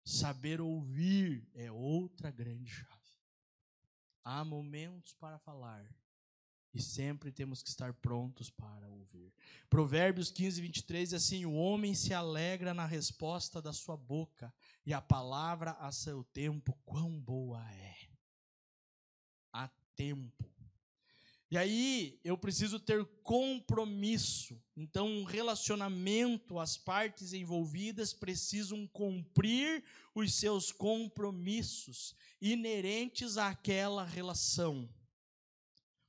Saber 0.03 0.61
ouvir 0.61 1.47
é 1.53 1.71
outra 1.71 2.31
grande 2.31 2.71
chave. 2.71 2.93
Há 4.23 4.43
momentos 4.43 5.13
para 5.13 5.37
falar 5.39 5.85
e 6.73 6.81
sempre 6.81 7.31
temos 7.31 7.63
que 7.63 7.69
estar 7.69 7.93
prontos 7.93 8.49
para 8.49 8.87
ouvir. 8.87 9.33
Provérbios 9.69 10.29
15, 10.29 10.61
23 10.61 11.09
diz 11.09 11.13
assim: 11.13 11.45
O 11.45 11.53
homem 11.53 11.95
se 11.95 12.13
alegra 12.13 12.73
na 12.73 12.85
resposta 12.85 13.61
da 13.61 13.73
sua 13.73 13.97
boca, 13.97 14.53
e 14.87 14.93
a 14.93 15.01
palavra 15.01 15.73
a 15.73 15.91
seu 15.91 16.23
tempo, 16.23 16.75
quão 16.83 17.19
boa 17.19 17.63
é. 17.71 17.95
Há 19.53 19.69
tempo 19.95 20.57
e 21.49 21.57
aí 21.57 22.19
eu 22.25 22.37
preciso 22.37 22.77
ter 22.77 23.05
compromisso. 23.23 24.61
Então, 24.75 25.07
um 25.07 25.23
relacionamento, 25.23 26.59
as 26.59 26.77
partes 26.77 27.31
envolvidas 27.31 28.13
precisam 28.13 28.85
cumprir 28.87 29.83
os 30.13 30.33
seus 30.33 30.73
compromissos 30.73 32.13
inerentes 32.41 33.37
àquela 33.37 34.03
relação. 34.03 34.89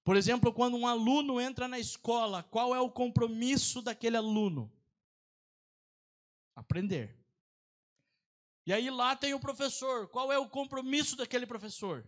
Por 0.03 0.17
exemplo, 0.17 0.53
quando 0.53 0.77
um 0.77 0.87
aluno 0.87 1.41
entra 1.41 1.69
na 1.69 1.79
escola, 1.79 2.43
qual 2.43 2.75
é 2.75 2.81
o 2.81 2.91
compromisso 2.91 3.81
daquele 3.81 4.17
aluno? 4.17 4.73
Aprender. 6.57 7.17
E 8.69 8.73
aí 8.75 8.91
lá 8.91 9.17
tem 9.17 9.33
o 9.33 9.41
professor, 9.41 10.09
qual 10.09 10.31
é 10.31 10.37
o 10.39 10.47
compromisso 10.47 11.17
daquele 11.17 11.47
professor? 11.47 12.07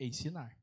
Ensinar. 0.00 0.58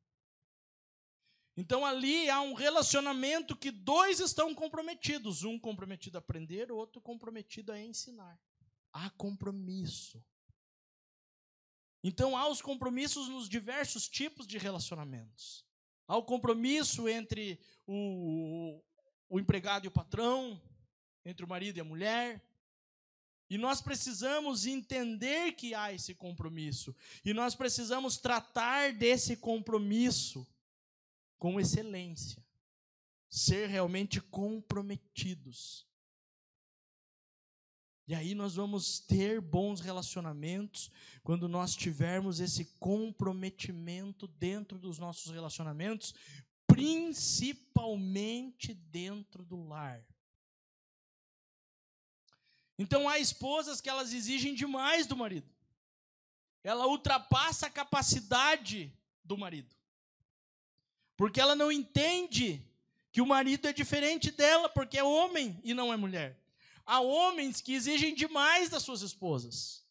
Então 1.56 1.86
ali 1.86 2.28
há 2.28 2.42
um 2.42 2.56
relacionamento 2.56 3.56
que 3.56 3.70
dois 3.70 4.20
estão 4.20 4.56
comprometidos, 4.56 5.44
um 5.44 5.60
comprometido 5.60 6.18
a 6.18 6.20
aprender, 6.20 6.72
o 6.72 6.76
outro 6.76 7.00
comprometido 7.00 7.72
a 7.72 7.80
ensinar. 7.80 8.42
Há 8.92 9.12
compromisso. 9.12 10.26
Então 12.04 12.36
há 12.36 12.50
os 12.50 12.60
compromissos 12.60 13.30
nos 13.30 13.48
diversos 13.48 14.10
tipos 14.10 14.48
de 14.48 14.58
relacionamentos. 14.58 15.68
Há 16.08 16.18
o 16.18 16.26
compromisso 16.26 17.08
entre 17.08 17.62
o, 17.86 18.82
o 19.30 19.40
empregado 19.40 19.86
e 19.86 19.88
o 19.88 19.92
patrão, 19.92 20.60
entre 21.24 21.46
o 21.46 21.48
marido 21.48 21.78
e 21.78 21.82
a 21.82 21.86
mulher. 21.86 22.49
E 23.50 23.58
nós 23.58 23.82
precisamos 23.82 24.68
entender 24.68 25.54
que 25.54 25.74
há 25.74 25.92
esse 25.92 26.14
compromisso. 26.14 26.96
E 27.26 27.34
nós 27.34 27.56
precisamos 27.56 28.18
tratar 28.18 28.94
desse 28.94 29.36
compromisso 29.36 30.48
com 31.40 31.60
excelência, 31.60 32.46
ser 33.28 33.68
realmente 33.68 34.22
comprometidos. 34.22 35.90
E 38.08 38.14
aí 38.16 38.36
nós 38.36 38.56
vamos 38.56 39.00
ter 39.00 39.40
bons 39.40 39.80
relacionamentos 39.82 40.92
quando 41.24 41.48
nós 41.48 41.76
tivermos 41.76 42.40
esse 42.40 42.66
comprometimento 42.80 44.28
dentro 44.28 44.80
dos 44.80 44.98
nossos 44.98 45.32
relacionamentos, 45.32 46.16
principalmente 46.66 48.74
dentro 48.74 49.46
do 49.46 49.62
lar. 49.68 50.04
Então 52.80 53.10
há 53.10 53.20
esposas 53.20 53.82
que 53.82 53.90
elas 53.90 54.14
exigem 54.14 54.56
demais 54.56 55.06
do 55.06 55.18
marido. 55.18 55.46
Ela 56.64 56.88
ultrapassa 56.88 57.68
a 57.68 57.70
capacidade 57.70 58.90
do 59.22 59.38
marido. 59.38 59.76
Porque 61.18 61.42
ela 61.42 61.58
não 61.58 61.70
entende 61.70 62.66
que 63.12 63.20
o 63.20 63.26
marido 63.26 63.68
é 63.68 63.74
diferente 63.74 64.32
dela, 64.32 64.70
porque 64.70 64.98
é 64.98 65.04
homem 65.04 65.60
e 65.62 65.74
não 65.74 65.92
é 65.92 65.98
mulher. 65.98 66.40
Há 66.86 67.02
homens 67.02 67.60
que 67.60 67.74
exigem 67.74 68.16
demais 68.16 68.70
das 68.70 68.82
suas 68.82 69.02
esposas, 69.02 69.84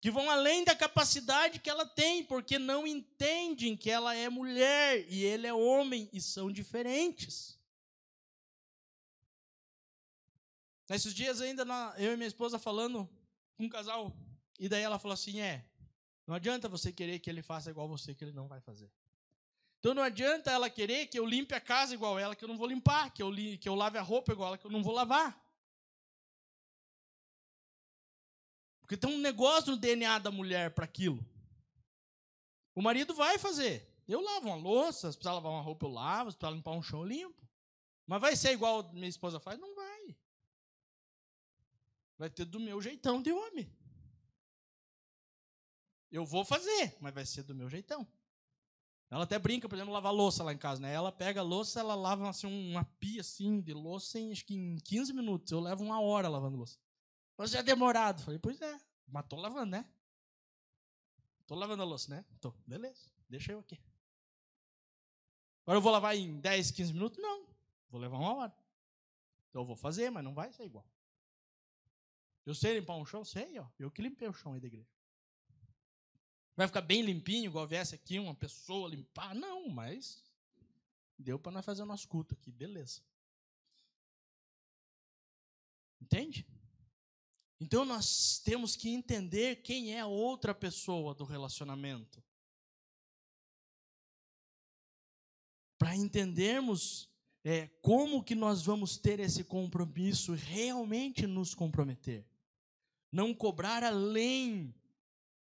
que 0.00 0.12
vão 0.12 0.30
além 0.30 0.62
da 0.62 0.76
capacidade 0.76 1.58
que 1.58 1.68
ela 1.68 1.84
tem, 1.84 2.22
porque 2.22 2.60
não 2.60 2.86
entendem 2.86 3.76
que 3.76 3.90
ela 3.90 4.14
é 4.14 4.28
mulher 4.28 5.04
e 5.08 5.24
ele 5.24 5.48
é 5.48 5.52
homem 5.52 6.08
e 6.12 6.20
são 6.20 6.52
diferentes. 6.52 7.53
Nesses 10.88 11.14
dias 11.14 11.40
ainda 11.40 11.64
eu 11.96 12.12
e 12.12 12.16
minha 12.16 12.28
esposa 12.28 12.58
falando 12.58 13.08
com 13.56 13.64
um 13.64 13.68
casal, 13.68 14.14
e 14.58 14.68
daí 14.68 14.82
ela 14.82 14.98
falou 14.98 15.14
assim: 15.14 15.40
é, 15.40 15.64
não 16.26 16.34
adianta 16.34 16.68
você 16.68 16.92
querer 16.92 17.18
que 17.18 17.30
ele 17.30 17.42
faça 17.42 17.70
igual 17.70 17.88
você, 17.88 18.14
que 18.14 18.24
ele 18.24 18.32
não 18.32 18.48
vai 18.48 18.60
fazer. 18.60 18.90
Então 19.78 19.94
não 19.94 20.02
adianta 20.02 20.50
ela 20.50 20.70
querer 20.70 21.06
que 21.08 21.18
eu 21.18 21.26
limpe 21.26 21.54
a 21.54 21.60
casa 21.60 21.94
igual 21.94 22.18
ela, 22.18 22.34
que 22.34 22.42
eu 22.42 22.48
não 22.48 22.56
vou 22.56 22.66
limpar, 22.66 23.10
que 23.12 23.22
eu, 23.22 23.30
que 23.60 23.68
eu 23.68 23.74
lave 23.74 23.98
a 23.98 24.02
roupa 24.02 24.32
igual 24.32 24.48
ela, 24.48 24.58
que 24.58 24.66
eu 24.66 24.70
não 24.70 24.82
vou 24.82 24.94
lavar. 24.94 25.38
Porque 28.80 28.96
tem 28.96 29.10
um 29.10 29.18
negócio 29.18 29.70
no 29.70 29.76
DNA 29.76 30.18
da 30.18 30.30
mulher 30.30 30.70
para 30.70 30.84
aquilo. 30.84 31.24
O 32.74 32.82
marido 32.82 33.14
vai 33.14 33.38
fazer. 33.38 33.86
Eu 34.06 34.20
lavo 34.20 34.48
uma 34.48 34.56
louça, 34.56 35.10
se 35.10 35.16
precisar 35.16 35.34
lavar 35.34 35.52
uma 35.52 35.62
roupa, 35.62 35.86
eu 35.86 35.90
lavo, 35.90 36.30
se 36.30 36.36
precisar 36.36 36.56
limpar 36.56 36.72
um 36.72 36.82
chão, 36.82 37.00
eu 37.00 37.06
limpo. 37.06 37.48
Mas 38.06 38.20
vai 38.20 38.36
ser 38.36 38.52
igual 38.52 38.90
minha 38.92 39.08
esposa 39.08 39.40
faz? 39.40 39.58
Não 39.58 39.74
vai. 39.74 39.93
Vai 42.16 42.30
ter 42.30 42.44
do 42.44 42.60
meu 42.60 42.80
jeitão 42.80 43.20
de 43.20 43.32
homem. 43.32 43.70
Eu 46.10 46.24
vou 46.24 46.44
fazer, 46.44 46.96
mas 47.00 47.12
vai 47.12 47.26
ser 47.26 47.42
do 47.42 47.54
meu 47.54 47.68
jeitão. 47.68 48.06
Ela 49.10 49.24
até 49.24 49.38
brinca, 49.38 49.68
por 49.68 49.74
exemplo, 49.74 49.92
lavar 49.92 50.12
louça 50.12 50.42
lá 50.42 50.52
em 50.52 50.58
casa, 50.58 50.80
né? 50.80 50.92
Ela 50.92 51.12
pega 51.12 51.40
a 51.40 51.42
louça, 51.42 51.80
ela 51.80 51.94
lava 51.94 52.28
assim, 52.28 52.46
uma 52.46 52.84
pia 52.84 53.20
assim 53.20 53.60
de 53.60 53.72
louça 53.72 54.18
em, 54.18 54.32
acho 54.32 54.44
que 54.44 54.54
em 54.54 54.76
15 54.78 55.12
minutos. 55.12 55.52
Eu 55.52 55.60
levo 55.60 55.84
uma 55.84 56.00
hora 56.00 56.28
lavando 56.28 56.56
louça. 56.56 56.78
Mas 57.36 57.54
é 57.54 57.62
demorado. 57.62 58.22
Falei, 58.22 58.38
pois 58.38 58.60
é, 58.60 58.80
mas 59.06 59.26
tô 59.26 59.36
lavando, 59.36 59.70
né? 59.72 59.88
Tô 61.46 61.54
lavando 61.54 61.82
a 61.82 61.86
louça, 61.86 62.10
né? 62.10 62.24
Tô, 62.40 62.52
beleza, 62.66 63.10
deixa 63.28 63.52
eu 63.52 63.58
aqui. 63.58 63.78
Agora 65.64 65.78
eu 65.78 65.82
vou 65.82 65.92
lavar 65.92 66.16
em 66.16 66.40
10, 66.40 66.70
15 66.70 66.92
minutos? 66.92 67.22
Não, 67.22 67.46
vou 67.90 68.00
levar 68.00 68.18
uma 68.18 68.34
hora. 68.34 68.56
Então 69.50 69.62
eu 69.62 69.66
vou 69.66 69.76
fazer, 69.76 70.10
mas 70.10 70.24
não 70.24 70.34
vai 70.34 70.52
ser 70.52 70.64
igual. 70.64 70.86
Eu 72.46 72.54
sei 72.54 72.78
limpar 72.78 72.96
um 72.96 73.06
chão? 73.06 73.24
Sei, 73.24 73.58
ó. 73.58 73.66
Eu 73.78 73.90
que 73.90 74.02
limpei 74.02 74.28
o 74.28 74.32
chão 74.32 74.52
aí 74.52 74.60
da 74.60 74.66
igreja. 74.66 74.88
Vai 76.56 76.66
ficar 76.66 76.82
bem 76.82 77.02
limpinho, 77.02 77.46
igual 77.46 77.66
viesse 77.66 77.94
aqui 77.94 78.18
uma 78.18 78.34
pessoa 78.34 78.88
limpar? 78.88 79.34
Não, 79.34 79.68
mas 79.68 80.22
deu 81.18 81.38
para 81.38 81.52
nós 81.52 81.64
fazer 81.64 81.82
o 81.82 81.86
nosso 81.86 82.06
culto 82.06 82.34
aqui, 82.34 82.52
beleza. 82.52 83.02
Entende? 86.00 86.46
Então 87.58 87.84
nós 87.84 88.38
temos 88.40 88.76
que 88.76 88.90
entender 88.90 89.62
quem 89.62 89.94
é 89.94 90.00
a 90.00 90.06
outra 90.06 90.54
pessoa 90.54 91.14
do 91.14 91.24
relacionamento. 91.24 92.22
Para 95.78 95.96
entendermos 95.96 97.08
é, 97.42 97.68
como 97.82 98.22
que 98.22 98.34
nós 98.34 98.62
vamos 98.62 98.96
ter 98.96 99.18
esse 99.18 99.42
compromisso, 99.44 100.34
realmente 100.34 101.26
nos 101.26 101.54
comprometer. 101.54 102.24
Não 103.14 103.32
cobrar 103.32 103.84
além 103.84 104.74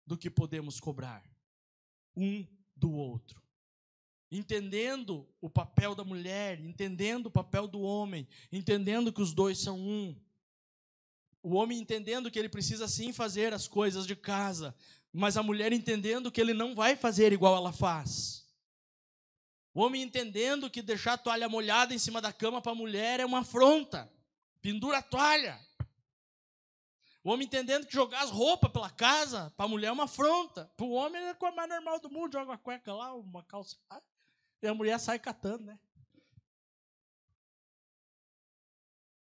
do 0.04 0.18
que 0.18 0.28
podemos 0.28 0.80
cobrar 0.80 1.22
um 2.16 2.44
do 2.74 2.90
outro. 2.90 3.40
Entendendo 4.28 5.24
o 5.40 5.48
papel 5.48 5.94
da 5.94 6.02
mulher, 6.02 6.58
entendendo 6.58 7.26
o 7.26 7.30
papel 7.30 7.68
do 7.68 7.80
homem, 7.80 8.26
entendendo 8.50 9.12
que 9.12 9.22
os 9.22 9.32
dois 9.32 9.56
são 9.56 9.78
um. 9.78 10.20
O 11.40 11.54
homem 11.54 11.78
entendendo 11.78 12.28
que 12.28 12.40
ele 12.40 12.48
precisa 12.48 12.88
sim 12.88 13.12
fazer 13.12 13.54
as 13.54 13.68
coisas 13.68 14.04
de 14.04 14.16
casa, 14.16 14.74
mas 15.12 15.36
a 15.36 15.42
mulher 15.42 15.72
entendendo 15.72 16.32
que 16.32 16.40
ele 16.40 16.54
não 16.54 16.74
vai 16.74 16.96
fazer 16.96 17.32
igual 17.32 17.54
ela 17.54 17.72
faz. 17.72 18.44
O 19.72 19.80
homem 19.80 20.02
entendendo 20.02 20.68
que 20.68 20.82
deixar 20.82 21.12
a 21.12 21.18
toalha 21.18 21.48
molhada 21.48 21.94
em 21.94 22.00
cima 22.00 22.20
da 22.20 22.32
cama 22.32 22.60
para 22.60 22.72
a 22.72 22.74
mulher 22.74 23.20
é 23.20 23.24
uma 23.24 23.42
afronta. 23.42 24.12
Pendura 24.60 24.98
a 24.98 25.02
toalha. 25.02 25.56
O 27.24 27.30
homem 27.30 27.46
entendendo 27.46 27.86
que 27.86 27.92
jogar 27.94 28.22
as 28.22 28.30
roupas 28.30 28.70
pela 28.70 28.90
casa, 28.90 29.50
para 29.56 29.64
a 29.64 29.68
mulher 29.68 29.86
é 29.86 29.92
uma 29.92 30.04
afronta. 30.04 30.70
Para 30.76 30.84
o 30.84 30.90
homem 30.90 31.22
é 31.22 31.30
a 31.30 31.34
coisa 31.34 31.56
mais 31.56 31.70
normal 31.70 31.98
do 31.98 32.10
mundo, 32.10 32.34
joga 32.34 32.50
uma 32.50 32.58
cueca 32.58 32.92
lá, 32.92 33.14
uma 33.14 33.42
calça 33.42 33.78
lá, 33.90 34.02
e 34.60 34.66
a 34.66 34.74
mulher 34.74 35.00
sai 35.00 35.18
catando, 35.18 35.64
né? 35.64 35.80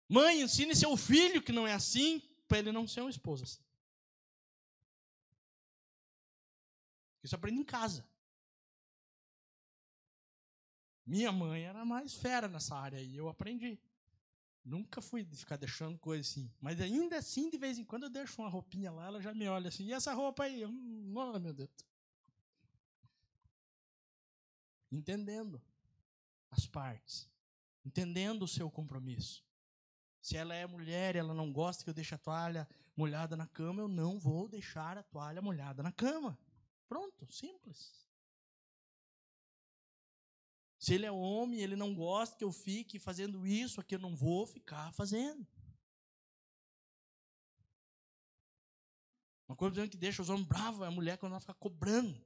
Mãe, 0.08 0.40
ensine 0.40 0.74
seu 0.74 0.96
filho 0.96 1.40
que 1.40 1.52
não 1.52 1.64
é 1.64 1.74
assim, 1.74 2.20
para 2.48 2.58
ele 2.58 2.72
não 2.72 2.88
ser 2.88 3.02
um 3.02 3.08
esposo 3.08 3.44
assim. 3.44 3.64
Isso 7.22 7.36
aprende 7.36 7.60
em 7.60 7.64
casa. 7.64 8.04
Minha 11.04 11.30
mãe 11.30 11.64
era 11.64 11.84
mais 11.84 12.14
fera 12.14 12.48
nessa 12.48 12.74
área 12.74 12.98
aí, 12.98 13.16
eu 13.16 13.28
aprendi. 13.28 13.80
Nunca 14.66 15.00
fui 15.00 15.22
de 15.22 15.36
ficar 15.36 15.56
deixando 15.56 15.96
coisa 15.96 16.22
assim. 16.22 16.50
Mas 16.60 16.80
ainda 16.80 17.16
assim, 17.16 17.48
de 17.48 17.56
vez 17.56 17.78
em 17.78 17.84
quando, 17.84 18.02
eu 18.02 18.10
deixo 18.10 18.42
uma 18.42 18.48
roupinha 18.48 18.90
lá, 18.90 19.06
ela 19.06 19.22
já 19.22 19.32
me 19.32 19.46
olha 19.46 19.68
assim. 19.68 19.84
E 19.84 19.92
essa 19.92 20.12
roupa 20.12 20.42
aí? 20.42 20.66
Hum, 20.66 21.14
oh, 21.16 21.38
meu 21.38 21.54
Deus. 21.54 21.70
Entendendo 24.90 25.62
as 26.50 26.66
partes. 26.66 27.28
Entendendo 27.84 28.42
o 28.42 28.48
seu 28.48 28.68
compromisso. 28.68 29.44
Se 30.20 30.36
ela 30.36 30.52
é 30.52 30.66
mulher 30.66 31.14
e 31.14 31.20
ela 31.20 31.32
não 31.32 31.52
gosta 31.52 31.84
que 31.84 31.90
eu 31.90 31.94
deixe 31.94 32.16
a 32.16 32.18
toalha 32.18 32.68
molhada 32.96 33.36
na 33.36 33.46
cama, 33.46 33.82
eu 33.82 33.88
não 33.88 34.18
vou 34.18 34.48
deixar 34.48 34.98
a 34.98 35.02
toalha 35.04 35.40
molhada 35.40 35.80
na 35.80 35.92
cama. 35.92 36.36
Pronto, 36.88 37.32
simples. 37.32 38.05
Se 40.86 40.94
ele 40.94 41.04
é 41.04 41.10
homem, 41.10 41.58
ele 41.58 41.74
não 41.74 41.92
gosta 41.92 42.36
que 42.36 42.44
eu 42.44 42.52
fique 42.52 42.96
fazendo 43.00 43.44
isso, 43.44 43.80
aqui 43.80 43.96
eu 43.96 43.98
não 43.98 44.14
vou 44.14 44.46
ficar 44.46 44.92
fazendo. 44.92 45.44
Uma 49.48 49.56
coisa 49.56 49.88
que 49.88 49.96
deixa 49.96 50.22
os 50.22 50.28
homens 50.28 50.46
bravos 50.46 50.82
é 50.82 50.86
a 50.86 50.90
mulher 50.92 51.18
quando 51.18 51.32
ela 51.32 51.40
fica 51.40 51.54
cobrando. 51.54 52.16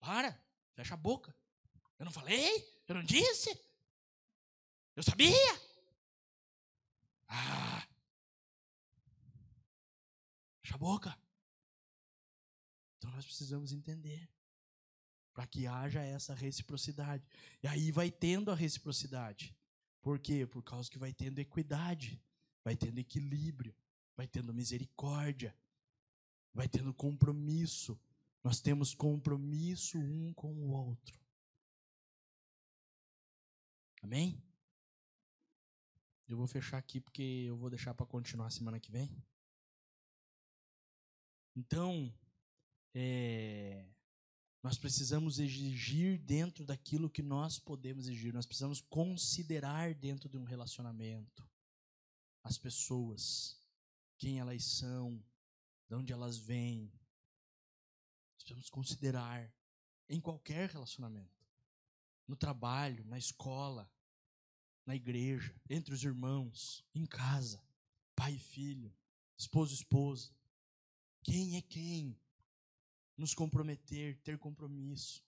Para, 0.00 0.42
fecha 0.74 0.94
a 0.94 0.96
boca. 0.96 1.36
Eu 1.98 2.06
não 2.06 2.12
falei? 2.12 2.82
Eu 2.88 2.94
não 2.94 3.04
disse? 3.04 3.50
Eu 4.96 5.02
sabia? 5.02 5.60
Ah! 7.28 7.86
Fecha 10.62 10.76
a 10.76 10.78
boca. 10.78 11.14
Então 13.00 13.10
nós 13.12 13.24
precisamos 13.24 13.72
entender 13.72 14.28
para 15.32 15.46
que 15.46 15.66
haja 15.66 16.02
essa 16.02 16.34
reciprocidade. 16.34 17.26
E 17.62 17.66
aí 17.66 17.90
vai 17.90 18.10
tendo 18.10 18.50
a 18.50 18.54
reciprocidade. 18.54 19.56
Por 20.02 20.18
quê? 20.18 20.46
Por 20.46 20.62
causa 20.62 20.90
que 20.90 20.98
vai 20.98 21.10
tendo 21.10 21.38
equidade, 21.38 22.22
vai 22.62 22.76
tendo 22.76 22.98
equilíbrio, 22.98 23.74
vai 24.14 24.28
tendo 24.28 24.52
misericórdia, 24.52 25.56
vai 26.52 26.68
tendo 26.68 26.92
compromisso. 26.92 27.98
Nós 28.44 28.60
temos 28.60 28.94
compromisso 28.94 29.98
um 29.98 30.34
com 30.34 30.52
o 30.52 30.68
outro. 30.72 31.18
Amém? 34.02 34.42
Eu 36.28 36.36
vou 36.36 36.46
fechar 36.46 36.76
aqui 36.76 37.00
porque 37.00 37.22
eu 37.22 37.56
vou 37.56 37.70
deixar 37.70 37.94
para 37.94 38.04
continuar 38.04 38.50
semana 38.50 38.78
que 38.78 38.92
vem. 38.92 39.24
Então, 41.56 42.12
é, 42.94 43.86
nós 44.62 44.76
precisamos 44.76 45.38
exigir 45.38 46.18
dentro 46.18 46.64
daquilo 46.64 47.10
que 47.10 47.22
nós 47.22 47.58
podemos 47.58 48.06
exigir. 48.06 48.32
Nós 48.32 48.46
precisamos 48.46 48.80
considerar 48.80 49.94
dentro 49.94 50.28
de 50.28 50.36
um 50.36 50.44
relacionamento 50.44 51.48
as 52.42 52.58
pessoas, 52.58 53.58
quem 54.18 54.38
elas 54.38 54.64
são, 54.64 55.22
de 55.88 55.94
onde 55.94 56.12
elas 56.12 56.38
vêm. 56.38 56.92
Nós 58.34 58.42
precisamos 58.42 58.70
considerar 58.70 59.52
em 60.08 60.20
qualquer 60.20 60.68
relacionamento, 60.70 61.46
no 62.26 62.36
trabalho, 62.36 63.04
na 63.04 63.16
escola, 63.16 63.90
na 64.84 64.94
igreja, 64.94 65.54
entre 65.68 65.94
os 65.94 66.02
irmãos, 66.02 66.84
em 66.94 67.06
casa, 67.06 67.62
pai 68.14 68.34
e 68.34 68.38
filho, 68.38 68.92
esposo 69.38 69.72
e 69.72 69.76
esposa. 69.76 70.34
Quem 71.22 71.56
é 71.56 71.62
quem? 71.62 72.18
Nos 73.20 73.34
comprometer, 73.34 74.18
ter 74.22 74.38
compromisso, 74.38 75.22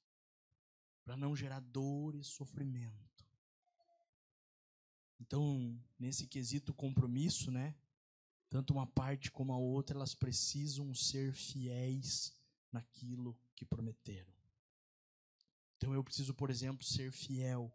para 1.05 1.17
não 1.17 1.37
gerar 1.37 1.61
dor 1.61 2.15
e 2.15 2.25
sofrimento. 2.25 3.27
Então, 5.21 5.79
nesse 5.99 6.27
quesito 6.27 6.75
compromisso, 6.75 7.51
né? 7.51 7.75
Tanto 8.49 8.73
uma 8.73 8.87
parte 8.87 9.31
como 9.31 9.53
a 9.53 9.57
outra, 9.57 9.97
elas 9.97 10.15
precisam 10.15 10.95
ser 10.95 11.33
fiéis 11.33 12.35
naquilo 12.71 13.39
que 13.55 13.65
prometeram. 13.65 14.33
Então 15.77 15.95
eu 15.95 16.05
preciso, 16.05 16.35
por 16.35 16.51
exemplo, 16.51 16.85
ser 16.85 17.11
fiel 17.11 17.73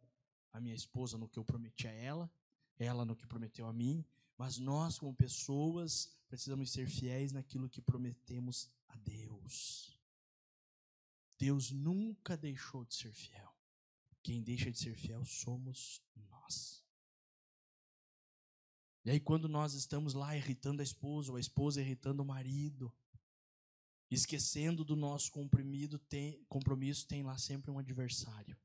à 0.53 0.59
minha 0.59 0.75
esposa 0.75 1.17
no 1.17 1.27
que 1.27 1.37
eu 1.37 1.43
prometi 1.43 1.87
a 1.87 1.91
ela, 1.91 2.31
ela 2.77 3.03
no 3.03 3.15
que 3.15 3.27
prometeu 3.27 3.65
a 3.65 3.73
mim, 3.73 4.05
mas 4.37 4.57
nós, 4.57 4.99
como 4.99 5.13
pessoas, 5.15 6.09
precisamos 6.29 6.71
ser 6.71 6.87
fiéis 6.87 7.31
naquilo 7.31 7.69
que 7.69 7.81
prometemos 7.81 8.69
a 8.87 8.95
Deus. 8.97 9.96
Deus 11.37 11.71
nunca 11.71 12.35
deixou 12.35 12.83
de 12.83 12.95
ser 12.95 13.13
fiel. 13.13 13.55
Quem 14.23 14.41
deixa 14.41 14.71
de 14.71 14.79
ser 14.79 14.95
fiel 14.95 15.23
somos 15.23 16.01
nós. 16.15 16.83
E 19.05 19.11
aí, 19.11 19.19
quando 19.19 19.47
nós 19.47 19.73
estamos 19.73 20.13
lá 20.13 20.35
irritando 20.35 20.81
a 20.81 20.83
esposa, 20.83 21.31
ou 21.31 21.37
a 21.37 21.39
esposa 21.39 21.79
irritando 21.79 22.23
o 22.23 22.25
marido, 22.25 22.93
esquecendo 24.11 24.83
do 24.83 24.95
nosso 24.95 25.31
tem, 26.09 26.43
compromisso, 26.49 27.07
tem 27.07 27.23
lá 27.23 27.37
sempre 27.37 27.71
um 27.71 27.79
adversário. 27.79 28.57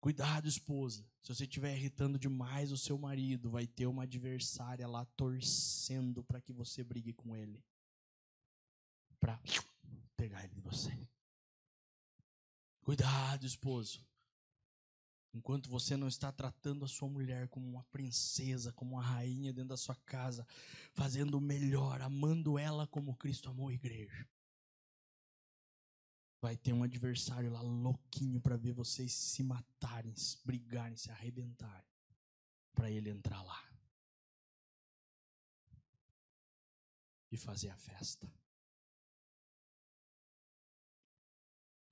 Cuidado, 0.00 0.48
esposa. 0.48 1.04
Se 1.20 1.34
você 1.34 1.44
estiver 1.44 1.76
irritando 1.76 2.18
demais 2.18 2.70
o 2.70 2.78
seu 2.78 2.96
marido, 2.96 3.50
vai 3.50 3.66
ter 3.66 3.86
uma 3.86 4.04
adversária 4.04 4.86
lá 4.86 5.04
torcendo 5.04 6.22
para 6.22 6.40
que 6.40 6.52
você 6.52 6.84
brigue 6.84 7.12
com 7.12 7.36
ele 7.36 7.62
para 9.26 9.40
pegar 10.16 10.44
ele 10.44 10.54
de 10.54 10.60
você. 10.60 10.96
Cuidado, 12.80 13.44
esposo. 13.44 14.06
Enquanto 15.34 15.68
você 15.68 15.96
não 15.96 16.06
está 16.06 16.30
tratando 16.30 16.84
a 16.84 16.88
sua 16.88 17.08
mulher 17.08 17.48
como 17.48 17.66
uma 17.68 17.82
princesa, 17.86 18.72
como 18.72 18.92
uma 18.94 19.02
rainha 19.02 19.52
dentro 19.52 19.70
da 19.70 19.76
sua 19.76 19.96
casa, 19.96 20.46
fazendo 20.94 21.36
o 21.36 21.40
melhor, 21.40 22.00
amando 22.02 22.56
ela 22.56 22.86
como 22.86 23.16
Cristo 23.16 23.48
amou 23.48 23.68
a 23.68 23.74
igreja. 23.74 24.28
Vai 26.40 26.56
ter 26.56 26.72
um 26.72 26.84
adversário 26.84 27.50
lá 27.50 27.60
louquinho 27.60 28.40
para 28.40 28.56
ver 28.56 28.74
vocês 28.74 29.12
se 29.12 29.42
matarem, 29.42 30.14
brigarem, 30.44 30.96
se 30.96 31.10
arrebentarem, 31.10 31.90
para 32.72 32.88
ele 32.88 33.10
entrar 33.10 33.42
lá 33.42 33.68
e 37.32 37.36
fazer 37.36 37.70
a 37.70 37.76
festa. 37.76 38.30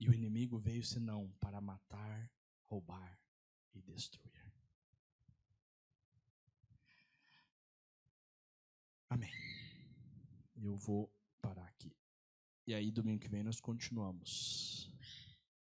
E 0.05 0.09
o 0.09 0.13
inimigo 0.13 0.59
veio 0.59 0.83
senão 0.83 1.31
para 1.39 1.59
matar, 1.59 2.31
roubar 2.65 3.19
e 3.73 3.81
destruir. 3.81 4.53
Amém. 9.09 9.33
Eu 10.55 10.75
vou 10.75 11.11
parar 11.41 11.65
aqui. 11.65 11.91
E 12.67 12.75
aí, 12.75 12.91
domingo 12.91 13.19
que 13.19 13.27
vem, 13.27 13.41
nós 13.41 13.59
continuamos. 13.59 14.93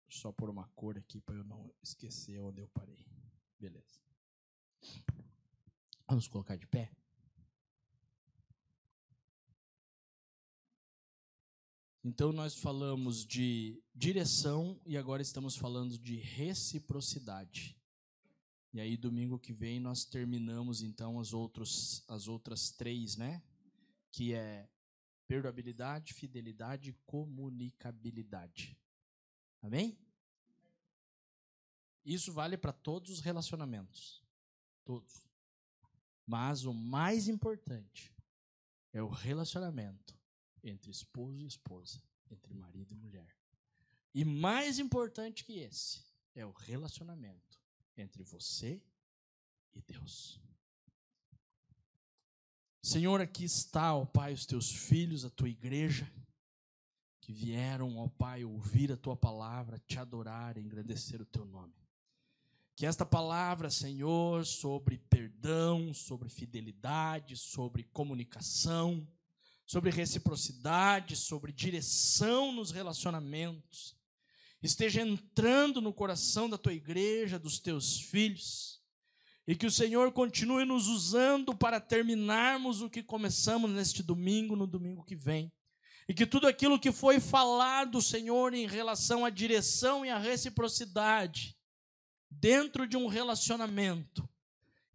Só 0.07 0.31
por 0.31 0.51
uma 0.51 0.69
cor 0.75 0.99
aqui 0.99 1.19
para 1.19 1.37
eu 1.37 1.45
não 1.45 1.75
esquecer 1.83 2.39
onde 2.39 2.61
eu 2.61 2.69
parei. 2.69 3.07
Beleza. 3.59 4.03
Vamos 6.07 6.29
colocar 6.29 6.57
de 6.57 6.67
pé? 6.67 6.93
Então 12.09 12.31
nós 12.31 12.55
falamos 12.55 13.27
de 13.27 13.83
direção 13.93 14.81
e 14.87 14.97
agora 14.97 15.21
estamos 15.21 15.57
falando 15.57 15.99
de 15.99 16.15
reciprocidade. 16.15 17.77
E 18.73 18.79
aí 18.79 18.97
domingo 18.97 19.41
que 19.41 19.53
vem 19.53 19.81
nós 19.81 20.05
terminamos 20.05 20.83
então 20.83 21.19
as 21.19 21.33
outros 21.33 22.05
as 22.07 22.29
outras 22.29 22.71
três, 22.71 23.17
né? 23.17 23.43
Que 24.13 24.35
é 24.35 24.71
perdoabilidade, 25.27 26.15
fidelidade 26.15 26.91
e 26.91 26.93
comunicabilidade. 27.07 28.79
Amém? 29.61 29.99
Isso 32.05 32.33
vale 32.33 32.57
para 32.57 32.73
todos 32.73 33.11
os 33.11 33.21
relacionamentos. 33.21 34.23
Todos. 34.85 35.29
Mas 36.25 36.65
o 36.65 36.73
mais 36.73 37.27
importante 37.27 38.15
é 38.93 39.03
o 39.03 39.09
relacionamento 39.09 40.17
entre 40.63 40.91
esposo 40.91 41.41
e 41.41 41.47
esposa, 41.47 42.03
entre 42.31 42.55
marido 42.55 42.93
e 42.93 42.97
mulher. 42.97 43.37
E 44.15 44.25
mais 44.25 44.79
importante 44.79 45.45
que 45.45 45.59
esse 45.59 46.01
é 46.35 46.45
o 46.45 46.53
relacionamento 46.53 47.61
entre 47.97 48.23
você 48.23 48.83
e 49.75 49.81
Deus. 49.83 50.41
Senhor, 52.83 53.21
aqui 53.21 53.45
está, 53.45 53.95
ó 53.95 54.05
Pai, 54.05 54.33
os 54.33 54.47
teus 54.47 54.71
filhos, 54.71 55.25
a 55.25 55.31
tua 55.31 55.49
igreja, 55.49 56.11
que 57.21 57.33
vieram, 57.33 57.99
ó 57.99 58.09
Pai, 58.09 58.45
ouvir 58.45 58.93
a 58.93 58.97
tua 58.97 59.17
palavra, 59.17 59.83
te 59.87 59.99
adorar 59.99 60.57
e 60.57 60.61
engrandecer 60.61 61.21
o 61.21 61.27
teu 61.27 61.45
nome. 61.45 61.75
Que 62.77 62.87
esta 62.87 63.05
palavra, 63.05 63.71
Senhor, 63.71 64.47
sobre 64.47 64.99
perdão, 64.99 65.93
sobre 65.93 66.29
fidelidade, 66.29 67.37
sobre 67.37 67.83
comunicação, 67.83 69.07
sobre 69.67 69.91
reciprocidade, 69.91 71.17
sobre 71.17 71.53
direção 71.53 72.53
nos 72.53 72.71
relacionamentos, 72.71 73.97
esteja 74.63 75.03
entrando 75.03 75.81
no 75.81 75.93
coração 75.93 76.49
da 76.49 76.57
tua 76.57 76.73
igreja, 76.73 77.39
dos 77.39 77.59
teus 77.59 78.01
filhos, 78.01 78.81
e 79.47 79.55
que 79.55 79.67
o 79.67 79.71
Senhor 79.71 80.11
continue 80.13 80.65
nos 80.65 80.89
usando 80.89 81.55
para 81.55 81.81
terminarmos 81.81 82.81
o 82.81 82.91
que 82.91 83.03
começamos 83.03 83.71
neste 83.71 84.03
domingo, 84.03 84.57
no 84.57 84.67
domingo 84.67 85.05
que 85.05 85.15
vem. 85.15 85.53
E 86.09 86.15
que 86.15 86.27
tudo 86.27 86.47
aquilo 86.47 86.79
que 86.79 86.93
foi 86.93 87.21
falado, 87.21 88.01
Senhor, 88.01 88.55
em 88.55 88.67
relação 88.67 89.25
à 89.25 89.31
direção 89.31 90.05
e 90.05 90.11
à 90.11 90.19
reciprocidade, 90.19 91.57
dentro 92.31 92.87
de 92.87 92.97
um 92.97 93.07
relacionamento, 93.07 94.29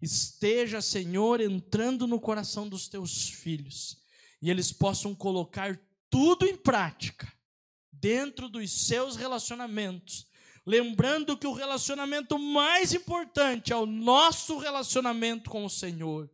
esteja, 0.02 0.82
Senhor, 0.82 1.40
entrando 1.40 2.08
no 2.08 2.20
coração 2.20 2.68
dos 2.68 2.88
teus 2.88 3.30
filhos, 3.30 4.01
e 4.42 4.50
eles 4.50 4.72
possam 4.72 5.14
colocar 5.14 5.80
tudo 6.10 6.46
em 6.46 6.56
prática 6.56 7.32
dentro 7.92 8.50
dos 8.50 8.88
seus 8.88 9.16
relacionamentos, 9.16 10.26
lembrando 10.66 11.38
que 11.38 11.46
o 11.46 11.54
relacionamento 11.54 12.40
mais 12.40 12.94
importante 12.94 13.72
é 13.72 13.76
o 13.76 13.86
nosso 13.86 14.58
relacionamento 14.58 15.50
com 15.50 15.64
o 15.64 15.70
Senhor. 15.70 16.30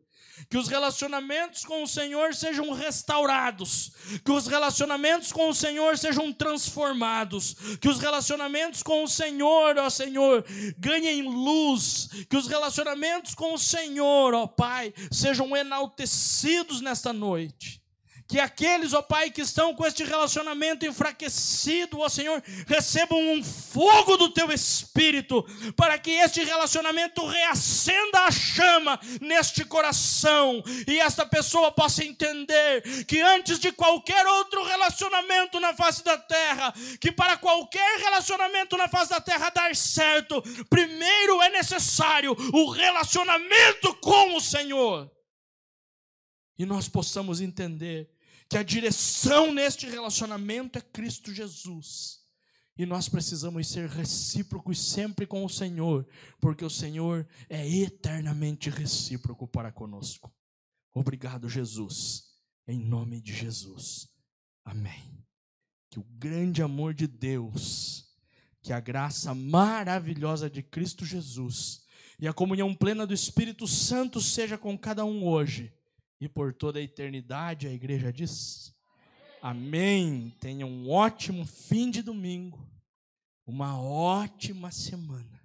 Que 0.51 0.57
os 0.57 0.67
relacionamentos 0.67 1.65
com 1.65 1.81
o 1.81 1.87
Senhor 1.87 2.35
sejam 2.35 2.71
restaurados, 2.71 3.91
que 4.23 4.31
os 4.31 4.45
relacionamentos 4.45 5.31
com 5.31 5.49
o 5.49 5.53
Senhor 5.53 5.97
sejam 5.97 6.31
transformados, 6.31 7.55
que 7.81 7.89
os 7.89 7.99
relacionamentos 7.99 8.83
com 8.83 9.03
o 9.03 9.07
Senhor, 9.07 9.79
ó 9.79 9.89
Senhor, 9.89 10.45
ganhem 10.77 11.23
luz, 11.23 12.09
que 12.29 12.37
os 12.37 12.45
relacionamentos 12.45 13.33
com 13.33 13.55
o 13.55 13.57
Senhor, 13.57 14.35
ó 14.35 14.45
Pai, 14.45 14.93
sejam 15.11 15.57
enaltecidos 15.57 16.81
nesta 16.81 17.11
noite 17.11 17.81
que 18.27 18.39
aqueles, 18.39 18.93
ó 18.93 19.01
Pai, 19.01 19.31
que 19.31 19.41
estão 19.41 19.73
com 19.73 19.85
este 19.85 20.03
relacionamento 20.03 20.85
enfraquecido, 20.85 21.99
ó 21.99 22.09
Senhor, 22.09 22.43
recebam 22.67 23.17
um 23.19 23.43
fogo 23.43 24.17
do 24.17 24.29
teu 24.29 24.51
espírito, 24.51 25.43
para 25.75 25.97
que 25.97 26.11
este 26.11 26.43
relacionamento 26.43 27.25
reacenda 27.25 28.25
a 28.25 28.31
chama 28.31 28.99
neste 29.21 29.63
coração 29.63 30.61
e 30.87 30.99
esta 30.99 31.25
pessoa 31.25 31.71
possa 31.71 32.03
entender 32.03 33.05
que 33.05 33.21
antes 33.21 33.59
de 33.59 33.71
qualquer 33.71 34.25
outro 34.25 34.63
relacionamento 34.63 35.59
na 35.59 35.73
face 35.73 36.03
da 36.03 36.17
terra, 36.17 36.73
que 36.99 37.11
para 37.11 37.37
qualquer 37.37 37.99
relacionamento 37.99 38.75
na 38.75 38.89
face 38.89 39.11
da 39.11 39.21
terra 39.21 39.49
dar 39.49 39.73
certo, 39.75 40.41
primeiro 40.69 41.41
é 41.41 41.49
necessário 41.49 42.35
o 42.53 42.69
relacionamento 42.69 43.95
com 43.95 44.35
o 44.35 44.41
Senhor. 44.41 45.09
E 46.57 46.65
nós 46.65 46.89
possamos 46.89 47.39
entender 47.39 48.16
que 48.49 48.57
a 48.57 48.63
direção 48.63 49.53
neste 49.53 49.87
relacionamento 49.87 50.77
é 50.77 50.81
Cristo 50.81 51.33
Jesus. 51.33 52.25
E 52.77 52.85
nós 52.85 53.09
precisamos 53.09 53.67
ser 53.67 53.89
recíprocos 53.89 54.91
sempre 54.91 55.25
com 55.25 55.43
o 55.43 55.49
Senhor, 55.49 56.07
porque 56.39 56.63
o 56.63 56.69
Senhor 56.69 57.27
é 57.49 57.67
eternamente 57.67 58.69
recíproco 58.69 59.47
para 59.47 59.71
conosco. 59.71 60.31
Obrigado, 60.93 61.49
Jesus. 61.49 62.25
Em 62.67 62.79
nome 62.79 63.19
de 63.19 63.33
Jesus. 63.33 64.07
Amém. 64.63 65.25
Que 65.89 65.99
o 65.99 66.03
grande 66.03 66.61
amor 66.61 66.93
de 66.93 67.07
Deus, 67.07 68.05
que 68.61 68.71
a 68.71 68.79
graça 68.79 69.33
maravilhosa 69.33 70.49
de 70.49 70.61
Cristo 70.61 71.05
Jesus 71.05 71.81
e 72.19 72.27
a 72.27 72.33
comunhão 72.33 72.75
plena 72.75 73.07
do 73.07 73.13
Espírito 73.13 73.67
Santo 73.67 74.21
seja 74.21 74.57
com 74.57 74.77
cada 74.77 75.03
um 75.03 75.25
hoje 75.25 75.76
e 76.19 76.27
por 76.27 76.53
toda 76.53 76.79
a 76.79 76.81
eternidade. 76.81 77.67
A 77.67 77.73
igreja 77.73 78.11
diz: 78.11 78.73
Amém. 79.41 80.33
Tenha 80.39 80.65
um 80.65 80.89
ótimo 80.89 81.45
fim 81.45 81.89
de 81.89 82.01
domingo, 82.01 82.67
uma 83.45 83.79
ótima 83.79 84.71
semana, 84.71 85.41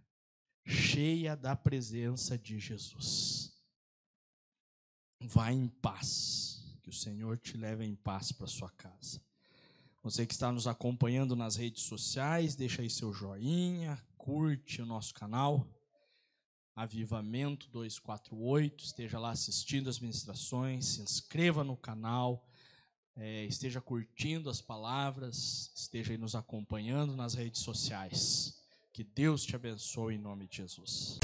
cheia 0.67 1.37
da 1.37 1.55
presença 1.55 2.39
de 2.39 2.59
Jesus. 2.59 3.53
Vá 5.21 5.53
em 5.53 5.69
paz, 5.69 6.77
que 6.83 6.91
o 6.91 6.93
Senhor 6.93 7.39
te 7.39 7.57
leve 7.57 7.85
em 7.85 7.95
paz 7.95 8.33
para 8.33 8.47
sua 8.47 8.71
casa. 8.71 9.21
Você 10.03 10.27
que 10.27 10.33
está 10.33 10.51
nos 10.51 10.67
acompanhando 10.67 11.37
nas 11.37 11.55
redes 11.55 11.85
sociais, 11.85 12.57
deixa 12.57 12.83
aí 12.83 12.91
seu 12.91 13.13
joinha, 13.13 14.03
curte 14.17 14.83
o 14.83 14.87
nosso 14.87 15.15
canal. 15.15 15.65
Avivamento 16.75 17.69
248, 17.69 18.85
esteja 18.85 19.19
lá 19.19 19.31
assistindo 19.31 19.91
as 19.91 19.99
ministrações, 19.99 20.87
se 20.87 21.03
inscreva 21.03 21.63
no 21.63 21.77
canal, 21.77 22.47
é, 23.15 23.45
esteja 23.45 23.81
curtindo 23.81 24.49
as 24.49 24.61
palavras, 24.61 25.71
esteja 25.75 26.17
nos 26.17 26.35
acompanhando 26.35 27.15
nas 27.15 27.35
redes 27.35 27.61
sociais. 27.61 28.59
Que 28.93 29.05
Deus 29.05 29.45
te 29.45 29.55
abençoe 29.55 30.15
em 30.15 30.19
nome 30.19 30.47
de 30.47 30.59
Jesus. 30.59 31.19